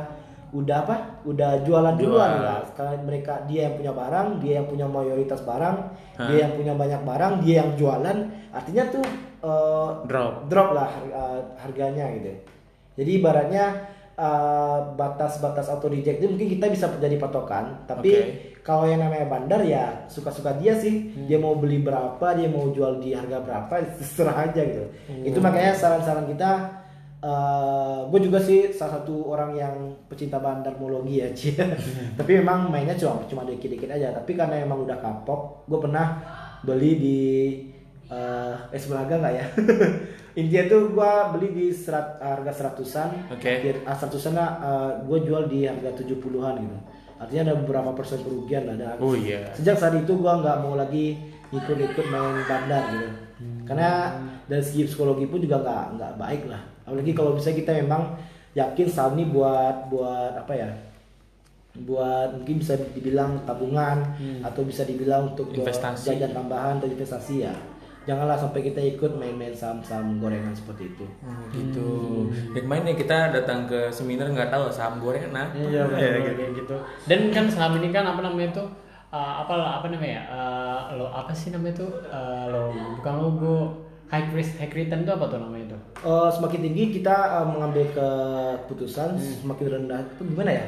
udah 0.49 0.77
apa? 0.87 0.95
Udah 1.27 1.59
jualan 1.67 1.95
duluan 1.99 2.43
lah. 2.43 2.63
Karena 2.75 2.95
mereka 3.03 3.43
dia 3.43 3.67
yang 3.67 3.75
punya 3.75 3.91
barang 3.91 4.27
dia 4.39 4.53
yang 4.63 4.67
punya 4.71 4.87
mayoritas 4.87 5.43
barang 5.43 5.77
dia 6.31 6.37
yang 6.47 6.53
punya 6.55 6.73
banyak 6.75 7.01
barang 7.03 7.33
dia 7.43 7.55
yang 7.63 7.71
jualan. 7.75 8.17
Artinya 8.55 8.83
tuh 8.91 9.03
eh, 9.43 9.89
Drop. 10.07 10.47
drop 10.47 10.69
lah 10.71 10.89
eh, 11.11 11.39
harganya 11.59 12.07
gitu. 12.15 12.31
Jadi 12.99 13.09
ibaratnya 13.19 13.65
uh, 14.19 14.91
batas-batas 14.93 15.71
auto 15.71 15.87
reject 15.87 16.19
itu 16.19 16.27
mungkin 16.27 16.51
kita 16.51 16.67
bisa 16.67 16.91
jadi 16.99 17.15
patokan 17.15 17.87
tapi 17.87 18.11
Oke. 18.11 18.31
kalau 18.61 18.83
yang 18.83 18.99
namanya 18.99 19.25
bandar 19.25 19.63
ya 19.63 20.03
suka-suka 20.05 20.59
dia 20.59 20.75
sih 20.75 21.15
Hmm. 21.15 21.25
dia 21.25 21.39
mau 21.39 21.55
beli 21.55 21.79
berapa 21.79 22.35
dia 22.35 22.51
mau 22.51 22.67
jual 22.69 22.99
di 22.99 23.15
harga 23.15 23.39
berapa 23.39 23.71
terserah 23.95 24.51
aja 24.51 24.61
gitu 24.61 24.83
Hmm. 25.07 25.23
itu 25.23 25.39
makanya 25.39 25.71
saran-saran 25.71 26.27
kita 26.27 26.51
gue 28.09 28.19
juga 28.23 28.39
sih 28.39 28.71
salah 28.71 29.03
satu 29.03 29.27
orang 29.27 29.51
yang 29.53 29.75
pecinta 30.07 30.39
bandarmologi 30.39 31.19
ya 31.19 31.27
Ci. 31.31 31.51
tapi 32.19 32.39
memang 32.39 32.71
mainnya 32.71 32.95
cuma 32.95 33.19
cuma 33.27 33.43
dikit-dikit 33.43 33.91
aja 33.91 34.15
tapi 34.15 34.33
karena 34.33 34.63
emang 34.63 34.87
udah 34.87 34.95
kapok 34.97 35.67
gue 35.67 35.79
pernah 35.79 36.07
beli 36.63 36.91
di 36.95 37.19
eh 38.09 38.55
eh 38.71 38.79
Sebelaga 38.79 39.19
nggak 39.19 39.33
ya 39.35 39.45
intinya 40.39 40.65
tuh 40.67 40.81
gue 40.89 41.11
beli 41.33 41.47
di 41.51 41.65
serat, 41.69 42.17
harga 42.17 42.51
seratusan. 42.51 43.09
Oke. 43.29 43.51
Di- 43.59 43.83
ah, 43.83 43.93
seratusan 43.93 44.33
lah 44.33 44.49
gue 45.01 45.17
jual 45.21 45.45
di 45.45 45.63
harga 45.63 45.91
70-an 45.93 46.55
gitu. 46.57 46.77
Artinya 47.19 47.41
ada 47.45 47.55
beberapa 47.59 47.91
persen 47.91 48.23
kerugian 48.23 48.63
lah 48.63 48.73
ada 48.73 48.95
Oh 48.97 49.11
iya. 49.11 49.51
sejak 49.51 49.75
saat 49.75 49.91
itu 49.93 50.15
gua 50.15 50.39
nggak 50.39 50.57
mau 50.63 50.73
lagi 50.73 51.19
ikut-ikut 51.51 52.05
main 52.07 52.39
bandar 52.47 52.83
gitu. 52.89 53.09
Karena 53.67 54.15
dari 54.47 54.63
segi 54.63 54.87
psikologi 54.87 55.27
pun 55.27 55.37
juga 55.37 55.59
nggak 55.59 55.83
nggak 55.99 56.13
baik 56.15 56.43
lah. 56.47 56.63
Apalagi 56.87 57.11
kalau 57.11 57.35
bisa 57.35 57.51
kita 57.51 57.75
memang 57.75 58.15
yakin 58.55 58.87
saham 58.87 59.13
ini 59.13 59.27
buat 59.27 59.91
buat 59.91 60.39
apa 60.39 60.53
ya 60.55 60.69
buat 61.79 62.33
mungkin 62.33 62.59
bisa 62.59 62.75
dibilang 62.91 63.45
tabungan 63.45 64.01
atau 64.41 64.65
bisa 64.65 64.83
dibilang 64.83 65.31
untuk 65.31 65.53
Investasi. 65.53 66.11
jajan 66.11 66.33
tambahan 66.33 66.81
atau 66.81 66.89
investasi 66.89 67.45
ya 67.45 67.53
janganlah 68.03 68.33
sampai 68.33 68.61
kita 68.63 68.79
ikut 68.79 69.11
main-main 69.15 69.51
saham-saham 69.51 70.17
gorengan 70.17 70.51
seperti 70.51 70.89
itu 70.89 71.05
Oh, 71.21 71.43
gitu. 71.51 71.89
Dan 72.51 72.61
kemarin 72.65 72.89
ya 72.89 72.95
kita 72.95 73.17
datang 73.31 73.65
ke 73.65 73.89
seminar 73.89 74.27
nggak 74.27 74.49
tahu 74.49 74.67
saham 74.69 74.97
goreng 74.97 75.29
enak. 75.29 75.51
Iya 75.53 75.83
Ya, 75.93 76.09
gitu. 76.33 76.43
gitu. 76.63 76.75
Dan 77.05 77.29
kan 77.29 77.45
saham 77.45 77.77
ini 77.77 77.89
kan 77.89 78.03
apa 78.03 78.19
namanya 78.19 78.49
itu 78.51 78.63
uh, 79.09 79.33
apa 79.43 79.53
apa 79.53 79.87
namanya? 79.89 80.21
Uh, 80.27 80.79
lo 80.95 81.05
apa 81.07 81.29
sih 81.31 81.49
namanya 81.49 81.75
itu 81.75 81.87
uh, 82.07 82.45
lo 82.47 82.61
bukan 82.97 83.13
logo 83.15 83.55
high 84.09 84.25
risk 84.33 84.57
high 84.57 84.71
return 84.71 85.05
itu 85.05 85.11
apa 85.13 85.25
tuh 85.27 85.37
namanya 85.37 85.69
itu? 85.69 85.77
Eh, 86.01 86.29
semakin 86.33 86.59
tinggi 86.65 86.83
kita 86.97 87.13
eh, 87.13 87.45
mengambil 87.45 87.85
keputusan 87.93 89.13
semakin 89.21 89.67
rendah 89.69 90.01
itu 90.07 90.23
gimana 90.25 90.49
ya 90.49 90.65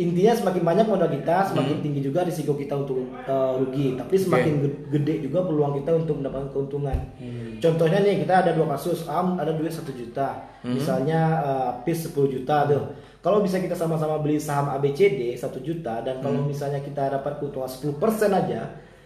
intinya 0.00 0.32
semakin 0.32 0.62
banyak 0.64 0.86
modal 0.86 1.06
kita 1.08 1.36
semakin 1.46 1.76
tinggi 1.80 2.00
juga 2.00 2.20
risiko 2.22 2.52
kita 2.54 2.74
untuk 2.74 2.96
eh, 3.20 3.52
rugi. 3.54 3.86
Tapi 3.94 4.14
semakin 4.16 4.52
ge- 4.58 4.78
gede 4.90 5.14
juga 5.22 5.44
peluang 5.44 5.76
kita 5.76 5.90
untuk 5.94 6.16
mendapatkan 6.16 6.48
keuntungan. 6.50 6.98
Contohnya 7.58 8.00
nih 8.00 8.16
kita 8.18 8.34
ada 8.38 8.50
dua 8.50 8.66
kasus 8.70 9.04
am 9.06 9.36
ada 9.36 9.52
duit 9.52 9.70
satu 9.70 9.92
juta. 9.92 10.40
Misalnya 10.62 11.20
eh, 11.40 11.70
PIS 11.82 12.08
10 12.08 12.16
juta 12.30 12.64
tuh. 12.64 12.84
Kalau 13.20 13.38
bisa 13.38 13.56
kita 13.56 13.72
sama-sama 13.74 14.16
beli 14.16 14.40
saham 14.40 14.72
ABCD 14.72 15.36
1 15.36 15.44
juta 15.60 16.00
dan 16.00 16.18
kalau 16.18 16.40
misalnya 16.42 16.80
kita 16.80 17.12
dapat 17.12 17.36
keuntungan 17.36 17.68
10% 17.68 18.00
aja 18.34 18.60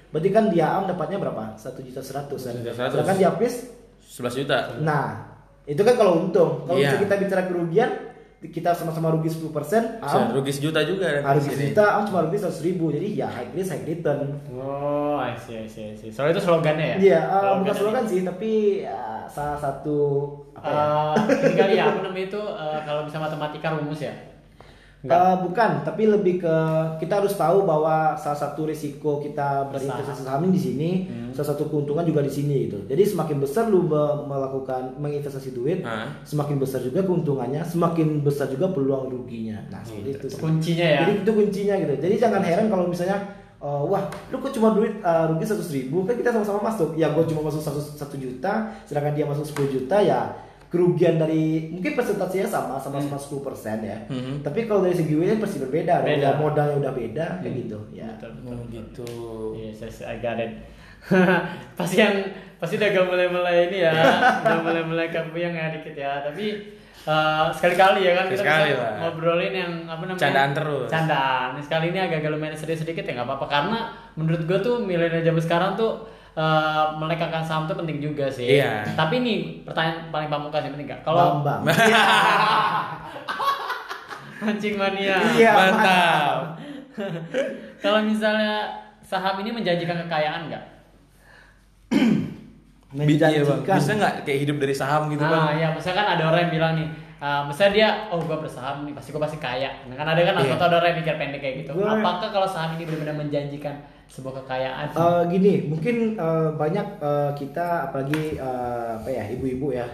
berarti 0.09 0.31
kan 0.31 0.47
dia 0.47 0.71
am 0.71 0.87
dapatnya 0.87 1.19
berapa? 1.19 1.59
Satu 1.59 1.83
juta 1.83 1.99
seratus 1.99 2.47
kan? 2.47 2.55
1.100.000. 2.55 2.95
sedangkan 2.95 3.17
dia 3.19 3.31
PIS 3.35 3.55
11 4.15 4.41
juta. 4.41 4.57
Nah, 4.79 5.07
itu 5.65 5.81
kan 5.81 5.95
kalau 5.97 6.13
untung. 6.21 6.63
Kalau 6.63 6.79
misalnya 6.87 7.03
kita 7.03 7.15
bicara 7.19 7.43
kerugian, 7.45 7.91
kita 8.45 8.77
sama-sama 8.77 9.09
rugi 9.09 9.33
10%, 9.33 9.49
Bisa 10.05 10.17
am 10.21 10.37
rugi 10.37 10.53
sejuta 10.53 10.85
juga 10.85 11.09
harus 11.23 11.49
di 11.49 11.57
sini. 11.57 11.65
juta, 11.73 11.85
am 11.97 12.03
cuma 12.05 12.29
rugi 12.29 12.37
100 12.37 12.61
ribu. 12.61 12.93
Jadi 12.93 13.09
ya 13.17 13.29
high 13.31 13.49
risk, 13.57 13.73
high 13.73 13.85
return. 13.89 14.37
Oh, 14.53 15.17
I 15.17 15.33
see, 15.33 15.57
I 15.57 15.65
see, 15.65 15.85
I 15.91 15.95
see. 15.97 16.11
Soalnya 16.13 16.37
itu 16.37 16.43
slogannya 16.45 16.87
ya? 16.87 16.97
Iya, 17.01 17.21
uh, 17.25 17.33
Slogannya 17.33 17.61
bukan 17.63 17.75
slogan 17.79 18.05
sih, 18.05 18.21
tapi 18.21 18.51
ya, 18.85 19.25
salah 19.31 19.57
satu 19.57 19.99
apa 20.53 20.69
ya? 20.69 20.77
Uh, 20.77 21.15
ini 21.41 21.55
kali 21.57 21.75
ya, 21.79 21.85
apa 21.89 22.01
namanya 22.05 22.25
itu 22.29 22.41
uh, 22.43 22.79
kalau 22.85 23.01
bisa 23.09 23.17
matematika 23.17 23.67
rumus 23.73 24.01
ya? 24.03 24.13
Uh, 25.05 25.37
bukan, 25.43 25.85
tapi 25.85 26.09
lebih 26.09 26.41
ke 26.41 26.57
kita 26.97 27.21
harus 27.21 27.33
tahu 27.33 27.63
bahwa 27.63 28.17
salah 28.17 28.35
satu 28.35 28.65
risiko 28.65 29.21
kita 29.21 29.69
berinvestasi 29.69 30.25
saham 30.25 30.49
di 30.49 30.57
sini, 30.57 30.91
Hmm. 31.05 31.29
salah 31.29 31.53
satu 31.53 31.69
keuntungan 31.69 32.01
juga 32.03 32.21
di 32.21 32.33
sini 32.33 32.65
gitu. 32.65 32.81
Jadi 32.85 33.05
semakin 33.05 33.37
besar 33.37 33.69
lu 33.69 33.85
be- 33.85 34.25
melakukan 34.25 34.97
menginvestasi 34.97 35.53
duit, 35.53 35.85
Hah? 35.85 36.09
semakin 36.23 36.57
besar 36.57 36.81
juga 36.81 37.05
keuntungannya, 37.05 37.61
semakin 37.61 38.21
besar 38.21 38.49
juga 38.49 38.73
peluang 38.73 39.13
ruginya. 39.13 39.61
Nah, 39.69 39.85
seperti 39.85 40.11
itu 40.15 40.27
sih. 40.27 40.41
Kuncinya 40.41 40.87
ya. 40.87 40.99
Jadi 41.05 41.13
itu 41.21 41.31
kuncinya 41.31 41.75
gitu. 41.77 41.93
Jadi 42.01 42.15
jangan 42.17 42.41
heran 42.41 42.67
kalau 42.67 42.89
misalnya 42.89 43.17
uh, 43.61 43.81
wah 43.83 44.03
lu 44.29 44.37
kok 44.39 44.53
cuma 44.53 44.73
duit 44.73 45.01
uh, 45.01 45.29
rugi 45.29 45.45
seratus 45.45 45.69
ribu 45.71 46.05
kan 46.05 46.15
kita 46.15 46.29
sama-sama 46.31 46.65
masuk 46.65 46.93
ya 46.95 47.09
gue 47.11 47.25
cuma 47.25 47.45
masuk 47.45 47.61
satu 47.61 47.81
satu 47.81 48.17
juta 48.17 48.53
sedangkan 48.85 49.13
dia 49.13 49.25
masuk 49.25 49.45
10 49.45 49.75
juta 49.75 49.97
ya 49.99 50.33
kerugian 50.75 51.15
dari 51.17 51.71
mungkin 51.71 51.95
persentasenya 51.95 52.45
sama 52.45 52.75
sama-sama 52.77 53.15
10 53.15 53.39
persen 53.41 53.79
ya 53.79 53.95
Mhm. 54.11 54.43
tapi 54.43 54.67
kalau 54.67 54.83
dari 54.83 54.93
segi 54.93 55.15
duitnya 55.15 55.39
pasti 55.39 55.63
berbeda. 55.63 56.03
Beda. 56.03 56.19
Ya, 56.19 56.31
modalnya 56.35 56.77
udah 56.83 56.93
beda 56.93 57.27
kayak 57.39 57.55
gitu 57.63 57.79
ya 57.95 58.11
Betul, 58.19 58.31
betul. 58.35 58.51
Oh 58.51 58.65
gitu. 58.67 59.09
Yes, 59.55 59.79
yes, 59.81 60.03
I 60.03 60.19
got 60.19 60.37
it. 60.37 60.51
pasti 61.79 62.01
yang 62.01 62.17
pasti 62.57 62.75
udah 62.75 62.89
agak 62.89 63.05
mulai-mulai 63.07 63.69
ini 63.69 63.79
ya, 63.85 63.93
udah 64.43 64.59
mulai-mulai 64.61 65.07
yang 65.13 65.53
ya 65.53 65.67
dikit 65.71 65.95
ya. 65.95 66.25
Tapi 66.25 66.45
eh, 67.05 67.45
sekali-kali 67.53 68.01
ya 68.03 68.13
kan 68.17 68.27
kita 68.27 68.41
Sekali 68.41 68.71
bisa 68.73 68.81
lah. 68.81 68.93
ngobrolin 69.05 69.53
yang 69.53 69.73
apa 69.85 70.03
namanya? 70.03 70.23
Candaan 70.25 70.51
terus. 70.51 70.89
Candaan. 70.89 71.49
Sekali 71.61 71.93
ini 71.93 71.99
agak-agak 72.01 72.31
lumayan 72.33 72.57
serius 72.57 72.81
sedikit 72.81 73.05
ya 73.05 73.15
nggak 73.15 73.29
apa-apa 73.29 73.47
karena 73.47 73.79
menurut 74.17 74.43
gue 74.43 74.59
tuh 74.59 74.81
milenial 74.81 75.21
zaman 75.23 75.43
sekarang 75.45 75.71
tuh 75.77 76.09
eh, 76.35 76.85
melekatkan 76.95 77.41
saham 77.41 77.65
tuh 77.65 77.77
penting 77.77 77.99
juga 77.99 78.27
sih. 78.27 78.59
Iya. 78.59 78.83
Tapi 78.93 79.21
nih 79.21 79.39
pertanyaan 79.63 80.09
paling 80.09 80.29
pamungkas 80.29 80.63
yang 80.63 80.75
penting 80.75 80.89
nggak? 80.89 81.03
Kalau 81.03 81.41
Bambang 81.41 81.63
mancing 84.41 84.77
mania. 84.77 85.17
Iya, 85.33 85.53
Mantap. 85.53 86.37
Kalau 87.83 88.01
misalnya 88.03 88.69
saham 89.01 89.41
ini 89.41 89.51
menjanjikan 89.51 90.05
kekayaan 90.05 90.49
nggak? 90.49 90.65
Bi- 92.95 93.19
iya, 93.19 93.43
Bang. 93.43 93.61
menjanjikan 93.65 93.77
Bisa 93.81 93.93
nggak 93.97 94.15
kayak 94.23 94.41
hidup 94.47 94.57
dari 94.61 94.71
saham 94.71 95.11
gitu 95.11 95.19
Nah, 95.19 95.51
bang? 95.51 95.59
ya 95.59 95.69
misalkan 95.75 96.07
ada 96.07 96.23
orang 96.31 96.47
yang 96.47 96.53
bilang 96.53 96.73
nih, 96.79 96.87
uh, 97.19 97.43
misalnya 97.43 97.73
dia, 97.75 97.89
oh 98.07 98.23
gue 98.23 98.37
bersaham 98.39 98.87
nih, 98.87 98.95
pasti 98.95 99.11
gue 99.11 99.19
pasti 99.19 99.39
kaya. 99.43 99.83
Nah, 99.91 99.99
kan 99.99 100.07
ada 100.07 100.21
kan 100.23 100.35
Iya. 100.39 100.55
atau 100.55 100.67
ada 100.71 100.77
orang 100.79 100.89
yang 100.95 100.99
mikir 101.03 101.15
pendek 101.19 101.41
kayak 101.43 101.57
gitu. 101.67 101.73
Apakah 101.75 102.29
kalau 102.31 102.47
saham 102.47 102.79
ini 102.79 102.87
benar-benar 102.87 103.19
menjanjikan 103.19 103.75
sebuah 104.07 104.41
kekayaan? 104.41 104.87
Eh, 104.91 105.23
gini, 105.29 105.53
mungkin 105.67 105.97
eh, 106.15 106.49
banyak 106.53 106.87
eh, 106.99 107.31
kita 107.35 107.89
apalagi 107.89 108.37
eh, 108.37 108.89
apa 108.95 109.09
ya 109.09 109.25
ibu-ibu 109.29 109.71
ya 109.71 109.87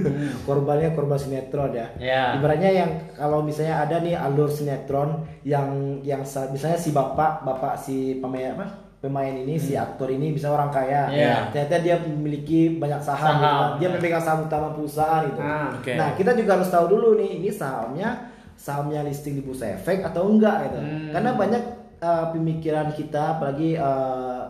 korbannya 0.42 0.92
korban 0.92 1.16
sinetron 1.16 1.72
ya. 1.72 1.86
Ya. 1.96 2.22
Ibaratnya 2.34 2.70
yang 2.70 2.90
kalau 3.12 3.40
misalnya 3.40 3.82
ada 3.82 4.00
nih 4.00 4.14
alur 4.14 4.48
sinetron 4.48 5.24
yang 5.42 5.68
yang 6.02 6.22
sa- 6.22 6.48
misalnya 6.48 6.76
si 6.76 6.90
bapak 6.90 7.42
bapak 7.42 7.76
si 7.76 8.16
pemain 8.16 8.52
apa 8.52 8.66
pemain 8.96 9.30
ini 9.30 9.54
si 9.54 9.76
aktor 9.76 10.08
ini 10.08 10.32
bisa 10.32 10.48
orang 10.48 10.72
kaya. 10.72 11.06
Iya. 11.06 11.34
Ternyata 11.52 11.76
dia 11.78 11.96
memiliki 12.00 12.74
banyak 12.74 12.98
saham, 12.98 13.28
Saham. 13.28 13.38
gitu 13.38 13.52
kan. 13.52 13.70
dia 13.76 13.88
memegang 13.92 14.24
saham 14.24 14.40
utama 14.42 14.68
perusahaan 14.72 15.22
itu. 15.22 15.38
Ah, 15.38 15.68
oke. 15.70 15.92
Nah 15.92 16.08
kita 16.16 16.32
juga 16.32 16.56
harus 16.56 16.66
tahu 16.66 16.86
dulu 16.88 17.08
nih 17.14 17.38
ini 17.38 17.50
sahamnya 17.52 18.32
sahamnya 18.56 19.04
listing 19.04 19.36
di 19.36 19.44
bursa 19.44 19.68
efek 19.70 20.00
atau 20.02 20.26
enggak 20.26 20.64
gitu. 20.66 20.80
Hmm. 20.80 21.12
Karena 21.12 21.30
banyak 21.34 21.62
uh, 22.06 22.24
pemikiran 22.30 22.94
kita 22.94 23.36
apalagi 23.38 23.74
uh, 23.74 24.46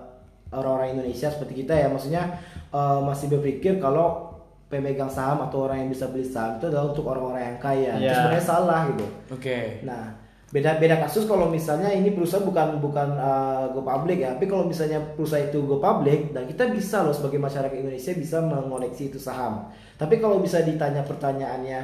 orang-orang 0.52 1.00
Indonesia 1.00 1.32
seperti 1.32 1.64
kita 1.64 1.72
ya 1.72 1.88
maksudnya 1.88 2.36
uh, 2.70 3.00
masih 3.00 3.32
berpikir 3.32 3.80
kalau 3.80 4.36
pemegang 4.66 5.08
saham 5.10 5.46
atau 5.46 5.70
orang 5.70 5.86
yang 5.86 5.90
bisa 5.94 6.10
beli 6.10 6.26
saham 6.26 6.58
itu 6.58 6.66
adalah 6.66 6.90
untuk 6.90 7.06
orang-orang 7.06 7.54
yang 7.54 7.58
kaya. 7.62 7.92
Itu 7.96 8.02
Iya. 8.02 8.14
sebenarnya 8.18 8.44
salah 8.44 8.80
gitu. 8.90 9.06
Oke. 9.30 9.58
Nah, 9.86 10.10
beda 10.50 10.82
beda 10.82 10.98
kasus 11.06 11.26
kalau 11.30 11.46
misalnya 11.50 11.86
ini 11.94 12.10
perusahaan 12.10 12.42
bukan 12.42 12.82
bukan 12.82 13.14
uh, 13.14 13.70
go 13.70 13.86
public 13.86 14.26
ya, 14.26 14.34
tapi 14.34 14.50
kalau 14.50 14.66
misalnya 14.66 14.98
perusahaan 15.14 15.46
itu 15.46 15.62
go 15.62 15.78
public 15.78 16.34
dan 16.34 16.50
kita 16.50 16.66
bisa 16.74 17.06
loh 17.06 17.14
sebagai 17.14 17.38
masyarakat 17.38 17.78
Indonesia 17.78 18.12
bisa 18.18 18.42
mengoleksi 18.42 19.14
itu 19.14 19.22
saham. 19.22 19.70
Tapi 19.94 20.18
kalau 20.18 20.42
bisa 20.42 20.66
ditanya 20.66 21.06
pertanyaannya 21.06 21.80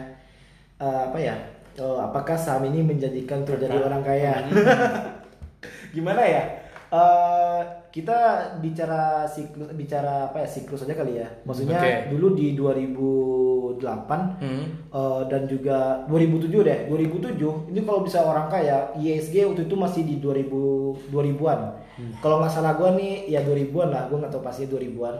uh, 0.82 1.10
apa 1.14 1.18
ya? 1.22 1.38
uh, 1.78 2.02
apakah 2.02 2.34
saham 2.34 2.66
ini 2.66 2.82
menjadikan 2.82 3.46
untuk 3.46 3.62
jadi 3.62 3.78
orang 3.78 4.02
kaya? 4.02 4.42
Gimana 5.92 6.22
ya? 6.24 6.42
Uh, 6.92 7.60
kita 7.88 8.52
bicara 8.60 9.24
siklus 9.24 9.72
bicara 9.72 10.28
apa 10.28 10.44
ya 10.44 10.48
siklus 10.48 10.84
aja 10.84 10.92
kali 10.92 11.24
ya. 11.24 11.28
Maksudnya 11.48 11.80
Oke. 11.80 11.92
dulu 12.12 12.36
di 12.36 12.52
2008 12.52 13.80
Hmm. 14.42 14.64
Uh, 14.92 15.24
dan 15.26 15.48
juga 15.48 16.04
2007 16.06 16.62
deh 16.62 16.78
2007 16.86 17.72
ini 17.72 17.80
kalau 17.82 18.04
bisa 18.04 18.20
orang 18.22 18.46
kaya 18.46 18.92
ISG 18.94 19.42
waktu 19.48 19.64
itu 19.66 19.74
masih 19.74 20.02
di 20.04 20.20
2000 20.20 21.10
2000-an 21.10 21.60
kalau 22.20 22.38
nggak 22.38 22.52
salah 22.52 22.76
gua 22.76 22.92
nih 22.94 23.26
ya 23.26 23.40
2000-an 23.42 23.88
lah 23.90 24.02
gua 24.06 24.22
nggak 24.22 24.32
tahu 24.32 24.44
pasti 24.44 24.68
2000-an 24.68 25.16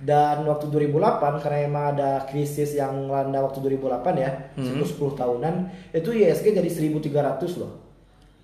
dan 0.00 0.48
waktu 0.48 0.72
2008 0.72 1.42
karena 1.44 1.58
emang 1.60 1.84
ada 1.92 2.24
krisis 2.24 2.72
yang 2.72 3.04
melanda 3.04 3.44
waktu 3.44 3.60
2008 3.60 4.16
ya 4.16 4.30
siklus 4.56 4.96
10 4.96 5.20
tahunan 5.20 5.54
itu 5.92 6.08
ISG 6.14 6.56
jadi 6.56 6.70
1300 6.70 7.60
loh 7.60 7.89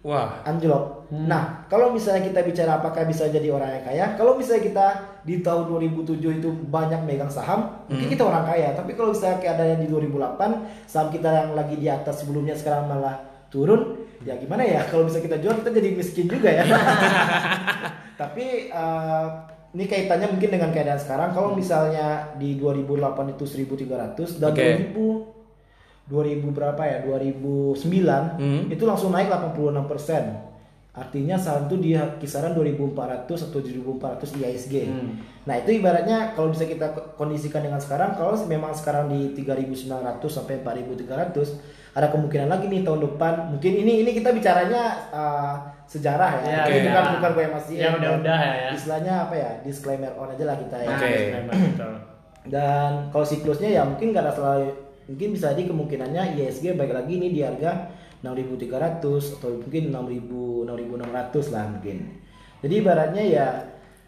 Wah. 0.06 0.38
anjlok. 0.46 1.10
Hmm. 1.10 1.26
Nah, 1.26 1.66
kalau 1.66 1.90
misalnya 1.90 2.22
kita 2.22 2.46
bicara 2.46 2.78
apakah 2.78 3.02
bisa 3.02 3.26
jadi 3.26 3.50
orang 3.50 3.74
yang 3.74 3.84
kaya, 3.90 4.04
kalau 4.14 4.38
misalnya 4.38 4.62
kita 4.62 4.86
di 5.26 5.42
tahun 5.42 5.66
2007 5.66 6.38
itu 6.38 6.48
banyak 6.70 7.02
megang 7.02 7.26
saham, 7.26 7.82
Hmm. 7.90 7.98
mungkin 7.98 8.14
kita 8.14 8.22
orang 8.22 8.46
kaya. 8.46 8.70
Tapi 8.78 8.94
kalau 8.94 9.10
misalnya 9.10 9.42
keadaannya 9.42 9.82
di 9.82 9.88
2008, 9.90 10.50
saham 10.86 11.10
kita 11.10 11.26
yang 11.26 11.50
lagi 11.58 11.74
di 11.74 11.90
atas 11.90 12.22
sebelumnya 12.22 12.54
sekarang 12.54 12.86
malah 12.86 13.18
turun, 13.50 14.06
ya 14.22 14.38
gimana 14.38 14.62
ya? 14.62 14.86
Kalau 14.86 15.10
bisa 15.10 15.18
kita 15.18 15.42
jual, 15.42 15.58
kita 15.58 15.74
jadi 15.74 15.88
miskin 15.94 16.26
juga 16.30 16.54
ya. 16.54 16.62
Tapi 18.20 18.70
eh, 18.70 19.26
ini 19.74 19.84
kaitannya 19.84 20.32
mungkin 20.32 20.50
dengan 20.54 20.70
keadaan 20.72 20.96
sekarang. 20.96 21.30
Kalau 21.34 21.52
misalnya 21.52 22.32
di 22.38 22.56
2008 22.56 23.34
itu 23.36 23.44
1.300 23.44 24.40
dan 24.40 24.50
Oke. 24.54 24.66
2000 24.94 25.35
2000 26.06 26.46
berapa 26.48 26.78
ya 26.80 26.98
2009 27.02 28.38
Hmm. 28.38 28.62
itu 28.68 28.82
langsung 28.82 29.10
naik 29.10 29.26
86 29.26 30.46
artinya 30.92 31.36
saham 31.36 31.66
itu 31.66 31.76
di 31.78 31.90
kisaran 32.16 32.54
2400 32.54 32.96
atau 33.42 33.60
7400 33.60 34.32
IHSG 34.34 34.74
Hmm. 34.82 35.18
nah 35.44 35.54
itu 35.54 35.74
ibaratnya 35.74 36.32
kalau 36.32 36.48
bisa 36.48 36.64
kita 36.64 36.88
kondisikan 37.14 37.60
dengan 37.60 37.76
sekarang 37.76 38.14
kalau 38.14 38.32
memang 38.44 38.70
sekarang 38.70 39.06
di 39.06 39.34
3900 39.34 39.92
sampai 40.26 40.58
4300 40.58 41.60
ada 41.92 42.08
kemungkinan 42.08 42.48
lagi 42.48 42.66
nih 42.66 42.80
tahun 42.82 43.00
depan 43.04 43.32
mungkin 43.50 43.72
ini 43.74 44.04
ini 44.04 44.10
kita 44.12 44.28
bicaranya 44.30 44.82
uh, 45.10 45.54
sejarah 45.86 46.42
ya, 46.42 46.44
Ya, 46.44 46.60
Ini 46.66 46.82
oke. 46.82 46.88
bukan 46.90 47.04
bukan 47.14 47.30
gue 47.32 47.46
masih 47.52 47.74
Ya, 47.74 47.88
udah-udah 47.92 48.38
ya, 48.38 48.52
ya. 48.58 48.68
istilahnya 48.70 49.12
apa 49.22 49.34
ya 49.34 49.50
disclaimer 49.62 50.12
on 50.12 50.28
aja 50.28 50.44
lah 50.44 50.56
kita 50.56 50.76
ya 50.76 50.88
betul. 51.42 51.92
dan 52.46 52.90
kalau 53.08 53.22
siklusnya 53.22 53.70
ya 53.70 53.82
mungkin 53.82 54.10
nggak 54.10 54.22
ada 54.22 54.32
salah 54.32 54.58
mungkin 55.06 55.28
bisa 55.32 55.54
jadi 55.54 55.66
kemungkinannya 55.66 56.34
ISG 56.36 56.74
baik 56.74 56.92
lagi 56.92 57.12
ini 57.14 57.30
di 57.30 57.40
harga 57.40 57.90
6.300 58.20 58.98
atau 59.38 59.50
mungkin 59.56 59.82
6.000 59.88 60.66
6.600 60.66 61.54
lah 61.54 61.64
mungkin. 61.68 61.96
Jadi 62.58 62.74
ibaratnya 62.76 63.22
ya 63.22 63.46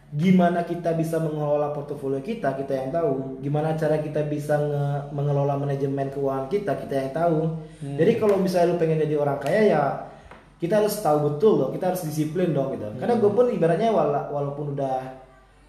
gimana 0.08 0.64
kita 0.64 0.96
bisa 0.96 1.20
mengelola 1.20 1.70
portofolio 1.70 2.18
kita 2.18 2.56
kita 2.56 2.72
yang 2.74 2.90
tahu. 2.90 3.38
Gimana 3.38 3.74
cara 3.74 4.00
kita 4.00 4.24
bisa 4.24 4.56
nge- 4.56 5.12
mengelola 5.12 5.54
manajemen 5.54 6.08
keuangan 6.08 6.48
kita 6.48 6.72
kita 6.78 6.94
yang 6.96 7.12
tahu. 7.12 7.38
Jadi 7.94 8.12
kalau 8.16 8.36
misalnya 8.36 8.72
lu 8.72 8.76
pengen 8.76 8.98
jadi 8.98 9.14
orang 9.14 9.38
kaya 9.38 9.60
ya 9.66 9.82
kita 10.58 10.82
harus 10.82 10.98
tahu 10.98 11.18
betul 11.28 11.52
loh 11.56 11.68
kita 11.70 11.92
harus 11.92 12.02
disiplin 12.02 12.50
dong 12.50 12.72
gitu. 12.72 12.88
Karena 12.98 13.14
gue 13.14 13.30
pun 13.30 13.46
ibaratnya 13.46 13.92
wala- 13.92 14.26
walaupun 14.26 14.74
udah 14.74 15.27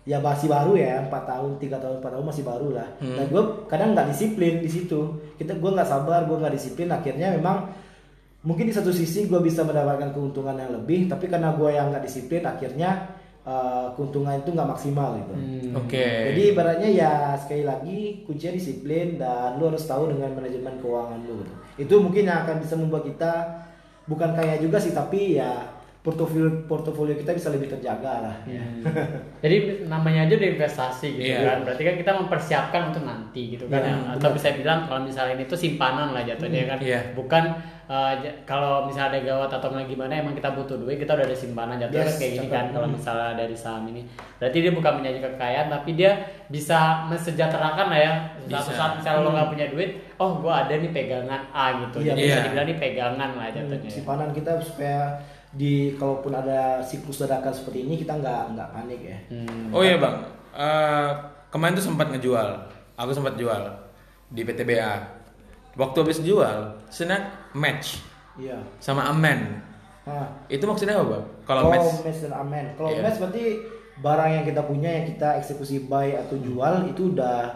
ya 0.09 0.17
masih 0.17 0.49
baru 0.49 0.73
ya 0.73 1.05
empat 1.05 1.23
tahun 1.23 1.61
tiga 1.61 1.77
tahun 1.77 2.01
empat 2.01 2.11
tahun 2.11 2.25
masih 2.25 2.41
baru 2.41 2.67
lah 2.73 2.87
dan 2.97 3.25
gue 3.29 3.43
kadang 3.69 3.93
nggak 3.93 4.09
disiplin 4.09 4.57
di 4.57 4.65
situ 4.67 4.99
kita 5.37 5.53
gue 5.53 5.69
nggak 5.69 5.85
sabar 5.85 6.25
gue 6.25 6.33
nggak 6.33 6.55
disiplin 6.57 6.89
akhirnya 6.89 7.37
memang 7.37 7.69
mungkin 8.41 8.65
di 8.65 8.73
satu 8.73 8.89
sisi 8.89 9.27
gue 9.27 9.37
bisa 9.39 9.61
mendapatkan 9.61 10.09
keuntungan 10.09 10.55
yang 10.55 10.73
lebih 10.73 11.05
tapi 11.05 11.29
karena 11.29 11.53
gue 11.53 11.69
yang 11.69 11.93
nggak 11.93 12.01
disiplin 12.01 12.41
akhirnya 12.41 12.89
eh, 13.43 13.87
keuntungan 13.93 14.39
itu 14.39 14.49
nggak 14.49 14.69
maksimal 14.69 15.13
gitu 15.15 15.33
Hmm. 15.37 15.77
Oke. 15.77 16.01
jadi 16.33 16.41
ibaratnya 16.49 16.89
ya 16.89 17.11
sekali 17.37 17.61
lagi 17.61 17.97
kuncinya 18.25 18.57
disiplin 18.57 19.21
dan 19.21 19.61
lu 19.61 19.69
harus 19.69 19.85
tahu 19.85 20.09
dengan 20.09 20.33
manajemen 20.33 20.81
keuangan 20.81 21.21
lu 21.21 21.37
gitu. 21.37 21.53
itu 21.77 21.93
mungkin 22.01 22.25
yang 22.25 22.49
akan 22.49 22.57
bisa 22.57 22.73
membuat 22.73 23.05
kita 23.05 23.31
bukan 24.09 24.33
kaya 24.33 24.57
juga 24.57 24.81
sih 24.81 24.89
tapi 24.89 25.37
ya 25.37 25.77
portofolio 25.99 26.47
portofolio 26.63 27.11
kita 27.13 27.35
bisa 27.35 27.51
lebih 27.51 27.67
terjaga 27.67 28.23
lah 28.23 28.35
Ya. 28.47 28.63
Jadi 29.43 29.83
namanya 29.85 30.25
aja 30.25 30.33
udah 30.33 30.49
investasi 30.49 31.07
gitu 31.13 31.31
Iya. 31.33 31.43
kan. 31.43 31.57
Berarti 31.63 31.83
kan 31.83 31.95
kita 31.95 32.11
mempersiapkan 32.15 32.81
untuk 32.89 33.03
nanti 33.03 33.41
gitu 33.53 33.67
kan. 33.67 33.79
Iya, 33.79 33.91
ya. 33.93 34.15
Atau 34.15 34.29
bisa 34.31 34.47
bilang 34.51 34.83
kalau 34.83 35.03
misalnya 35.03 35.35
ini 35.35 35.45
tuh 35.45 35.55
simpanan 35.55 36.11
lah 36.11 36.23
jatuhnya 36.23 36.65
kan. 36.65 36.79
Iya. 36.79 36.99
Bukan 37.13 37.43
uh, 37.85 38.13
j- 38.17 38.35
kalau 38.43 38.83
misalnya 38.83 39.15
ada 39.15 39.21
gawat 39.21 39.51
atau 39.53 39.67
gimana 39.81 40.11
emang 40.13 40.31
kita 40.33 40.51
butuh 40.51 40.75
duit 40.77 40.97
kita 40.97 41.13
udah 41.13 41.25
ada 41.25 41.35
simpanan 41.35 41.75
jatuhnya 41.77 41.99
Yes, 42.01 42.09
kan 42.09 42.17
kayak 42.17 42.33
gini 42.33 42.47
kan 42.49 42.65
kalau 42.71 42.87
misalnya 42.87 43.31
dari 43.35 43.55
saham 43.55 43.83
ini. 43.87 44.01
Berarti 44.39 44.57
dia 44.59 44.71
bukan 44.71 44.93
menjadi 44.97 45.17
kekayaan 45.25 45.67
tapi 45.69 45.89
dia 45.93 46.11
bisa 46.47 46.79
mensejahterakan 47.07 47.87
lah 47.87 47.99
ya. 47.99 48.13
Suatu 48.45 48.71
Bisa. 48.71 48.77
saat 48.77 48.91
misalnya 48.97 49.19
lo 49.21 49.31
nggak 49.31 49.49
punya 49.51 49.65
duit, 49.67 49.89
oh 50.15 50.39
gua 50.39 50.63
ada 50.63 50.73
nih 50.73 50.89
pegangan 50.89 51.43
A 51.49 51.65
gitu. 51.81 52.01
Iya, 52.01 52.11
Jadi 52.11 52.19
bisa 52.21 52.33
iya. 52.33 52.43
dibilang 52.45 52.67
nih 52.67 52.77
pegangan 52.77 53.29
lah 53.35 53.47
jatuhnya. 53.51 53.83
ya. 53.83 53.91
simpanan 53.91 54.29
kita 54.31 54.51
supaya 54.57 55.03
di 55.49 55.73
kalaupun 55.95 56.29
ada 56.31 56.77
siklus 56.79 57.19
ledakan 57.19 57.49
seperti 57.49 57.83
ini 57.83 57.97
kita 57.97 58.13
nggak 58.15 58.53
nggak 58.53 58.69
panik 58.69 59.01
ya 59.01 59.17
Hmm. 59.27 59.69
Oh 59.69 59.81
iya 59.81 59.97
bang, 59.97 60.15
Eh, 60.51 61.09
kemarin 61.47 61.73
tuh 61.73 61.85
sempat 61.85 62.09
ngejual, 62.09 62.49
aku 62.95 63.11
sempat 63.11 63.33
jual 63.33 63.61
di 64.27 64.41
PTBA. 64.41 64.97
Waktu 65.73 65.97
habis 65.99 66.19
jual, 66.19 66.57
senak 66.87 67.21
match 67.51 68.01
iya 68.35 68.57
sama 68.77 69.05
amen. 69.05 69.61
nah, 70.03 70.25
Itu 70.47 70.65
maksudnya 70.65 70.95
apa 70.95 71.05
bang? 71.11 71.25
Kalau 71.43 71.61
kalau 71.63 71.71
match, 71.71 72.01
match 72.03 72.19
dan 72.23 72.33
amen 72.35 72.65
kalau 72.73 72.89
Iya. 72.89 73.01
match 73.01 73.17
berarti 73.17 73.43
barang 73.99 74.29
yang 74.31 74.45
kita 74.45 74.61
punya 74.63 74.89
yang 74.91 75.05
kita 75.07 75.29
eksekusi 75.37 75.85
buy 75.85 76.13
atau 76.15 76.37
jual 76.37 76.87
itu 76.87 77.13
udah 77.13 77.51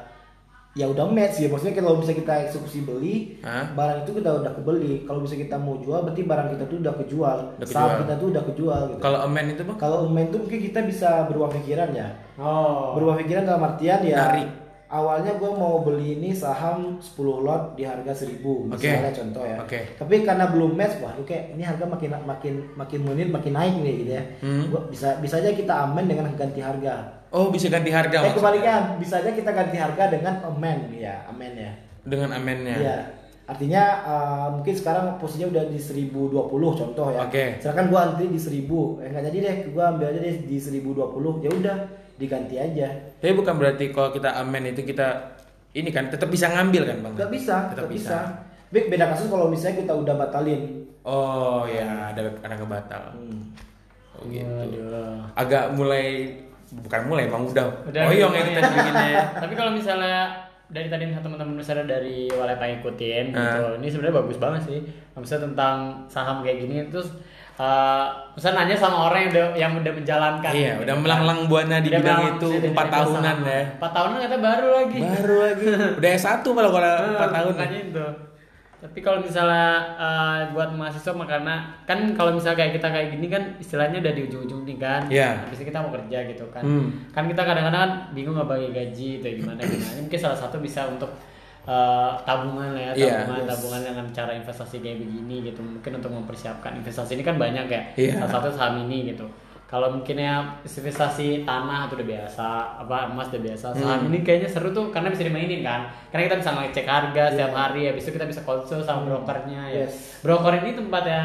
ya 0.74 0.86
udah 0.86 1.06
match 1.06 1.38
ya 1.38 1.48
maksudnya 1.48 1.78
kalau 1.78 1.98
bisa 1.98 2.12
kita 2.12 2.34
eksekusi 2.44 2.82
beli 2.82 3.38
Hah? 3.40 3.70
barang 3.72 4.04
itu 4.04 4.18
kita 4.18 4.30
udah 4.36 4.52
kebeli 4.54 5.06
kalau 5.06 5.22
bisa 5.22 5.36
kita 5.36 5.54
mau 5.56 5.78
jual 5.78 6.02
berarti 6.02 6.22
barang 6.24 6.48
kita 6.50 6.64
tuh 6.66 6.78
udah 6.80 6.94
kejual 6.98 7.38
Udah 7.56 7.68
saham 7.68 8.02
kita 8.02 8.14
tuh 8.16 8.28
udah 8.30 8.44
kejual 8.44 8.82
gitu 8.88 9.00
kalau 9.00 9.20
amen 9.22 9.46
itu 9.50 9.62
bang? 9.62 9.78
kalau 9.78 9.98
main 10.08 10.28
tuh 10.28 10.40
mungkin 10.40 10.60
kita 10.64 10.80
bisa 10.84 11.10
berubah 11.26 11.54
pikiran 11.54 11.90
ya 11.92 12.10
Oh. 12.34 12.94
berubah 12.94 13.16
pikiran 13.16 13.46
dalam 13.46 13.62
artian 13.64 14.02
ya 14.02 14.18
Narik. 14.20 14.50
awalnya 14.90 15.34
gue 15.36 15.52
mau 15.52 15.82
beli 15.82 16.18
ini 16.18 16.30
saham 16.32 16.98
10 16.98 17.14
lot 17.40 17.74
di 17.74 17.82
harga 17.82 18.10
1000 18.12 18.42
Oke. 18.42 18.74
misalnya 18.74 19.10
contoh 19.12 19.44
ya 19.44 19.58
Oke. 19.60 19.80
tapi 19.94 20.16
karena 20.22 20.46
belum 20.48 20.74
match 20.74 20.98
wah 21.00 21.14
oke 21.14 21.38
ini 21.54 21.62
harga 21.62 21.86
makin 21.86 22.10
makin 22.20 22.54
makin 22.74 23.00
menit 23.04 23.30
makin 23.30 23.54
naik 23.54 23.78
nih 23.80 23.94
gitu 24.00 24.12
ya 24.12 24.24
Hmm. 24.40 24.70
Gua 24.70 24.82
bisa 24.88 25.18
bisa 25.18 25.38
aja 25.38 25.50
kita 25.50 25.74
aman 25.84 26.06
dengan 26.06 26.30
ganti 26.32 26.58
harga 26.60 27.22
Oh 27.34 27.50
bisa 27.50 27.66
ganti 27.66 27.90
harga 27.90 28.30
eh 28.30 28.34
kebalikan 28.38 29.02
bisa 29.02 29.18
aja 29.18 29.34
kita 29.34 29.50
ganti 29.50 29.78
harga 29.82 30.14
dengan 30.14 30.38
amen 30.46 30.94
ya 30.94 31.26
amen 31.26 31.54
ya 31.58 31.74
Dengan 32.04 32.36
amennya. 32.36 32.78
Iya. 32.78 32.98
Artinya 33.44 33.84
uh, 34.04 34.48
mungkin 34.60 34.76
sekarang 34.76 35.16
posisinya 35.20 35.56
udah 35.56 35.64
di 35.72 35.80
1020 35.80 36.32
contoh 36.52 37.08
ya. 37.16 37.24
Oke. 37.28 37.60
Sedangkan 37.64 37.88
gua 37.88 38.00
antri 38.12 38.28
di 38.28 38.36
1000. 38.36 38.68
Eh 39.04 39.08
nggak 39.08 39.24
jadi 39.32 39.38
deh, 39.40 39.56
gua 39.72 39.96
ambil 39.96 40.12
aja 40.12 40.20
deh 40.20 40.36
di 40.44 40.60
1020. 40.60 41.44
Ya 41.44 41.52
udah, 41.52 41.78
diganti 42.20 42.56
aja. 42.60 42.88
Tapi 43.24 43.34
bukan 43.36 43.56
berarti 43.56 43.96
kalau 43.96 44.12
kita 44.12 44.36
amen 44.36 44.76
itu 44.76 44.84
kita 44.84 45.08
ini 45.74 45.90
kan 45.96 46.12
tetap 46.12 46.28
bisa 46.28 46.52
ngambil 46.52 46.84
kan 46.86 46.98
bang? 47.02 47.14
Gak 47.18 47.32
bisa, 47.34 47.56
Tetap 47.74 47.88
bisa. 47.90 48.18
Be- 48.70 48.88
Beda 48.92 49.10
kasus 49.10 49.32
kalau 49.32 49.48
misalnya 49.50 49.82
kita 49.88 49.94
udah 49.96 50.16
batalin. 50.20 50.86
Oh 51.04 51.64
ya 51.68 52.14
ada 52.14 52.36
ada 52.44 52.56
kebatal. 52.56 53.04
Hmm. 53.16 53.52
Oh 54.16 54.24
gitu. 54.28 55.04
Agak 55.36 55.74
mulai 55.76 56.36
bukan 56.80 57.02
mulai 57.06 57.24
emang 57.26 57.46
udah. 57.46 57.68
Udah, 57.86 58.02
oh 58.04 58.12
iya 58.12 58.26
yang 58.26 58.34
ya. 58.34 58.44
kita 58.50 58.60
bikinnya. 58.72 59.24
Tapi 59.36 59.54
kalau 59.54 59.72
misalnya 59.72 60.18
dari 60.68 60.88
tadi 60.88 61.06
teman-teman 61.06 61.54
misalnya 61.54 61.86
dari 61.88 62.26
Walai 62.30 62.56
Pak 62.56 62.70
ikutin 62.80 63.26
Ah. 63.32 63.42
gitu. 63.54 63.66
Ini 63.78 63.88
sebenarnya 63.88 64.16
bagus 64.18 64.38
banget 64.38 64.62
sih. 64.66 64.80
Misalnya 65.14 65.44
tentang 65.48 65.76
saham 66.08 66.42
kayak 66.42 66.58
gini 66.60 66.90
terus 66.90 67.14
uh, 67.56 68.10
misalnya 68.34 68.66
nanya 68.66 68.76
sama 68.76 68.98
orang 69.06 69.20
yang 69.22 69.32
udah 69.32 69.46
yang 69.54 69.72
udah 69.78 69.94
menjalankan. 69.94 70.52
Iya, 70.52 70.72
gitu 70.74 70.82
udah 70.84 70.96
melanglang 70.98 71.40
buana 71.46 71.78
di 71.78 71.88
Udah 71.88 72.00
bidang 72.02 72.22
itu 72.34 72.50
empat 72.70 72.88
tahunan 72.90 73.38
ya. 73.44 73.62
Empat 73.78 73.92
tahunan 73.92 74.18
kata 74.20 74.38
baru 74.40 74.68
lagi. 74.74 75.00
Baru 75.00 75.36
lagi. 75.40 75.66
Udah 76.02 76.10
S1 76.12 76.42
malah 76.48 76.72
kalau 76.72 76.90
Ah, 76.90 77.10
empat 77.14 77.30
tahun. 77.32 77.54
makanya 77.54 77.80
itu. 77.84 78.06
Tapi 78.84 79.00
kalau 79.00 79.24
misalnya 79.24 79.96
uh, 79.96 80.52
buat 80.52 80.76
mahasiswa 80.76 81.16
mah 81.16 81.24
karena 81.24 81.56
kan 81.88 82.04
kalau 82.20 82.36
misalnya 82.36 82.68
kayak 82.68 82.84
kita 82.84 82.88
kayak 82.92 83.08
gini 83.16 83.32
kan 83.32 83.44
istilahnya 83.56 84.04
udah 84.04 84.12
di 84.12 84.22
ujung-ujung 84.28 84.68
nih 84.68 84.76
kan. 84.76 85.02
Iya. 85.08 85.40
Habis 85.48 85.64
kita 85.64 85.80
mau 85.80 85.88
kerja 85.96 86.28
gitu 86.28 86.44
kan. 86.52 86.68
Hmm. 86.68 86.92
Kan 87.16 87.32
kita 87.32 87.48
kadang-kadang 87.48 87.80
kan 87.80 87.94
bingung 88.12 88.36
nggak 88.36 88.52
bagi 88.52 88.76
gaji 88.76 89.10
atau 89.24 89.32
gimana 89.40 89.60
gimana. 89.64 90.04
Mungkin 90.04 90.20
salah 90.20 90.36
satu 90.36 90.60
bisa 90.60 90.84
untuk 90.92 91.08
uh, 91.64 92.12
tabungan 92.28 92.76
lah 92.76 92.92
ya, 92.92 93.08
Iya, 93.08 93.14
tabungan 93.24 93.48
yes. 93.48 93.52
tabungan 93.56 93.82
dengan 93.88 94.06
cara 94.12 94.32
investasi 94.36 94.76
kayak 94.84 94.98
begini 95.00 95.36
gitu. 95.48 95.64
Mungkin 95.64 95.92
untuk 96.04 96.12
mempersiapkan 96.12 96.76
investasi 96.76 97.16
ini 97.16 97.24
kan 97.24 97.40
banyak 97.40 97.66
ya. 97.72 97.82
Iya. 97.96 98.14
Salah 98.20 98.32
satu 98.36 98.48
saham 98.52 98.84
ini 98.84 99.16
gitu. 99.16 99.24
Kalau 99.74 99.90
mungkin 99.90 100.22
ya 100.22 100.62
investasi 100.62 101.50
tanah 101.50 101.90
itu 101.90 101.98
udah 101.98 102.06
biasa, 102.14 102.48
apa 102.86 103.10
emas 103.10 103.34
udah 103.34 103.42
biasa. 103.42 103.66
Saham 103.74 104.06
Hmm. 104.06 104.10
ini 104.14 104.22
kayaknya 104.22 104.46
seru 104.46 104.70
tuh 104.70 104.94
karena 104.94 105.10
bisa 105.10 105.26
dimainin 105.26 105.66
kan. 105.66 105.90
Karena 106.14 106.30
kita 106.30 106.38
bisa 106.46 106.52
ngecek 106.54 106.86
harga 106.86 107.24
setiap 107.34 107.58
hari, 107.58 107.90
habis 107.90 108.06
itu 108.06 108.14
kita 108.14 108.30
bisa 108.30 108.46
konsul 108.46 108.86
sama 108.86 109.10
brokernya 109.10 109.74
ya. 109.74 109.90
Yes. 109.90 110.22
Broker 110.22 110.54
ini 110.62 110.78
tempatnya 110.78 111.22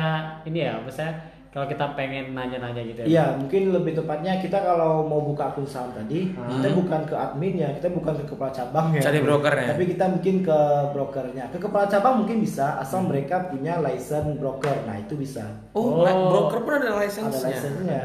ini 0.48 0.64
ya, 0.64 0.80
misalnya 0.80 1.27
kalau 1.48 1.64
kita 1.64 1.96
pengen 1.96 2.36
nanya-nanya 2.36 2.82
gitu 2.84 3.00
ya. 3.02 3.06
Iya, 3.08 3.24
mungkin 3.36 3.72
lebih 3.72 3.96
tepatnya 3.96 4.36
kita 4.36 4.60
kalau 4.60 5.02
mau 5.02 5.24
buka 5.24 5.48
akun 5.48 5.64
saham 5.64 5.90
tadi, 5.90 6.30
Hmm. 6.30 6.44
kita 6.50 6.68
bukan 6.76 7.00
ke 7.02 7.14
adminnya, 7.14 7.72
kita 7.72 7.88
bukan 7.88 8.14
ke 8.14 8.24
kepala 8.26 8.52
cabangnya. 8.52 9.00
Cari 9.00 9.18
brokernya. 9.18 9.68
Tapi 9.72 9.84
kita 9.88 10.04
mungkin 10.08 10.34
ke 10.42 10.58
brokernya. 10.92 11.44
Ke 11.48 11.58
kepala 11.58 11.86
cabang 11.86 12.14
mungkin 12.20 12.38
bisa, 12.38 12.76
asal 12.76 13.00
mereka 13.02 13.48
punya 13.48 13.80
license 13.80 14.36
broker. 14.36 14.76
Nah, 14.84 14.96
itu 14.96 15.16
bisa. 15.16 15.48
Oh, 15.72 16.04
Oh. 16.04 16.28
broker 16.28 16.60
pun 16.60 16.72
ada 16.76 16.92
Ada 16.92 17.00
license-nya. 17.00 17.48
license-nya. 17.48 18.00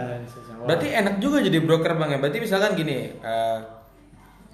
Berarti 0.63 0.87
enak 0.89 1.15
juga 1.19 1.37
jadi 1.39 1.59
broker 1.59 1.93
bang 1.93 2.09
ya. 2.09 2.19
Berarti 2.19 2.39
misalkan 2.39 2.71
gini, 2.73 3.11
eh, 3.13 3.57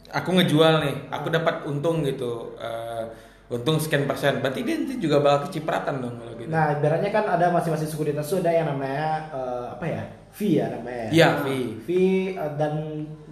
aku 0.09 0.29
ngejual 0.33 0.73
nih, 0.81 0.95
aku 1.07 1.29
dapat 1.29 1.55
untung 1.63 2.01
gitu. 2.01 2.57
eh, 2.57 3.03
untung 3.49 3.81
sekian 3.81 4.05
persen 4.05 4.39
berarti 4.39 4.61
dia 4.61 4.77
nanti 4.77 4.95
juga 4.97 5.17
bakal 5.19 5.49
kecipratan 5.49 5.95
dong 5.99 6.15
kalau 6.17 6.33
gitu 6.37 6.49
Nah, 6.49 6.73
ibaratnya 6.73 7.09
kan 7.09 7.25
ada 7.25 7.49
masing-masing 7.49 7.89
sekuritas 7.89 8.25
itu 8.25 8.41
ada 8.41 8.49
yang 8.49 8.67
namanya 8.67 9.05
eh, 9.29 9.65
apa 9.73 9.85
ya? 9.85 10.03
fee 10.29 10.61
ya 10.61 10.69
namanya. 10.69 11.09
Iya, 11.09 11.27
Nah, 11.27 11.37
fee. 11.41 11.67
Fee 11.81 12.13
eh, 12.33 12.51
dan 12.55 12.73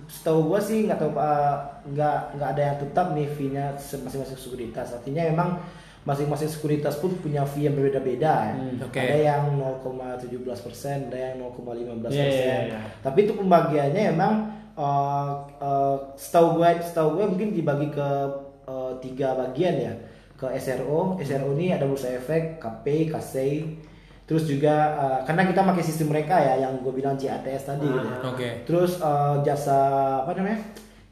setahu 0.07 0.49
gua 0.49 0.59
sih 0.59 0.85
nggak 0.85 0.97
tahu 0.97 1.11
eh, 1.13 1.55
nggak 1.93 2.17
nggak 2.33 2.49
ada 2.49 2.61
yang 2.63 2.77
tetap 2.77 3.07
nih 3.13 3.27
fee-nya 3.29 3.65
masing-masing 3.77 4.37
sekuritas. 4.37 4.97
Artinya 4.97 5.21
memang 5.29 5.49
masing-masing 6.01 6.49
sekuritas 6.49 6.97
pun 6.97 7.13
punya 7.17 7.45
fee 7.45 7.65
yang 7.65 7.77
berbeda-beda. 7.77 8.33
ya. 8.49 8.53
Hmm, 8.57 8.81
oke. 8.81 8.97
Ada 8.97 9.17
yang 9.19 9.43
0,17 9.53 10.65
persen, 10.65 10.97
ada 11.09 11.17
yang 11.19 11.35
0,15 11.37 12.09
Iya, 12.09 12.25
persen. 12.25 12.25
iya, 12.33 12.57
iya. 12.73 12.79
Tapi 13.01 13.17
itu 13.25 13.33
pembagiannya 13.33 14.03
emang 14.13 14.33
eh, 14.73 15.31
eh, 15.59 15.95
setahu 16.17 16.57
gue 16.57 16.69
setahu 16.81 17.09
gue 17.17 17.25
mungkin 17.27 17.49
dibagi 17.51 17.89
ke 17.89 18.09
eh, 18.65 18.91
tiga 19.01 19.33
bagian 19.35 19.75
ya 19.77 19.93
ke 20.37 20.47
SRO 20.55 21.17
SRO 21.19 21.49
ini 21.57 21.73
ada 21.73 21.89
bursa 21.89 22.13
efek 22.13 22.61
KP 22.61 23.09
KSEI 23.09 23.55
terus 24.27 24.45
juga 24.45 24.75
eh, 24.93 25.19
karena 25.25 25.49
kita 25.49 25.65
pakai 25.65 25.83
sistem 25.83 26.13
mereka 26.13 26.37
ya 26.37 26.61
yang 26.61 26.77
gue 26.79 26.93
bilang 26.93 27.17
JATS 27.17 27.63
tadi 27.65 27.87
gitu 27.87 28.07
ya. 28.07 28.17
oke 28.21 28.49
terus 28.69 29.01
eh, 29.01 29.35
jasa 29.41 29.79
apa 30.21 30.37
namanya 30.37 30.61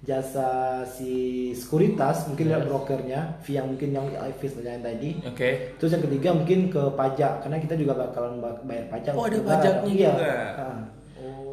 jasa 0.05 0.47
si 0.86 1.49
sekuritas 1.57 2.30
mungkin 2.30 2.53
lihat 2.53 2.69
brokernya 2.69 3.41
fee 3.41 3.57
yang 3.57 3.65
mungkin 3.73 3.89
yang 3.89 4.05
fee 4.38 4.53
yang 4.61 4.86
tadi 4.86 5.17
oke 5.26 5.49
Terus 5.82 5.91
yang 5.97 6.03
ketiga 6.05 6.30
mungkin 6.38 6.69
ke 6.69 6.82
pajak 6.93 7.41
karena 7.41 7.57
kita 7.57 7.73
juga 7.73 7.97
bakalan 7.97 8.38
ba- 8.38 8.61
bayar 8.69 8.86
pajak. 8.93 9.13
Oh, 9.17 9.26
ada 9.26 9.41
pajaknya 9.41 9.89
Iya. 9.89 10.11
juga. 10.13 10.34
Ah. 10.61 10.80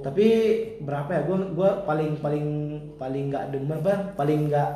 Tapi 0.02 0.26
berapa 0.84 1.10
ya? 1.14 1.20
Gue 1.24 1.38
gua 1.56 1.70
paling 1.88 2.18
paling 2.20 2.46
paling 3.00 3.32
nggak 3.32 3.44
demen 3.56 3.78
apa? 3.80 4.12
Paling 4.18 4.50
nggak 4.52 4.70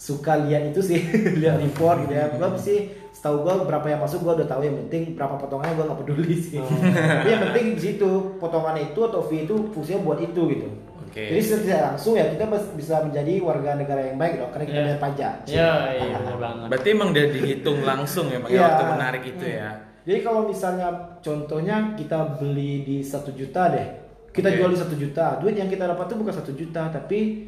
suka 0.00 0.32
lihat 0.40 0.72
itu 0.72 0.80
sih 0.80 0.96
lihat 1.40 1.60
report 1.60 2.08
gitu 2.08 2.14
ya. 2.16 2.32
Gue 2.32 2.48
sih 2.56 2.78
setahu 3.12 3.44
gue 3.44 3.68
berapa 3.68 3.84
yang 3.84 4.00
masuk 4.00 4.24
gue 4.24 4.32
udah 4.40 4.48
tahu 4.48 4.64
yang 4.64 4.76
penting 4.80 5.12
berapa 5.12 5.36
potongannya 5.36 5.76
gue 5.76 5.84
nggak 5.84 6.00
peduli 6.00 6.34
sih. 6.34 6.56
Tapi 6.56 7.28
yang 7.28 7.42
penting 7.46 7.64
di 7.76 7.82
situ 7.82 8.10
potongannya 8.40 8.90
itu 8.90 9.00
atau 9.02 9.20
fee 9.20 9.44
itu 9.44 9.54
fungsinya 9.70 10.00
buat 10.00 10.18
itu 10.18 10.40
gitu. 10.48 10.68
Oke. 11.04 11.26
Jadi 11.26 11.40
secara 11.42 11.92
langsung 11.92 12.14
ya 12.14 12.30
kita 12.30 12.46
bisa 12.72 13.02
menjadi 13.02 13.32
warga 13.40 13.74
negara 13.74 14.00
yang 14.00 14.16
baik 14.16 14.38
dong 14.38 14.50
karena 14.50 14.64
kita 14.64 14.72
Iya. 14.72 14.86
bayar 14.86 15.00
pajak. 15.00 15.34
Iya, 15.44 15.70
iya 15.92 16.06
benar 16.16 16.36
banget. 16.38 16.66
berarti 16.70 16.88
emang 16.88 17.10
dia 17.10 17.26
dihitung 17.28 17.78
langsung 17.82 18.26
ya 18.26 18.38
pakai 18.38 18.54
Iya. 18.54 18.64
waktu 18.64 18.84
menarik 18.88 19.24
itu 19.28 19.46
ya 19.46 19.70
Jadi 20.00 20.18
kalau 20.24 20.48
misalnya 20.48 20.88
contohnya 21.20 21.76
kita 21.92 22.40
beli 22.40 22.82
di 22.82 22.96
satu 23.04 23.30
juta 23.30 23.68
deh, 23.68 23.84
kita 24.30 24.48
Oke. 24.48 24.56
jual 24.56 24.70
di 24.72 24.78
satu 24.78 24.94
juta, 24.96 25.36
duit 25.36 25.52
yang 25.52 25.68
kita 25.68 25.84
dapat 25.84 26.08
tuh 26.08 26.16
bukan 26.16 26.32
satu 26.32 26.56
juta, 26.56 26.88
tapi 26.88 27.44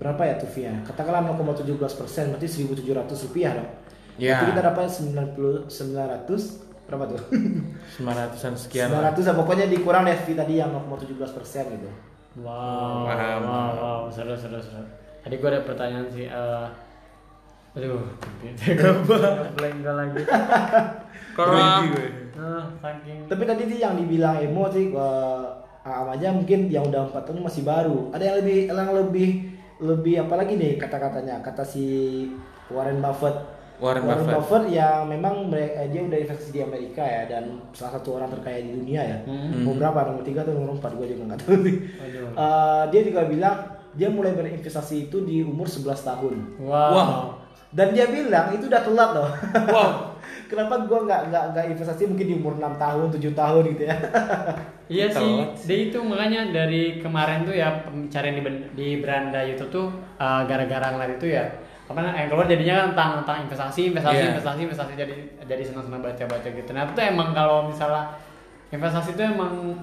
berapa 0.00 0.22
ya 0.24 0.34
tuh 0.40 0.48
fee-nya? 0.48 0.80
Katakanlah 0.88 1.28
0,17 1.28 1.76
persen, 1.76 2.32
berarti 2.32 2.48
1.700 2.48 3.24
rupiah 3.28 3.52
dong. 3.60 3.70
Iya. 4.16 4.40
Berarti 4.40 4.44
kita 4.48 4.62
dapat 4.64 4.84
90 4.88 5.68
900 5.68 6.88
berapa 6.88 7.04
tuh? 7.06 7.20
900an 8.00 8.54
sekian 8.56 8.88
lah. 8.90 9.12
900 9.12 9.28
lah, 9.28 9.34
pokoknya 9.36 9.64
dikurang 9.68 10.08
deh 10.08 10.16
fee 10.24 10.34
tadi 10.34 10.56
yang 10.56 10.72
0,17 10.72 11.36
persen 11.36 11.64
gitu. 11.76 11.90
Wow, 12.40 13.10
Paham. 13.10 13.40
wow, 13.44 13.70
wow, 13.76 14.00
seru, 14.08 14.32
seru, 14.34 14.56
seru. 14.56 14.86
Tadi 15.20 15.34
gue 15.36 15.48
ada 15.50 15.60
pertanyaan 15.60 16.06
sih. 16.08 16.24
eh 16.24 16.66
aduh, 17.70 18.02
blank 19.54 19.76
gak 19.84 19.94
lagi. 19.94 20.22
kalau 21.36 21.54
Ah, 22.40 22.64
saking. 22.80 23.28
Tapi 23.28 23.42
tadi 23.44 23.62
sih 23.68 23.78
yang 23.84 24.00
dibilang 24.00 24.40
emo 24.40 24.64
sih 24.72 24.88
eh, 24.90 25.44
Aam 25.80 26.12
aja 26.12 26.28
mungkin 26.28 26.68
yang 26.68 26.84
udah 26.88 27.08
4 27.08 27.24
tahun 27.24 27.40
masih 27.40 27.64
baru. 27.64 28.12
Ada 28.12 28.22
yang 28.30 28.36
lebih 28.44 28.58
yang 28.68 28.92
lebih 28.92 29.28
lebih 29.80 30.28
apa 30.28 30.34
lagi 30.36 30.54
nih 30.60 30.76
kata-katanya? 30.76 31.40
Kata 31.40 31.64
si 31.64 31.84
Warren 32.68 33.00
Buffett. 33.00 33.36
Warren 33.80 34.04
Buffett. 34.04 34.36
Buffett 34.36 34.64
yang 34.76 35.08
memang 35.08 35.48
mereka, 35.48 35.88
dia 35.88 36.04
udah 36.04 36.18
investasi 36.20 36.52
di 36.52 36.60
Amerika 36.60 37.00
ya 37.00 37.24
dan 37.26 37.64
salah 37.72 37.96
satu 37.96 38.20
orang 38.20 38.28
terkaya 38.28 38.60
di 38.60 38.76
dunia 38.76 39.00
ya. 39.00 39.18
Hmm. 39.24 39.64
Nomor 39.64 39.80
berapa? 39.80 39.98
Nomor 40.12 40.22
3 40.22 40.44
atau 40.44 40.52
nomor 40.52 40.76
4 40.76 40.98
gue 41.00 41.06
juga 41.16 41.22
nggak 41.32 41.40
tahu 41.40 41.56
sih. 41.64 41.76
Aduh. 41.96 42.28
Eh, 42.36 42.82
dia 42.92 43.00
juga 43.08 43.20
bilang 43.24 43.56
dia 43.96 44.08
mulai 44.12 44.36
berinvestasi 44.36 45.08
itu 45.08 45.24
di 45.24 45.40
umur 45.40 45.66
11 45.66 45.96
tahun. 46.06 46.34
Wow. 46.60 46.92
Wah. 46.92 47.10
Dan 47.72 47.96
dia 47.96 48.06
bilang 48.06 48.52
itu 48.52 48.68
udah 48.68 48.82
telat 48.84 49.10
loh. 49.16 49.28
wow 49.72 49.90
Kenapa 50.50 50.82
gua 50.90 51.06
nggak 51.06 51.20
nggak 51.30 51.44
nggak 51.54 51.64
investasi 51.70 52.10
mungkin 52.10 52.26
di 52.26 52.34
umur 52.34 52.58
6 52.58 52.74
tahun, 52.74 53.06
7 53.14 53.22
tahun 53.38 53.62
gitu 53.78 53.82
ya. 53.86 53.96
Iya 54.90 55.06
Telat 55.06 55.54
sih, 55.54 55.70
dia 55.70 55.78
itu 55.86 55.98
makanya 56.02 56.50
dari 56.50 56.98
kemarin 56.98 57.46
tuh 57.46 57.54
ya 57.54 57.86
pencarian 57.86 58.34
di, 58.34 58.42
di 58.74 58.88
beranda 58.98 59.38
YouTube 59.38 59.70
tuh 59.70 59.86
uh, 60.18 60.42
gara-gara 60.50 60.82
ngeliat 60.90 61.14
itu 61.14 61.30
ya 61.30 61.46
apa 61.86 62.10
yang 62.10 62.26
keluar 62.26 62.50
jadinya 62.50 62.74
kan 62.74 62.86
tentang 62.90 63.10
tentang 63.22 63.38
investasi, 63.46 63.80
investasi, 63.94 64.18
Iya. 64.18 64.28
investasi, 64.34 64.60
investasi 64.66 64.92
jadi 64.98 65.14
jadi 65.46 65.62
senang-senang 65.62 66.02
baca-baca 66.02 66.48
gitu. 66.50 66.70
Nah 66.74 66.90
itu 66.90 67.02
emang 67.06 67.30
kalau 67.30 67.70
misalnya 67.70 68.18
investasi 68.74 69.14
itu 69.14 69.22
emang 69.22 69.78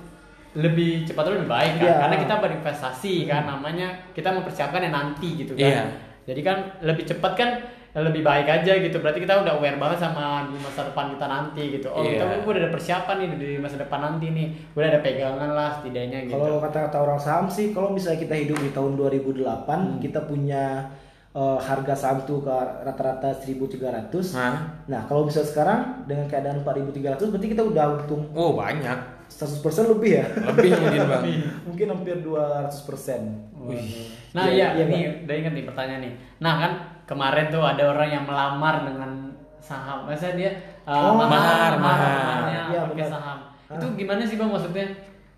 lebih 0.60 1.08
cepat 1.08 1.24
lebih 1.32 1.48
baik 1.48 1.72
kan, 1.80 1.88
Iya. 1.88 1.96
karena 2.04 2.16
kita 2.28 2.36
berinvestasi 2.44 3.14
kan 3.32 3.44
namanya 3.48 3.88
kita 4.12 4.28
mempersiapkan 4.36 4.84
yang 4.84 4.92
nanti 4.92 5.40
gitu 5.40 5.56
kan. 5.56 5.72
Iya. 5.72 5.84
Jadi 6.28 6.42
kan 6.44 6.58
lebih 6.84 7.08
cepat 7.08 7.32
kan 7.40 7.50
lebih 7.94 8.22
baik 8.22 8.46
aja 8.46 8.74
gitu. 8.78 8.98
Berarti 8.98 9.20
kita 9.20 9.40
udah 9.40 9.54
aware 9.54 9.76
banget 9.76 10.00
sama 10.00 10.46
di 10.46 10.58
masa 10.58 10.84
depan 10.84 11.12
kita 11.12 11.26
nanti 11.26 11.62
gitu. 11.72 11.88
Oh 11.88 12.02
Iya. 12.02 12.20
kita 12.20 12.24
gue 12.38 12.52
udah 12.52 12.62
ada 12.62 12.72
persiapan 12.72 13.16
nih 13.18 13.28
di 13.36 13.50
masa 13.58 13.76
depan 13.76 14.00
nanti 14.02 14.26
nih. 14.30 14.48
Gue 14.70 14.80
udah 14.80 14.92
ada 14.92 15.02
pegangan 15.02 15.50
lah 15.52 15.70
setidaknya 15.74 16.20
gitu. 16.24 16.36
Kalau 16.36 16.58
kata-kata 16.60 16.98
orang 17.00 17.18
saham 17.18 17.46
sih, 17.48 17.72
kalau 17.72 17.90
misalnya 17.90 18.20
kita 18.20 18.36
hidup 18.36 18.58
di 18.58 18.70
tahun 18.70 18.94
2008, 18.94 19.80
Hmm. 19.80 19.98
kita 19.98 20.20
punya 20.24 20.90
eh, 21.30 21.60
harga 21.60 21.94
saham 21.94 22.18
tuh 22.24 22.42
ke 22.42 22.50
rata-rata 22.82 23.30
1.300. 23.30 24.34
Hah? 24.34 24.58
Nah, 24.86 25.06
kalau 25.06 25.22
misalnya 25.22 25.46
sekarang 25.48 25.80
dengan 26.04 26.26
keadaan 26.26 26.62
4.300 26.62 27.30
berarti 27.30 27.48
kita 27.48 27.62
udah 27.62 27.86
untung 27.96 28.26
oh 28.34 28.58
banyak 28.58 28.98
100% 29.28 29.62
lebih 29.88 30.18
ya. 30.18 30.26
lebih 30.26 30.74
mungkin 30.74 31.02
bang 31.06 31.24
Mungkin 31.70 31.86
hampir 31.92 32.16
200%. 32.22 33.54
Waduh. 33.54 33.86
Nah 34.34 34.44
Iya, 34.46 34.50
iya, 34.50 34.68
iya, 34.74 34.84
ini 34.84 34.98
udah 35.26 35.36
inget 35.36 35.54
nih 35.54 35.66
pertanyaan 35.66 36.02
nih. 36.02 36.14
Nah 36.40 36.54
kan 36.58 36.72
kemarin 37.08 37.48
tuh 37.48 37.64
ada 37.64 37.84
orang 37.88 38.10
yang 38.12 38.24
melamar 38.24 38.84
dengan 38.84 39.32
saham. 39.58 40.06
Masa 40.06 40.32
dia 40.32 40.52
uh, 40.84 41.10
Oh, 41.10 41.16
mahar, 41.18 41.76
mahar. 41.76 41.80
maharnya 41.80 42.62
Iya, 42.70 42.82
pakai 42.86 42.96
benar. 43.00 43.10
saham. 43.10 43.38
Itu 43.68 43.86
gimana 43.96 44.22
sih 44.22 44.36
bang 44.36 44.48
maksudnya? 44.48 44.88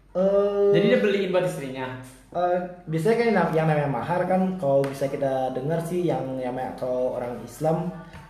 Eh, 0.10 0.70
Jadi 0.74 0.86
dia 0.88 1.00
beliin 1.00 1.30
buat 1.30 1.46
istrinya. 1.46 1.88
Eh, 2.30 2.58
biasanya 2.86 3.16
kan 3.16 3.28
yang, 3.28 3.50
yang 3.56 3.68
namanya 3.68 3.90
mahar 3.92 4.22
kan 4.26 4.42
kalau 4.56 4.82
bisa 4.84 5.06
kita 5.06 5.50
dengar 5.52 5.78
sih 5.80 6.04
yang 6.04 6.22
yang 6.36 6.54
namanya 6.54 6.74
kalau 6.76 7.14
orang 7.16 7.38
Islam 7.42 7.90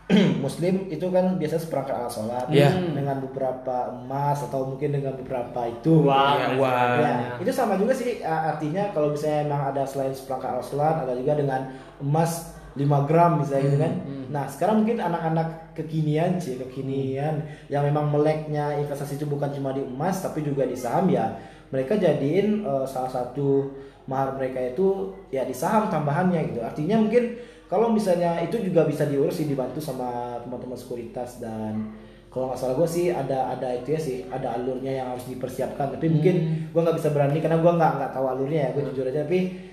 Muslim 0.44 0.90
itu 0.90 1.06
kan 1.08 1.38
biasanya 1.38 1.62
seperangkat 1.62 1.94
alat 1.94 2.10
sholat 2.10 2.46
Iya. 2.50 2.74
dengan 2.92 3.22
beberapa 3.22 3.94
emas 3.94 4.42
atau 4.42 4.66
mungkin 4.66 4.90
dengan 4.92 5.14
beberapa 5.16 5.70
itu. 5.70 6.02
Wah, 6.02 6.34
Iya, 6.34 6.40
dan 6.42 6.52
wah. 6.58 6.98
Ya, 6.98 7.14
itu 7.38 7.52
sama 7.54 7.78
juga 7.78 7.94
sih 7.94 8.18
uh, 8.20 8.42
artinya 8.50 8.90
kalau 8.90 9.14
misalnya 9.14 9.46
emang 9.46 9.62
ada 9.70 9.84
selain 9.86 10.10
seperangkat 10.12 10.50
alat 10.50 10.66
sholat 10.66 10.96
ada 11.00 11.14
juga 11.14 11.34
dengan 11.38 11.62
emas 12.00 12.58
5 12.78 13.08
gram 13.10 13.42
misalnya 13.42 13.64
gitu 13.66 13.78
kan. 13.82 13.94
Nah 14.30 14.46
sekarang 14.46 14.86
mungkin 14.86 14.98
anak-anak 15.02 15.74
kekinian 15.74 16.38
sih 16.38 16.60
kekinian 16.62 17.42
yang 17.72 17.82
memang 17.88 18.14
meleknya 18.14 18.78
investasi 18.78 19.18
itu 19.18 19.26
bukan 19.26 19.50
cuma 19.56 19.74
di 19.74 19.82
emas 19.82 20.22
tapi 20.22 20.46
juga 20.46 20.68
di 20.68 20.78
saham 20.78 21.10
ya 21.10 21.34
mereka 21.70 21.98
jadiin 21.98 22.66
uh, 22.66 22.86
salah 22.86 23.10
satu 23.10 23.74
mahar 24.10 24.34
mereka 24.34 24.58
itu 24.74 25.14
ya 25.30 25.46
di 25.46 25.54
saham 25.54 25.90
tambahannya 25.90 26.54
gitu. 26.54 26.60
Artinya 26.66 26.98
mungkin 26.98 27.38
kalau 27.70 27.94
misalnya 27.94 28.42
itu 28.42 28.58
juga 28.58 28.90
bisa 28.90 29.06
diurus 29.06 29.38
sih 29.38 29.46
dibantu 29.46 29.78
sama 29.78 30.42
teman-teman 30.42 30.74
sekuritas 30.74 31.38
dan 31.38 31.94
kalau 32.30 32.54
nggak 32.54 32.62
salah 32.62 32.78
gue 32.78 32.90
sih 32.90 33.10
ada 33.10 33.54
ada 33.54 33.74
itu 33.74 33.94
ya 33.94 34.02
sih 34.02 34.18
ada 34.30 34.58
alurnya 34.58 35.02
yang 35.02 35.08
harus 35.14 35.30
dipersiapkan. 35.30 35.94
Tapi 35.94 36.06
mungkin 36.10 36.36
gue 36.70 36.82
nggak 36.82 36.98
bisa 36.98 37.10
berani 37.14 37.38
karena 37.38 37.62
gue 37.62 37.72
nggak 37.74 37.94
nggak 38.02 38.12
tahu 38.14 38.26
alurnya 38.26 38.60
ya 38.66 38.70
gue 38.74 38.84
jujur 38.90 39.06
aja. 39.10 39.22
Tapi 39.26 39.69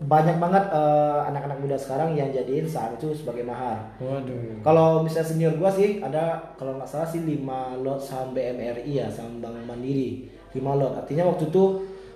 banyak 0.00 0.40
banget 0.40 0.64
eh, 0.72 1.20
anak-anak 1.28 1.60
muda 1.60 1.76
sekarang 1.76 2.16
yang 2.16 2.32
jadiin 2.32 2.64
saham 2.64 2.96
itu 2.96 3.12
sebagai 3.12 3.44
mahar. 3.44 3.76
Waduh. 4.00 4.64
kalau 4.64 5.04
misalnya 5.04 5.28
senior 5.28 5.52
gue 5.60 5.70
sih 5.76 5.90
ada 6.00 6.40
kalau 6.56 6.80
nggak 6.80 6.88
salah 6.88 7.04
sih 7.04 7.20
5 7.20 7.84
lot 7.84 8.00
saham 8.00 8.32
BMRI 8.32 8.88
ya 8.96 9.12
saham 9.12 9.44
Bank 9.44 9.60
Mandiri. 9.68 10.24
5 10.56 10.64
lot. 10.80 10.96
Artinya 11.04 11.28
waktu 11.28 11.52
itu 11.52 11.64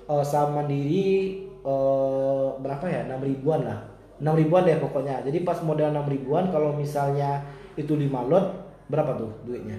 eh, 0.08 0.24
saham 0.24 0.56
Mandiri 0.56 1.08
eh, 1.44 2.46
berapa 2.56 2.84
ya? 2.88 3.04
6 3.04 3.20
ribuan 3.20 3.68
lah. 3.68 3.84
6 4.16 4.32
ribuan 4.32 4.64
deh 4.64 4.80
pokoknya. 4.80 5.20
Jadi 5.20 5.44
pas 5.44 5.60
modal 5.60 5.92
6 5.92 6.08
ribuan 6.08 6.48
kalau 6.48 6.72
misalnya 6.72 7.44
itu 7.76 7.92
5 7.92 8.08
lot 8.32 8.46
berapa 8.88 9.12
tuh 9.20 9.28
duitnya? 9.44 9.76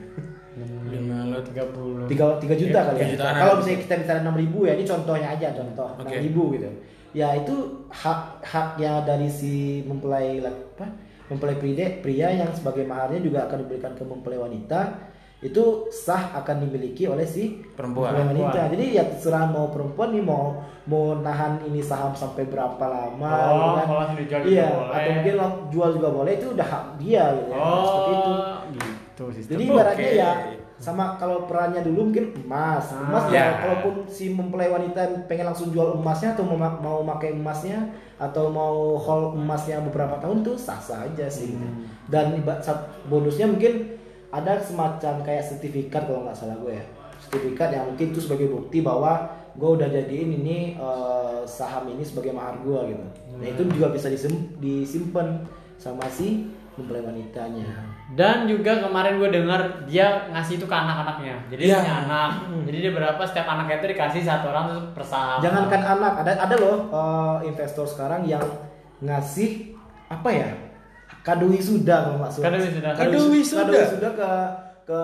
Lima 0.88 1.28
lot 1.28 1.44
tiga 1.44 1.68
puluh. 1.68 2.08
3, 2.08 2.40
3 2.40 2.48
juta 2.56 2.80
kali 2.88 2.96
ya? 2.96 3.08
tiga 3.12 3.14
jutaan. 3.20 3.36
kalau 3.36 3.54
misalnya 3.60 3.80
kita 3.84 3.94
bicara 4.00 4.20
6 4.24 4.40
ribu 4.40 4.60
ya 4.64 4.74
ini 4.80 4.86
contohnya 4.88 5.28
aja 5.36 5.48
contoh 5.52 5.90
Oke. 6.00 6.16
6 6.16 6.26
ribu 6.32 6.44
gitu 6.56 6.70
ya 7.16 7.32
itu 7.32 7.88
hak 7.88 8.44
haknya 8.44 9.08
dari 9.08 9.32
si 9.32 9.80
mempelai 9.88 10.44
apa 10.44 10.92
mempelai 11.32 11.56
pria 11.56 12.04
pria 12.04 12.28
yang 12.28 12.52
sebagai 12.52 12.84
maharnya 12.84 13.24
juga 13.24 13.48
akan 13.48 13.64
diberikan 13.64 13.96
ke 13.96 14.04
mempelai 14.04 14.36
wanita 14.36 15.08
itu 15.40 15.88
sah 15.94 16.36
akan 16.42 16.68
dimiliki 16.68 17.06
oleh 17.06 17.28
si 17.28 17.62
Perempuan. 17.78 18.18
wanita. 18.18 18.72
Jadi 18.72 18.98
ya 18.98 19.06
terserah 19.06 19.46
mau 19.46 19.70
perempuan 19.70 20.16
nih 20.16 20.24
mau 20.24 20.58
mau 20.90 21.22
nahan 21.22 21.62
ini 21.70 21.86
saham 21.86 22.18
sampai 22.18 22.50
berapa 22.50 22.82
lama. 22.82 23.30
Oh, 23.30 23.54
gitu 23.54 23.70
kan. 23.78 23.86
kalau 23.86 24.04
dijual 24.18 24.42
juga 24.42 24.50
iya, 24.50 24.68
boleh. 24.74 24.90
atau 24.90 25.12
mungkin 25.12 25.36
jual 25.70 25.90
juga 26.02 26.10
boleh 26.10 26.32
itu 26.40 26.48
udah 26.56 26.68
hak 26.68 26.86
dia 26.98 27.24
gitu 27.36 27.52
ya. 27.52 27.62
Seperti 27.62 28.12
itu. 28.16 28.32
Oh, 28.34 28.58
gitu 28.74 29.24
sistem. 29.38 29.54
Jadi 29.54 29.64
ibaratnya 29.70 30.12
ya 30.18 30.32
sama 30.76 31.16
kalau 31.16 31.48
perannya 31.48 31.80
dulu 31.80 32.12
mungkin 32.12 32.36
emas. 32.44 32.92
Ah. 32.92 33.08
Emas 33.08 33.24
Ya. 33.32 33.36
ya 33.36 33.46
kalaupun 33.64 34.04
si 34.12 34.36
mempelai 34.36 34.68
wanita 34.68 35.26
pengen 35.26 35.48
langsung 35.48 35.72
jual 35.72 35.96
emasnya 35.96 36.36
atau 36.36 36.44
mau 36.44 36.60
mau 36.60 37.00
pakai 37.16 37.32
emasnya 37.32 37.80
atau 38.20 38.52
mau 38.52 39.00
hold 39.00 39.40
emasnya 39.40 39.80
beberapa 39.84 40.20
tahun 40.20 40.44
tuh 40.44 40.60
sah-sah 40.60 41.08
aja 41.08 41.32
sih. 41.32 41.56
Hmm. 41.56 41.88
Dan 42.12 42.44
bonusnya 43.08 43.48
mungkin 43.48 43.96
ada 44.36 44.60
semacam 44.60 45.24
kayak 45.24 45.48
sertifikat 45.48 46.12
kalau 46.12 46.28
nggak 46.28 46.36
salah 46.36 46.60
gue 46.60 46.76
ya. 46.76 46.86
Sertifikat 47.24 47.72
yang 47.72 47.88
mungkin 47.88 48.12
itu 48.12 48.20
sebagai 48.20 48.52
bukti 48.52 48.84
bahwa 48.84 49.32
gue 49.56 49.70
udah 49.80 49.88
jadiin 49.88 50.44
ini 50.44 50.76
eh, 50.76 51.40
saham 51.48 51.88
ini 51.88 52.04
sebagai 52.04 52.36
mahar 52.36 52.60
gue 52.60 52.80
gitu. 52.92 53.06
Nah 53.40 53.48
itu 53.48 53.64
juga 53.72 53.96
bisa 53.96 54.12
disim- 54.12 54.52
disimpan 54.60 55.40
sama 55.80 56.04
si 56.12 56.52
mempelai 56.76 57.00
wanitanya. 57.00 57.95
Dan 58.06 58.46
juga 58.46 58.78
kemarin 58.80 59.18
gue 59.18 59.30
dengar 59.34 59.62
dia 59.84 60.30
ngasih 60.30 60.62
itu 60.62 60.66
ke 60.66 60.76
anak-anaknya. 60.76 61.42
Jadi 61.50 61.62
Iya. 61.66 61.82
punya 61.82 61.96
anak. 62.06 62.32
Jadi 62.64 62.78
dia 62.80 62.92
berapa 62.94 63.22
setiap 63.24 63.48
anaknya 63.48 63.76
itu 63.80 63.88
dikasih 63.90 64.22
satu 64.22 64.46
orang 64.48 64.66
terus 64.70 64.84
persaham. 64.94 65.40
Jangankan 65.42 65.82
anak, 65.82 66.14
ada 66.22 66.32
ada 66.38 66.56
loh 66.56 66.78
eh, 66.88 67.50
investor 67.50 67.84
sekarang 67.84 68.22
yang 68.24 68.46
ngasih 69.02 69.74
apa 70.06 70.30
ya 70.30 70.50
kado 71.22 71.50
wisuda 71.50 71.96
kalau 72.06 72.18
nggak 72.22 72.30
salah. 72.30 72.46
Kado 72.94 73.18
wisu- 73.18 73.34
wisuda. 73.34 73.62
Kado 73.66 73.74
wisuda 73.74 74.10
ke 74.14 74.30
ke 74.86 75.02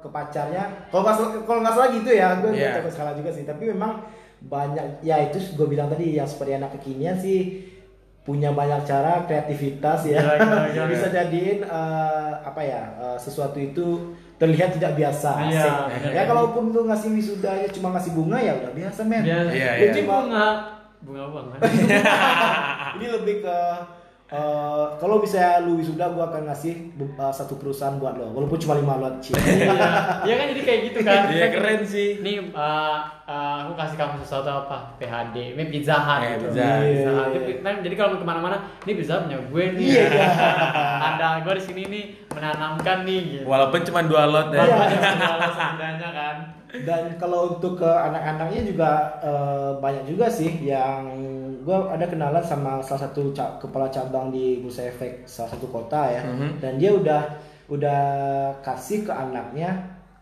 ke 0.00 0.08
pacarnya. 0.08 0.64
Kalau 0.88 1.02
nggak 1.04 1.16
salah- 1.18 1.32
kalau 1.44 1.60
nggak 1.60 1.74
salah 1.76 1.88
gitu 1.92 2.10
ya, 2.10 2.28
gue 2.40 2.48
nggak 2.50 2.80
tahu 2.80 2.88
salah 2.90 3.12
juga 3.12 3.28
sih. 3.28 3.44
Tapi 3.44 3.62
memang 3.68 4.00
banyak 4.40 5.04
ya 5.04 5.20
itu 5.22 5.36
gue 5.52 5.68
bilang 5.68 5.86
tadi 5.86 6.16
yang 6.16 6.24
seperti 6.24 6.56
anak 6.56 6.72
kekinian 6.74 7.14
sih 7.14 7.68
punya 8.22 8.50
banyak 8.50 8.86
cara 8.86 9.26
kreativitas 9.26 10.06
ya 10.06 10.22
Gila, 10.22 10.34
gila, 10.38 10.58
gila. 10.70 10.86
bisa 10.86 11.06
jadiin 11.08 11.58
eh, 11.60 12.30
apa 12.40 12.60
ya 12.60 12.82
eh, 12.96 13.16
sesuatu 13.18 13.58
itu 13.58 14.14
terlihat 14.38 14.74
tidak 14.74 14.94
biasa 14.94 15.30
Iya, 15.46 15.62
asik. 15.62 15.74
bener. 15.90 16.10
ya 16.14 16.22
kalaupun 16.26 16.64
lu 16.70 16.86
ngasih 16.86 17.10
wisudanya 17.12 17.66
cuma 17.70 17.90
ngasih 17.92 18.12
bunga 18.12 18.38
ya 18.38 18.52
udah 18.58 18.70
biasa 18.72 19.00
men 19.04 19.22
Iya, 19.22 19.38
Itu 19.90 19.98
iya. 19.98 20.06
bunga 20.06 20.46
bunga 21.02 21.22
kan. 21.58 21.70
ini 22.98 23.06
lebih 23.10 23.42
ke 23.42 23.58
eh, 24.32 24.84
kalau 24.96 25.20
bisa 25.20 25.60
lu 25.60 25.76
wisuda 25.76 26.08
gua 26.08 26.32
akan 26.32 26.48
ngasih 26.48 26.96
eh, 26.96 27.32
satu 27.32 27.60
perusahaan 27.60 28.00
buat 28.00 28.16
lo 28.16 28.32
walaupun 28.32 28.56
cuma 28.56 28.80
lima 28.80 28.96
lot 28.96 29.20
Ci. 29.20 29.36
Iya 29.36 29.76
Iya 30.24 30.34
kan 30.40 30.46
jadi 30.56 30.62
kayak 30.64 30.80
gitu 30.88 30.98
kan. 31.04 31.20
Iya, 31.36 31.46
keren 31.52 31.80
sih. 31.84 32.08
Nih 32.24 32.40
eh, 32.40 32.98
eh, 33.28 33.56
aku 33.62 33.72
kasih 33.76 33.96
kamu 34.00 34.24
sesuatu 34.24 34.48
apa? 34.48 34.96
PHD, 34.96 35.36
ini 35.52 35.64
Pizza 35.68 35.96
Hut 36.00 36.20
Eh, 36.24 36.28
gitu. 36.40 36.46
Pizza 36.48 36.64
Hut. 36.64 36.82
Pizza 36.88 37.10
Hut. 37.12 37.28
Jadi, 37.36 37.52
nah, 37.60 37.72
jadi 37.84 37.94
kalau 37.94 38.08
mau 38.16 38.20
ke 38.20 38.26
mana-mana, 38.26 38.56
ini 38.88 38.92
bisa 38.96 39.20
punya 39.20 39.38
gue 39.38 39.64
nih. 39.76 39.84
Iya, 39.84 40.04
iya. 40.08 40.28
Ada 41.12 41.26
gue 41.44 41.52
di 41.60 41.62
sini 41.62 41.82
nih 41.92 42.04
menanamkan 42.32 42.98
nih. 43.04 43.20
Gitu. 43.28 43.44
Walaupun 43.44 43.80
cuma 43.84 44.00
dua 44.08 44.22
lot 44.24 44.48
ya. 44.50 44.64
Walaupun 44.64 44.88
cuma 45.12 45.28
dua 45.36 45.48
sebenarnya 45.52 46.10
kan. 46.10 46.36
Dan 46.82 47.14
kalau 47.14 47.52
untuk 47.52 47.76
ke 47.76 47.86
anak-anaknya 47.86 48.64
juga 48.64 48.90
eh, 49.20 49.70
banyak 49.76 50.04
juga 50.06 50.26
sih 50.26 50.48
yang 50.62 51.04
gua 51.60 51.92
ada 51.92 52.04
kenalan 52.04 52.40
sama 52.40 52.80
salah 52.80 53.06
satu 53.06 53.30
ca- 53.30 53.54
kepala 53.56 53.86
cabang 53.86 54.28
di 54.28 54.58
Bursa 54.58 54.82
Efek 54.84 55.24
salah 55.24 55.52
satu 55.52 55.68
kota 55.68 56.08
ya 56.08 56.24
Mhm. 56.24 56.58
dan 56.58 56.72
dia 56.76 56.90
udah 56.90 57.22
udah 57.68 58.02
kasih 58.60 59.04
ke 59.04 59.12
anaknya 59.12 59.70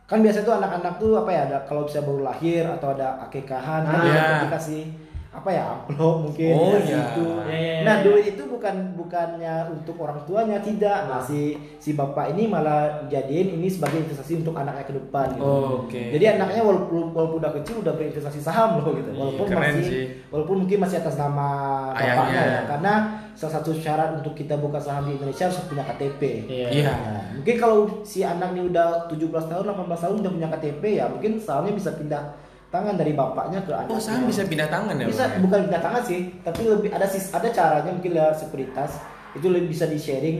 kan 0.05 0.18
biasa 0.18 0.42
tuh 0.42 0.55
anak-anak 0.55 0.98
tuh 0.98 1.14
apa 1.16 1.30
ya 1.30 1.40
ada 1.46 1.59
kalau 1.64 1.86
bisa 1.86 2.03
baru 2.03 2.26
lahir 2.26 2.66
atau 2.66 2.92
ada 2.92 3.14
akekahan 3.24 3.82
kan 3.84 3.94
Ah, 3.94 4.05
iya. 4.05 4.26
dikasih 4.44 4.82
apa 5.31 5.47
ya 5.47 5.62
amplop 5.87 6.26
mungkin 6.26 6.51
Oh, 6.53 6.74
dikasih 6.74 6.91
iya. 6.91 7.03
itu. 7.07 7.22
Iya, 7.22 7.55
iya, 7.55 7.74
nah 7.87 7.95
iya. 7.97 8.03
duit 8.03 8.24
itu 8.28 8.43
bukan 8.45 8.74
bukannya 8.99 9.55
untuk 9.70 9.95
orang 9.97 10.18
tuanya 10.26 10.59
tidak 10.59 11.07
nah 11.07 11.22
si 11.22 11.55
si 11.78 11.95
bapak 11.95 12.35
ini 12.35 12.51
malah 12.51 13.07
jadiin 13.07 13.55
ini 13.55 13.70
sebagai 13.70 14.03
investasi 14.03 14.43
untuk 14.43 14.59
anaknya 14.59 14.83
ke 14.83 14.95
depan 14.99 15.31
gitu. 15.33 15.47
Oh, 15.47 15.87
oke. 15.87 16.03
Jadi 16.11 16.24
anaknya 16.26 16.61
walaupun 16.61 17.14
walaupun 17.14 17.39
udah 17.39 17.53
kecil 17.57 17.78
udah 17.78 17.95
berinvestasi 17.95 18.43
saham 18.43 18.83
loh 18.83 18.91
gitu. 18.91 19.07
Iya, 19.07 19.18
Walaupun 19.22 19.47
keren 19.47 19.62
masih 19.70 19.85
sih. 19.87 20.05
walaupun 20.28 20.57
mungkin 20.66 20.78
masih 20.83 20.97
atas 20.99 21.14
nama 21.14 21.49
bapaknya 21.95 22.43
ya. 22.43 22.61
Karena 22.66 22.93
salah 23.33 23.55
satu 23.57 23.70
syarat 23.70 24.18
untuk 24.18 24.35
kita 24.35 24.59
buka 24.59 24.83
saham 24.83 25.07
di 25.07 25.14
Indonesia 25.14 25.47
harus 25.47 25.62
punya 25.64 25.87
KTP. 25.87 26.22
Iya. 26.51 26.91
Nah, 26.91 27.22
mungkin 27.39 27.55
kalau 27.55 27.78
si 28.03 28.20
anak 28.20 28.51
ini 28.51 28.66
udah 28.66 29.07
17 29.07 29.16
tahun, 29.47 29.62
18 29.78 29.95
tahun 29.97 30.16
udah 30.20 30.33
punya 30.35 30.49
KTP 30.51 30.83
ya, 30.99 31.07
mungkin 31.07 31.39
sahamnya 31.39 31.72
bisa 31.72 31.95
pindah 31.95 32.49
tangan 32.70 32.94
dari 32.94 33.12
bapaknya 33.18 33.60
ke 33.66 33.74
anaknya. 33.74 33.92
Oh, 33.92 34.00
saham 34.00 34.30
bisa 34.30 34.46
pindah 34.46 34.70
tangan 34.70 34.94
ya? 34.94 35.06
Bisa 35.10 35.26
bukan 35.42 35.66
pindah 35.66 35.82
tangan 35.82 36.02
sih, 36.06 36.20
tapi 36.46 36.62
lebih 36.70 36.90
ada 36.94 37.06
sis 37.06 37.34
ada 37.34 37.50
caranya 37.50 37.90
mungkin 37.90 38.14
lewat 38.14 38.46
sekuritas. 38.46 39.02
Itu 39.34 39.50
lebih 39.50 39.74
bisa 39.74 39.90
di 39.90 39.98
sharing 39.98 40.38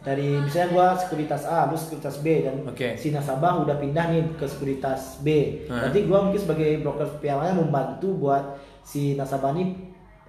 dari 0.00 0.40
misalnya 0.40 0.68
gua 0.72 0.86
sekuritas 0.96 1.44
A, 1.44 1.68
lu 1.68 1.76
sekuritas 1.76 2.24
B 2.24 2.46
dan 2.48 2.64
Oke. 2.64 2.96
si 2.96 3.12
nasabah 3.12 3.60
udah 3.60 3.76
pindah 3.76 4.08
nih 4.08 4.24
ke 4.40 4.46
sekuritas 4.48 5.20
B. 5.20 5.62
Hah? 5.68 5.88
Nanti 5.88 6.08
gua 6.08 6.24
mungkin 6.24 6.40
sebagai 6.40 6.80
broker 6.80 7.20
pialanya 7.20 7.60
membantu 7.60 8.14
buat 8.16 8.56
si 8.80 9.18
nasabah 9.18 9.52
nih 9.52 9.76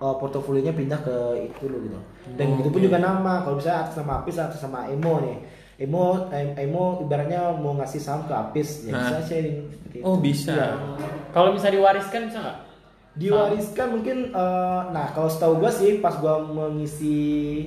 uh, 0.03 0.15
portofolionya 0.19 0.73
pindah 0.75 0.99
ke 0.99 1.15
itu 1.47 1.69
loh 1.69 1.79
gitu. 1.79 1.99
Dan 2.35 2.59
itu 2.59 2.69
pun 2.73 2.81
juga 2.83 2.99
nama. 2.99 3.45
Kalau 3.45 3.55
misalnya 3.55 3.87
atas 3.87 3.95
nama 4.01 4.13
Apis 4.19 4.35
atas 4.35 4.61
nama 4.67 4.89
Emo 4.91 5.23
nih. 5.23 5.37
Emo 5.77 6.05
em- 6.31 6.57
Emo 6.57 6.97
ibaratnya 6.99 7.53
mau 7.53 7.73
ngasih 7.73 7.97
saham 7.97 8.25
ke 8.25 8.33
Apis 8.33 8.83
ya 8.83 8.91
Hah? 8.91 9.13
bisa 9.13 9.17
sharing 9.23 9.57
seperti 9.69 9.97
Oh, 10.01 10.17
itu. 10.17 10.21
bisa. 10.25 10.51
Iya. 10.51 10.69
Kalau 11.29 11.53
bisa 11.53 11.67
diwariskan 11.69 12.21
bisa 12.27 12.39
nggak? 12.39 12.57
Diwariskan 13.13 13.87
mungkin 13.91 14.17
eh, 14.29 14.81
nah 14.87 15.09
kalau 15.11 15.25
setahu 15.25 15.57
gua 15.57 15.69
sih 15.69 15.97
pas 15.97 16.13
gua 16.15 16.37
mengisi 16.39 17.17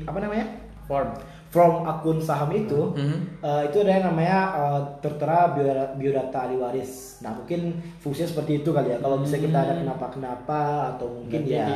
apa 0.05 0.19
namanya? 0.19 0.47
Form. 0.85 1.11
From 1.51 1.83
akun 1.83 2.19
saham 2.19 2.51
itu 2.53 2.95
Mhm. 2.95 3.19
eh, 3.41 3.63
itu 3.67 3.77
ada 3.81 3.91
yang 3.93 4.07
namanya 4.07 4.39
eh, 4.57 4.81
tertera 5.01 5.51
biodata, 5.93 6.47
ahli 6.47 6.55
waris. 6.57 7.19
Nah 7.21 7.31
mungkin 7.33 7.61
fungsinya 7.99 8.27
seperti 8.29 8.53
itu 8.57 8.71
kali 8.71 8.91
ya. 8.91 8.99
Kalau 8.99 9.19
bisa 9.19 9.35
kita 9.37 9.59
ada 9.61 9.75
kenapa-kenapa 9.77 10.61
atau 10.95 11.07
mungkin 11.13 11.41
Berarti 11.41 11.55
ya 11.57 11.67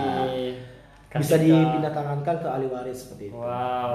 bisa 1.17 1.35
kasih 1.35 1.47
ke- 1.47 1.59
dipindah 1.61 1.93
tangankan 1.93 2.37
ke 2.37 2.49
ahli 2.49 2.67
waris 2.67 2.99
seperti 3.01 3.25
itu. 3.27 3.37
Wow, 3.37 3.47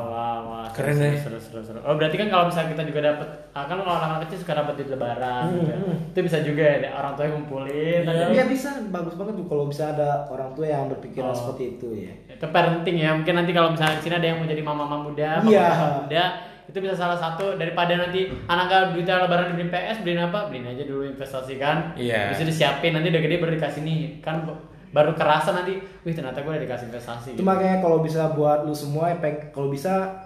wow, 0.07 0.37
wow. 0.41 0.65
Keren 0.69 0.93
seru, 0.93 1.05
ya. 1.05 1.19
Seru, 1.19 1.37
seru, 1.37 1.59
seru. 1.61 1.79
Oh, 1.81 1.93
berarti 1.93 2.15
kan 2.15 2.27
kalau 2.27 2.45
misalnya 2.47 2.69
kita 2.71 2.83
juga 2.85 2.99
dapat, 3.05 3.27
ah, 3.51 3.63
kan 3.63 3.75
kalau 3.77 3.93
anak-anak 3.93 4.19
kecil 4.23 4.37
suka 4.39 4.53
dapat 4.55 4.73
di 4.73 4.83
lebaran, 4.87 5.43
Hmm, 5.43 5.55
gitu 5.57 5.65
ya. 5.65 5.77
hmm. 5.77 5.95
itu 6.09 6.19
bisa 6.21 6.37
juga 6.41 6.65
ya 6.77 6.89
orang 6.93 7.13
tua 7.13 7.23
yang 7.23 7.35
ngumpulin. 7.35 8.01
Iya 8.01 8.13
tapi- 8.39 8.49
bisa, 8.49 8.69
bagus 8.87 9.13
banget 9.13 9.33
tuh 9.35 9.45
kalau 9.45 9.65
bisa 9.65 9.83
ada 9.89 10.09
orang 10.27 10.49
tua 10.51 10.65
yang 10.65 10.83
berpikiran 10.87 11.27
Oh. 11.27 11.35
seperti 11.35 11.63
itu 11.73 11.87
ya. 11.99 12.13
Itu 12.29 12.45
parenting 12.47 12.97
ya. 12.97 13.09
Mungkin 13.13 13.33
nanti 13.35 13.51
kalau 13.51 13.69
misalnya 13.69 13.95
di 13.95 14.03
sini 14.03 14.15
ada 14.15 14.27
yang 14.27 14.37
mau 14.37 14.47
jadi 14.47 14.61
mama-mama 14.61 14.97
muda, 15.01 15.29
Iya. 15.41 15.65
papa 15.65 15.87
muda, 15.99 16.23
itu 16.65 16.77
bisa 16.77 16.93
salah 16.93 17.17
satu 17.17 17.57
daripada 17.57 17.97
nanti 17.97 18.29
anaknya 18.45 18.93
duitnya 18.93 19.15
lebaran 19.19 19.49
dibeliin 19.49 19.67
PS, 19.69 19.97
beliin 19.99 20.21
apa? 20.23 20.47
Beliin 20.47 20.69
aja 20.69 20.83
dulu 20.83 21.03
investasi 21.03 21.57
kan. 21.57 21.91
Iya. 21.93 22.29
Bisa 22.29 22.43
disiapin 22.43 22.93
nanti 22.93 23.09
udah 23.09 23.19
gede 23.19 23.35
baru 23.37 23.51
dikasih 23.51 23.81
nih. 23.81 23.99
Kan 24.19 24.45
baru 24.89 25.13
kerasa 25.13 25.53
nanti, 25.53 25.77
wih 26.01 26.13
ternyata 26.13 26.39
gue 26.39 26.49
udah 26.49 26.63
dikasih 26.63 26.89
investasi. 26.89 27.29
Itu 27.33 27.43
makanya 27.43 27.79
kalau 27.79 27.99
bisa 27.99 28.33
buat 28.33 28.63
lu 28.63 28.73
semua 28.73 29.13
peng- 29.17 29.49
kalau 29.49 29.69
bisa 29.69 30.25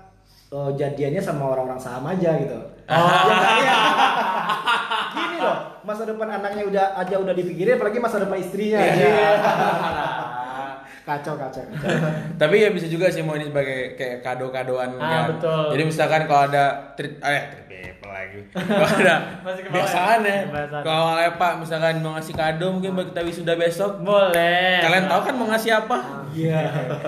eh, 0.49 0.71
jadiannya 0.73 1.19
sama 1.19 1.49
orang-orang 1.49 1.79
saham 1.79 2.05
aja 2.05 2.31
gitu. 2.37 2.55
Oh. 2.83 3.09
Ya? 3.33 3.39
Iya. 3.63 3.79
Gini 5.13 5.37
loh, 5.39 5.57
masa 5.81 6.03
depan 6.03 6.27
anaknya 6.27 6.63
udah 6.65 6.85
aja 6.95 7.15
udah 7.15 7.31
dipikirin 7.31 7.75
apalagi 7.75 7.99
masa 7.99 8.19
depan 8.19 8.37
istrinya. 8.37 8.79
Iya. 8.79 9.29
kacau 11.03 11.33
kacau 11.35 11.61
kacau. 11.61 11.89
Tapi 12.41 12.55
ya 12.57 12.69
bisa 12.69 12.87
juga 12.87 13.07
sih 13.07 13.19
mau 13.19 13.33
ini 13.33 13.45
sebagai 13.45 13.93
kayak 13.93 14.21
kado-kadoan 14.21 14.95
Ah, 14.95 15.03
kan. 15.03 15.23
betul. 15.35 15.63
Jadi 15.71 15.83
misalkan 15.83 16.21
kalau 16.25 16.43
ada 16.45 16.63
treat 16.93 17.19
eh 17.19 17.43
treat 17.51 17.67
people 17.67 18.09
lagi. 18.09 18.39
Kalau 18.49 18.87
ada 18.89 19.15
Masih 19.45 19.61
ke 19.61 19.69
bawah 19.69 19.83
kebiasaan 19.83 20.19
ya? 20.21 20.37
ya. 20.47 20.81
Kalau 20.81 21.03
Pak 21.33 21.53
misalkan 21.57 21.93
mau 21.99 22.11
ngasih 22.13 22.33
kado 22.33 22.67
mungkin 22.71 22.91
buat 22.93 23.07
kita 23.09 23.21
wisuda 23.21 23.53
besok. 23.53 23.99
Boleh. 23.99 24.79
Kalian 24.79 25.05
tahu 25.05 25.21
kan 25.21 25.33
mau 25.35 25.47
ngasih 25.47 25.71
apa? 25.77 25.97
Iya. 26.33 26.59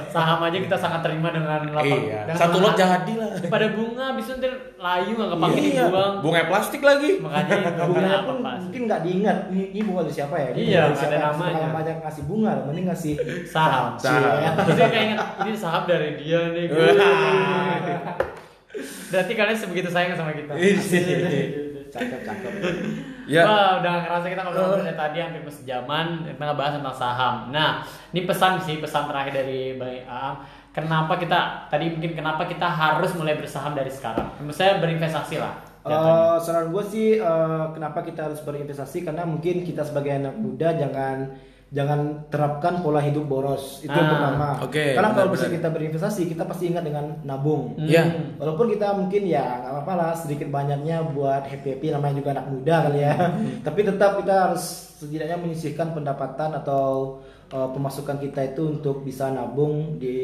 Saham 0.05 0.37
aja 0.39 0.57
kita 0.59 0.77
sangat 0.77 1.01
terima 1.01 1.31
dengan 1.31 1.65
lapang. 1.65 1.97
Iya. 2.03 2.19
dengan 2.25 2.37
Satu 2.37 2.57
lot 2.59 2.75
jadi 2.75 3.13
lah. 3.15 3.29
Daripada 3.35 3.65
bunga, 3.73 4.05
bisa 4.13 4.37
nanti 4.37 4.49
layu 4.77 5.11
nggak 5.13 5.29
kepake 5.31 5.57
Iya. 5.57 5.83
dibuang. 5.87 6.13
Bunga 6.21 6.41
plastik 6.45 6.81
lagi. 6.81 7.11
Makanya 7.17 7.55
bunga 7.89 8.17
pun 8.21 8.35
mungkin 8.39 8.81
nggak 8.85 9.01
diingat 9.01 9.37
ini, 9.49 9.63
ini 9.71 9.81
bunga 9.81 10.01
dari 10.03 10.13
siapa 10.13 10.35
ya? 10.37 10.49
Ini 10.51 10.61
Iya, 10.67 10.81
ada 10.83 10.95
siapa? 10.95 11.17
namanya. 11.17 11.57
Kalau 11.57 11.73
banyak 11.73 11.97
ngasih 12.03 12.23
bunga, 12.25 12.51
mending 12.67 12.85
ngasih 12.85 13.13
Saham. 13.47 13.84
Saham. 14.01 14.41
Cie. 14.41 14.49
Terus 14.57 14.77
dia 14.77 14.87
kayak 14.89 15.05
ingat, 15.13 15.27
ini 15.45 15.51
saham 15.53 15.83
dari 15.85 16.09
dia 16.17 16.41
nih. 16.51 16.63
gue. 16.67 16.87
Berarti 19.11 19.33
kalian 19.37 19.57
sebegitu 19.57 19.89
sayang 19.93 20.17
sama 20.17 20.33
kita. 20.33 20.53
Ih. 20.57 20.75
cakep 21.93 22.21
cakep. 22.27 22.51
Ya. 23.25 23.47
Wah, 23.47 23.79
udah 23.79 23.93
ngerasa 24.03 24.27
kita 24.27 24.41
ngobrol 24.43 24.83
dari 24.83 24.97
tadi 24.99 25.17
hampir 25.23 25.47
sejaman 25.47 26.27
kita 26.27 26.43
ngebahas 26.43 26.73
tentang 26.77 26.97
saham. 26.97 27.35
Nah, 27.55 27.87
ini 28.11 28.27
pesan 28.27 28.59
sih, 28.61 28.83
pesan 28.83 29.07
terakhir 29.07 29.33
dari 29.45 29.79
Bang 29.79 30.03
Aang. 30.05 30.35
Kenapa 30.75 31.15
kita 31.15 31.71
tadi 31.71 31.87
mungkin 31.87 32.19
kenapa 32.19 32.43
kita 32.51 32.67
harus 32.67 33.15
mulai 33.15 33.39
bersaham 33.39 33.71
dari 33.71 33.87
sekarang? 33.87 34.27
Misalnya 34.43 34.83
berinvestasi 34.83 35.39
lah. 35.39 35.55
Eh, 35.85 36.35
saran 36.41 36.73
gue 36.73 36.83
sih 36.89 37.21
eh, 37.21 37.65
kenapa 37.77 38.01
kita 38.01 38.25
harus 38.25 38.41
berinvestasi 38.41 39.05
karena 39.05 39.21
mungkin 39.21 39.61
kita 39.61 39.85
sebagai 39.85 40.17
anak 40.17 40.33
muda 40.33 40.73
jangan 40.73 41.37
jangan 41.75 41.99
terapkan 42.31 42.79
pola 42.79 42.97
hidup 42.97 43.27
boros 43.27 43.83
itu 43.83 43.91
yang 43.91 43.99
Ah, 44.01 44.13
pertama. 44.15 44.47
oke, 44.63 44.79
karena 44.95 44.95
kalau 45.11 45.27
benar-benar. 45.27 45.35
bisa 45.35 45.47
kita 45.51 45.67
berinvestasi 45.69 46.21
kita 46.25 46.43
pasti 46.43 46.63
ingat 46.71 46.83
dengan 46.83 47.05
nabung. 47.21 47.75
Iya. 47.77 48.03
Walaupun 48.39 48.71
kita 48.71 48.95
mungkin 48.95 49.27
ya 49.27 49.59
nggak 49.59 49.71
apa-apa 49.75 49.93
lah 49.93 50.11
sedikit 50.15 50.47
banyaknya 50.47 51.03
buat 51.05 51.43
happy 51.43 51.75
happy 51.75 51.87
namanya 51.91 52.15
juga 52.15 52.29
anak 52.31 52.47
muda 52.47 52.75
kali 52.81 52.99
ya. 53.01 53.13
Tapi 53.61 53.79
tetap 53.83 54.11
kita 54.17 54.33
harus 54.47 54.63
setidaknya 54.95 55.35
menyisihkan 55.35 55.91
pendapatan 55.91 56.55
atau 56.55 57.19
uh, 57.53 57.69
pemasukan 57.69 58.17
kita 58.17 58.55
itu 58.55 58.79
untuk 58.79 59.05
bisa 59.05 59.29
nabung 59.29 59.99
di 60.01 60.17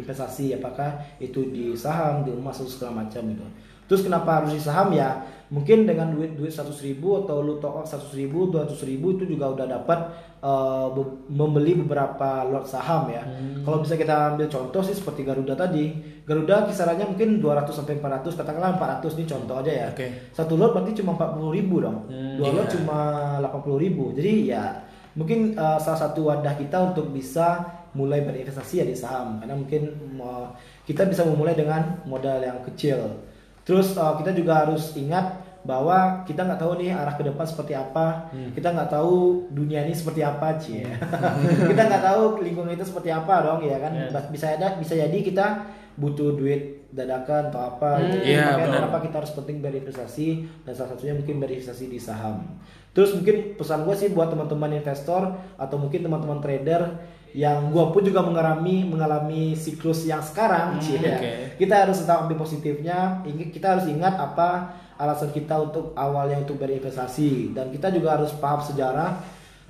investasi 0.00 0.56
apakah 0.56 0.98
itu 1.22 1.50
di 1.50 1.76
saham, 1.76 2.26
di 2.26 2.32
emas 2.34 2.58
atau 2.58 2.70
segala 2.70 3.06
macam 3.06 3.22
gitu. 3.26 3.46
Terus 3.86 4.02
kenapa 4.02 4.42
harus 4.42 4.50
di 4.54 4.62
saham 4.62 4.90
ya? 4.90 5.22
Mungkin 5.46 5.86
dengan 5.86 6.10
duit 6.10 6.34
duit 6.34 6.50
seratus 6.50 6.82
ribu 6.82 7.22
atau 7.22 7.38
lu 7.38 7.62
top 7.62 7.78
up 7.78 7.86
seratus 7.86 8.18
ribu, 8.18 8.50
dua 8.50 8.66
ribu 8.66 9.14
itu 9.14 9.30
juga 9.30 9.54
udah 9.54 9.66
dapat 9.78 9.98
uh, 10.42 10.90
be- 10.90 11.22
membeli 11.30 11.78
beberapa 11.78 12.42
lot 12.50 12.66
saham 12.66 13.06
ya. 13.14 13.22
Kalau 13.62 13.78
bisa 13.78 13.94
kita 13.94 14.34
ambil 14.34 14.50
contoh 14.50 14.82
sih 14.82 14.90
seperti 14.98 15.22
Garuda 15.22 15.54
tadi. 15.54 16.18
Garuda 16.26 16.66
kisarannya 16.66 17.06
mungkin 17.14 17.38
200 17.38 17.70
sampai 17.70 18.02
400, 18.02 18.34
katakanlah 18.34 18.74
400 18.74 19.14
ini 19.14 19.24
contoh 19.30 19.54
aja 19.62 19.70
ya. 19.70 19.86
Oke. 19.94 20.34
Satu 20.34 20.58
lot 20.58 20.74
berarti 20.74 20.90
cuma 20.98 21.14
40 21.14 21.54
ribu 21.54 21.78
dong. 21.78 22.10
Dua 22.10 22.50
lot 22.50 22.66
iya. 22.66 22.74
cuma 22.74 22.98
80 23.38 23.84
ribu. 23.86 24.10
Jadi 24.18 24.50
ya 24.50 24.82
mungkin 25.16 25.56
uh, 25.56 25.80
salah 25.80 26.00
satu 26.06 26.28
wadah 26.28 26.54
kita 26.54 26.92
untuk 26.92 27.10
bisa 27.10 27.64
mulai 27.96 28.20
berinvestasi 28.20 28.84
ya 28.84 28.86
di 28.86 28.92
saham 28.92 29.40
karena 29.40 29.56
mungkin 29.56 29.82
uh, 30.20 30.52
kita 30.84 31.08
bisa 31.08 31.24
memulai 31.24 31.56
dengan 31.56 32.04
modal 32.04 32.38
yang 32.44 32.60
kecil. 32.68 33.24
Terus 33.66 33.96
uh, 33.96 34.14
kita 34.20 34.36
juga 34.36 34.62
harus 34.62 34.94
ingat 34.94 35.42
bahwa 35.66 36.22
kita 36.22 36.46
nggak 36.46 36.62
tahu 36.62 36.78
nih 36.78 36.94
arah 36.94 37.18
ke 37.18 37.26
depan 37.26 37.42
seperti 37.42 37.74
apa, 37.74 38.30
kita 38.54 38.70
nggak 38.70 38.86
tahu 38.86 39.50
dunia 39.50 39.82
ini 39.82 39.98
seperti 39.98 40.22
apa, 40.22 40.54
cie. 40.62 40.86
kita 41.74 41.82
nggak 41.90 42.04
tahu 42.06 42.38
lingkungan 42.38 42.70
itu 42.70 42.86
seperti 42.86 43.10
apa 43.10 43.42
dong, 43.42 43.66
ya 43.66 43.82
kan? 43.82 43.92
Yes. 43.98 44.14
Bisa 44.30 44.54
ada, 44.54 44.78
bisa 44.78 44.94
jadi 44.94 45.18
kita 45.18 45.66
butuh 45.98 46.38
duit 46.38 46.86
dadakan 46.94 47.50
atau 47.50 47.60
apa. 47.74 47.98
Hmm, 47.98 48.04
gitu. 48.14 48.16
iya, 48.30 48.54
Makanya 48.54 48.72
kenapa 48.78 48.98
kita 49.02 49.16
harus 49.20 49.32
penting 49.34 49.56
berinvestasi 49.58 50.26
dan 50.62 50.72
salah 50.72 50.94
satunya 50.94 51.18
mungkin 51.18 51.42
berinvestasi 51.42 51.90
di 51.90 51.98
saham. 51.98 52.46
Terus 52.96 53.12
mungkin 53.12 53.60
pesan 53.60 53.84
gue 53.84 53.92
sih 53.92 54.08
buat 54.08 54.32
teman-teman 54.32 54.72
investor 54.72 55.36
atau 55.60 55.76
mungkin 55.76 56.00
teman-teman 56.00 56.40
trader 56.40 56.96
yang 57.36 57.68
gue 57.68 57.84
pun 57.92 58.00
juga 58.00 58.24
mengalami 58.24 58.88
mengalami 58.88 59.52
siklus 59.52 60.08
yang 60.08 60.24
sekarang, 60.24 60.80
cie, 60.80 60.96
ya. 60.96 61.20
oke. 61.20 61.60
kita 61.60 61.84
harus 61.84 62.00
tetap 62.00 62.24
ambil 62.24 62.40
positifnya. 62.40 63.20
Kita 63.52 63.76
harus 63.76 63.84
ingat 63.92 64.16
apa 64.16 64.72
alasan 64.96 65.28
kita 65.28 65.60
untuk 65.60 65.92
awalnya 65.92 66.40
untuk 66.40 66.56
berinvestasi 66.56 67.52
dan 67.52 67.68
kita 67.68 67.92
juga 67.92 68.16
harus 68.16 68.32
paham 68.40 68.64
sejarah. 68.64 69.20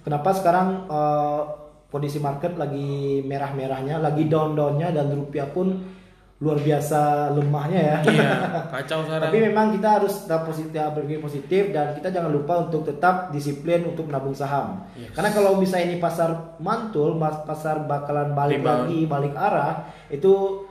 Kenapa 0.07 0.31
sekarang 0.31 0.87
eh, 0.87 1.43
kondisi 1.91 2.23
market 2.23 2.55
lagi 2.55 3.27
merah-merahnya, 3.27 3.99
lagi 3.99 4.31
down-downnya 4.31 4.95
dan 4.95 5.11
rupiah 5.11 5.51
pun 5.51 5.96
luar 6.37 6.61
biasa 6.61 7.33
lemahnya 7.33 7.81
ya. 7.81 7.97
Iya, 8.05 8.33
kacau 8.77 9.09
sekarang. 9.09 9.33
Tapi 9.33 9.39
memang 9.41 9.73
kita 9.73 9.89
harus 9.89 10.13
tetap 10.21 10.45
positif, 10.45 10.77
berpikir 10.77 11.21
positif 11.25 11.63
dan 11.73 11.97
kita 11.97 12.13
jangan 12.13 12.29
lupa 12.29 12.69
untuk 12.69 12.85
tetap 12.85 13.33
disiplin 13.33 13.89
untuk 13.89 14.05
menabung 14.05 14.37
saham. 14.37 14.85
Karena 15.17 15.33
kalau 15.33 15.57
misalnya 15.57 15.97
ini 15.97 15.97
pasar 15.97 16.61
mantul, 16.61 17.17
pasar 17.21 17.89
bakalan 17.89 18.37
balik 18.37 18.61
Rebound. 18.61 18.85
lagi, 18.85 19.01
balik 19.09 19.33
arah, 19.33 19.89
itu 20.13 20.65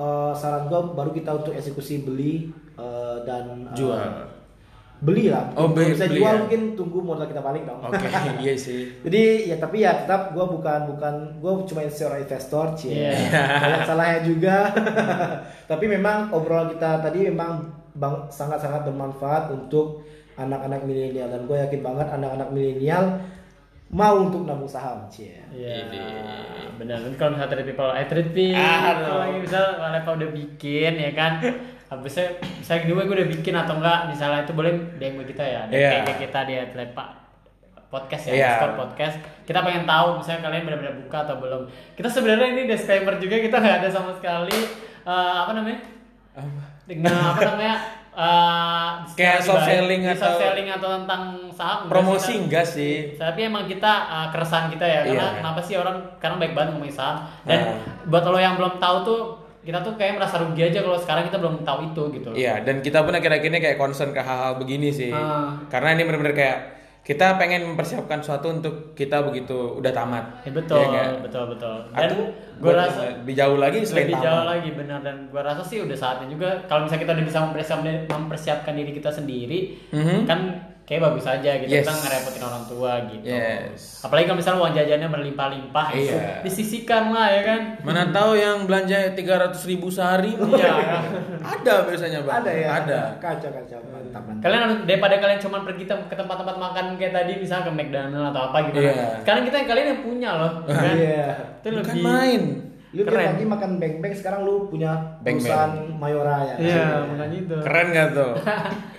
eh, 0.00 0.32
saran 0.32 0.72
gue 0.72 0.80
baru 0.96 1.12
kita 1.12 1.30
untuk 1.44 1.52
eksekusi 1.52 2.08
beli 2.08 2.48
eh, 2.80 3.16
dan 3.28 3.68
eh, 3.68 3.76
Jual. 3.76 4.31
Beli 5.02 5.34
lah. 5.34 5.50
Oh, 5.58 5.66
Kalau 5.66 5.74
beli- 5.74 5.98
bisa 5.98 6.06
beli 6.06 6.22
jual 6.22 6.30
ya. 6.30 6.40
mungkin 6.46 6.60
tunggu 6.78 6.98
modal 7.02 7.26
kita 7.26 7.42
balik 7.42 7.66
dong. 7.66 7.82
Oke, 7.82 8.06
iya 8.46 8.54
sih. 8.54 8.86
Jadi 9.02 9.50
ya 9.50 9.56
tapi 9.58 9.82
ya 9.82 10.06
tetap 10.06 10.30
gue 10.30 10.44
bukan 10.46 10.80
bukan 10.94 11.14
gue 11.42 11.52
cuma 11.66 11.82
seorang 11.90 12.22
investor 12.22 12.66
cie. 12.78 13.10
Iya. 13.10 13.18
Banyak 13.58 13.82
salahnya 13.82 14.20
juga. 14.22 14.70
tapi 15.70 15.84
memang 15.90 16.30
obrolan 16.30 16.70
kita 16.70 17.02
tadi 17.02 17.26
memang 17.26 17.66
bang, 17.92 18.30
sangat-sangat 18.30 18.86
bermanfaat 18.86 19.50
untuk 19.50 20.06
anak-anak 20.32 20.86
milenial 20.86 21.28
dan 21.28 21.44
gue 21.44 21.58
yakin 21.58 21.82
banget 21.82 22.06
anak-anak 22.08 22.48
milenial 22.54 23.20
mau 23.92 24.24
untuk 24.24 24.48
nabung 24.48 24.64
saham 24.64 25.04
cie. 25.12 25.36
Iya, 25.52 25.84
benar. 26.80 27.04
Dan 27.04 27.12
kalau 27.18 27.36
misalnya 27.36 27.52
treat 27.52 27.66
people, 27.68 27.90
I 27.92 28.04
treat 28.08 28.28
people, 28.32 28.56
Aduh. 28.56 29.18
lagi 29.20 29.38
misal 29.44 29.64
Lepa 29.82 30.10
udah 30.16 30.30
bikin 30.32 30.92
ya 30.96 31.12
kan, 31.12 31.32
habisnya 31.92 32.26
misalnya 32.56 32.82
gue 32.86 33.04
gue 33.04 33.14
udah 33.14 33.30
bikin 33.30 33.54
atau 33.54 33.74
enggak, 33.76 34.08
misalnya 34.08 34.40
itu 34.42 34.52
boleh 34.52 34.72
DM 34.96 35.20
kita 35.26 35.44
ya, 35.44 35.60
DM 35.66 35.76
Iya. 35.76 35.90
kayak 36.02 36.18
kita 36.22 36.40
di 36.42 36.54
Lepa 36.72 37.04
podcast 37.86 38.24
ya, 38.24 38.32
Iya. 38.32 38.48
Discord 38.48 38.74
podcast. 38.78 39.16
Kita 39.44 39.60
pengen 39.60 39.84
tahu 39.84 40.16
misalnya 40.16 40.40
kalian 40.42 40.64
benar-benar 40.64 40.94
buka 40.98 41.18
atau 41.22 41.36
belum. 41.36 41.62
Kita 41.92 42.08
sebenarnya 42.08 42.48
ini 42.50 42.62
disclaimer 42.64 43.14
juga 43.16 43.36
kita 43.36 43.56
nggak 43.58 43.76
ada 43.78 43.88
sama 43.88 44.10
sekali 44.10 44.56
eh, 45.02 45.36
apa 45.38 45.52
namanya? 45.52 45.80
Dengan 46.82 47.12
apa 47.12 47.40
namanya? 47.50 47.76
eh, 48.12 48.90
Kayak 49.12 49.40
soft 49.40 49.64
selling 49.64 50.00
di 50.00 50.08
soft 50.10 50.24
atau- 50.26 50.40
selling 50.42 50.68
atau 50.70 50.88
tentang 50.98 51.22
saham 51.50 51.78
Promosi 51.86 52.32
enggak 52.38 52.64
sih. 52.64 53.12
tapi 53.14 53.40
emang 53.42 53.64
kita 53.64 53.88
uh, 54.06 54.26
keresahan 54.28 54.68
kita 54.68 54.80
ya 54.82 55.00
karena 55.02 55.28
Iya. 55.28 55.36
kenapa 55.40 55.60
sih 55.60 55.76
orang 55.76 55.96
sekarang 56.16 56.36
baik 56.36 56.52
banget 56.52 56.68
ngomongin 56.72 56.92
saham 56.94 57.16
dan 57.42 57.60
Ah. 57.62 57.76
buat 58.04 58.24
lo 58.24 58.36
yang 58.36 58.56
belum 58.56 58.76
tahu 58.76 58.96
tuh 59.02 59.20
kita 59.62 59.78
tuh 59.78 59.94
kayak 59.94 60.18
merasa 60.18 60.42
rugi 60.42 60.62
aja 60.66 60.82
kalau 60.82 60.98
sekarang 60.98 61.24
kita 61.30 61.38
belum 61.38 61.54
tahu 61.62 61.78
itu 61.94 62.02
gitu. 62.18 62.30
Iya, 62.34 62.66
dan 62.66 62.82
kita 62.82 63.06
pun 63.06 63.14
akhir-akhir 63.14 63.46
ini 63.46 63.60
kayak 63.62 63.78
concern 63.78 64.10
ke 64.10 64.18
hal-hal 64.18 64.58
begini 64.58 64.90
sih. 64.90 65.14
Ah. 65.14 65.54
Karena 65.70 65.94
ini 65.94 66.02
benar-benar 66.02 66.34
kayak 66.34 66.58
kita 67.02 67.34
pengen 67.34 67.66
mempersiapkan 67.74 68.22
sesuatu 68.22 68.50
untuk 68.50 68.74
kita 68.94 69.22
begitu 69.26 69.78
udah 69.78 69.90
tamat. 69.90 70.46
Ya, 70.46 70.50
betul, 70.54 70.82
nggak? 70.86 71.06
betul, 71.26 71.44
betul. 71.50 71.76
Dan 71.94 72.10
Atau 72.10 72.20
gue 72.62 72.70
buat 72.70 72.78
rasa 72.78 73.00
yang 73.02 73.18
lebih 73.20 73.34
jauh 73.34 73.58
lagi 73.58 73.78
selain 73.82 74.06
lebih 74.06 74.22
jauh 74.22 74.44
lagi 74.46 74.68
benar 74.70 74.98
dan 75.02 75.16
gue 75.26 75.42
rasa 75.42 75.62
sih 75.62 75.82
udah 75.82 75.98
saatnya 75.98 76.30
juga 76.30 76.48
kalau 76.64 76.86
misalnya 76.86 77.02
kita 77.02 77.12
udah 77.12 77.26
bisa 77.26 77.38
mempersiapkan, 77.42 77.90
mempersiapkan 78.06 78.72
diri 78.72 78.92
kita 78.92 79.10
sendiri 79.10 79.58
Mhm. 79.90 80.18
kan 80.24 80.40
kayak 80.82 80.98
bagus 81.00 81.24
aja 81.24 81.50
gitu 81.56 81.70
Yes. 81.70 81.86
kita 81.86 81.94
ngerepotin 81.94 82.42
orang 82.42 82.64
tua 82.66 82.92
gitu. 83.06 83.24
Yes. 83.24 84.02
Apalagi 84.02 84.26
kalau 84.26 84.38
misalnya 84.38 84.58
uang 84.60 84.74
jajannya 84.74 85.08
berlimpah-limpah 85.08 85.86
gitu, 85.94 86.10
Iya. 86.10 86.42
disisihkan 86.42 87.02
lah 87.08 87.28
ya 87.30 87.42
kan. 87.44 87.60
Mana 87.80 88.10
tahu 88.10 88.34
yang 88.34 88.66
belanja 88.66 89.14
300 89.14 89.62
ribu 89.64 89.86
sehari 89.88 90.34
Iya. 90.52 90.74
ada 91.40 91.74
biasanya 91.86 92.20
bang. 92.22 92.34
Ada 92.34 92.50
ya? 92.52 92.66
Ada. 92.76 93.00
Kacau 93.16 93.50
kacau 93.52 93.78
mantap 93.88 94.22
mantap. 94.22 94.42
Kalian 94.42 94.60
harus 94.60 94.76
daripada 94.84 95.14
kalian 95.16 95.40
cuma 95.40 95.58
pergi 95.62 95.84
ke 95.86 96.14
tempat-tempat 96.14 96.56
makan 96.58 96.84
kayak 96.98 97.12
tadi 97.14 97.32
misalnya 97.38 97.64
ke 97.64 97.72
McDonald 97.72 98.26
atau 98.28 98.42
apa 98.50 98.58
gitu. 98.68 98.78
Iya. 98.82 98.94
Sekarang 99.22 99.42
kita 99.46 99.56
kalian 99.64 99.86
yang 99.86 100.00
punya 100.02 100.30
loh, 100.34 100.52
kan? 100.66 100.94
Iya. 100.98 101.26
Itu 101.62 101.66
Bukan 101.72 101.78
lebih 101.88 102.02
main. 102.02 102.42
Lu 102.92 103.02
Keren. 103.02 103.36
tadi 103.36 103.44
makan 103.48 103.70
beng-beng 103.80 104.12
sekarang 104.12 104.44
lu 104.44 104.68
punya 104.68 104.92
Beng-beng. 105.24 105.40
perusahaan 105.40 105.72
Mayora 105.96 106.36
ya. 106.44 106.54
Iya, 106.60 106.84
makanya 107.08 107.36
itu. 107.40 107.56
Keren 107.64 107.86
gak 107.90 108.08
tuh? 108.12 108.32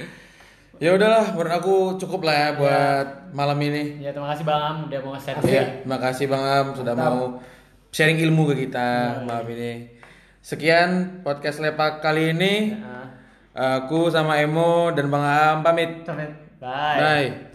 ya 0.83 0.89
udahlah, 0.97 1.25
menurut 1.31 1.53
aku 1.53 1.75
cukup 2.01 2.25
lah 2.25 2.35
ya 2.35 2.49
buat 2.57 3.07
malam 3.31 3.61
ini. 3.61 4.01
Ya 4.01 4.09
terima 4.09 4.33
kasih 4.33 4.43
Bang 4.43 4.59
Am 4.59 4.77
udah 4.89 4.99
mau 4.99 5.13
share. 5.15 5.37
Iya, 5.45 5.85
terima 5.85 5.99
kasih 6.01 6.25
Bang 6.25 6.41
Am 6.43 6.67
sudah 6.73 6.93
Mantap. 6.97 7.13
mau 7.13 7.25
sharing 7.93 8.17
ilmu 8.19 8.49
ke 8.49 8.65
kita 8.65 9.21
malam 9.23 9.45
ini. 9.53 9.93
Sekian 10.41 11.21
podcast 11.21 11.61
lepak 11.61 12.01
kali 12.01 12.33
ini. 12.33 12.73
Nah, 12.75 13.05
Aku 13.53 14.09
sama 14.09 14.41
Emo 14.41 14.89
dan 14.97 15.13
Bang 15.13 15.21
Am 15.21 15.57
pamit. 15.61 16.01
Bye. 16.57 16.97
Bye. 16.97 17.52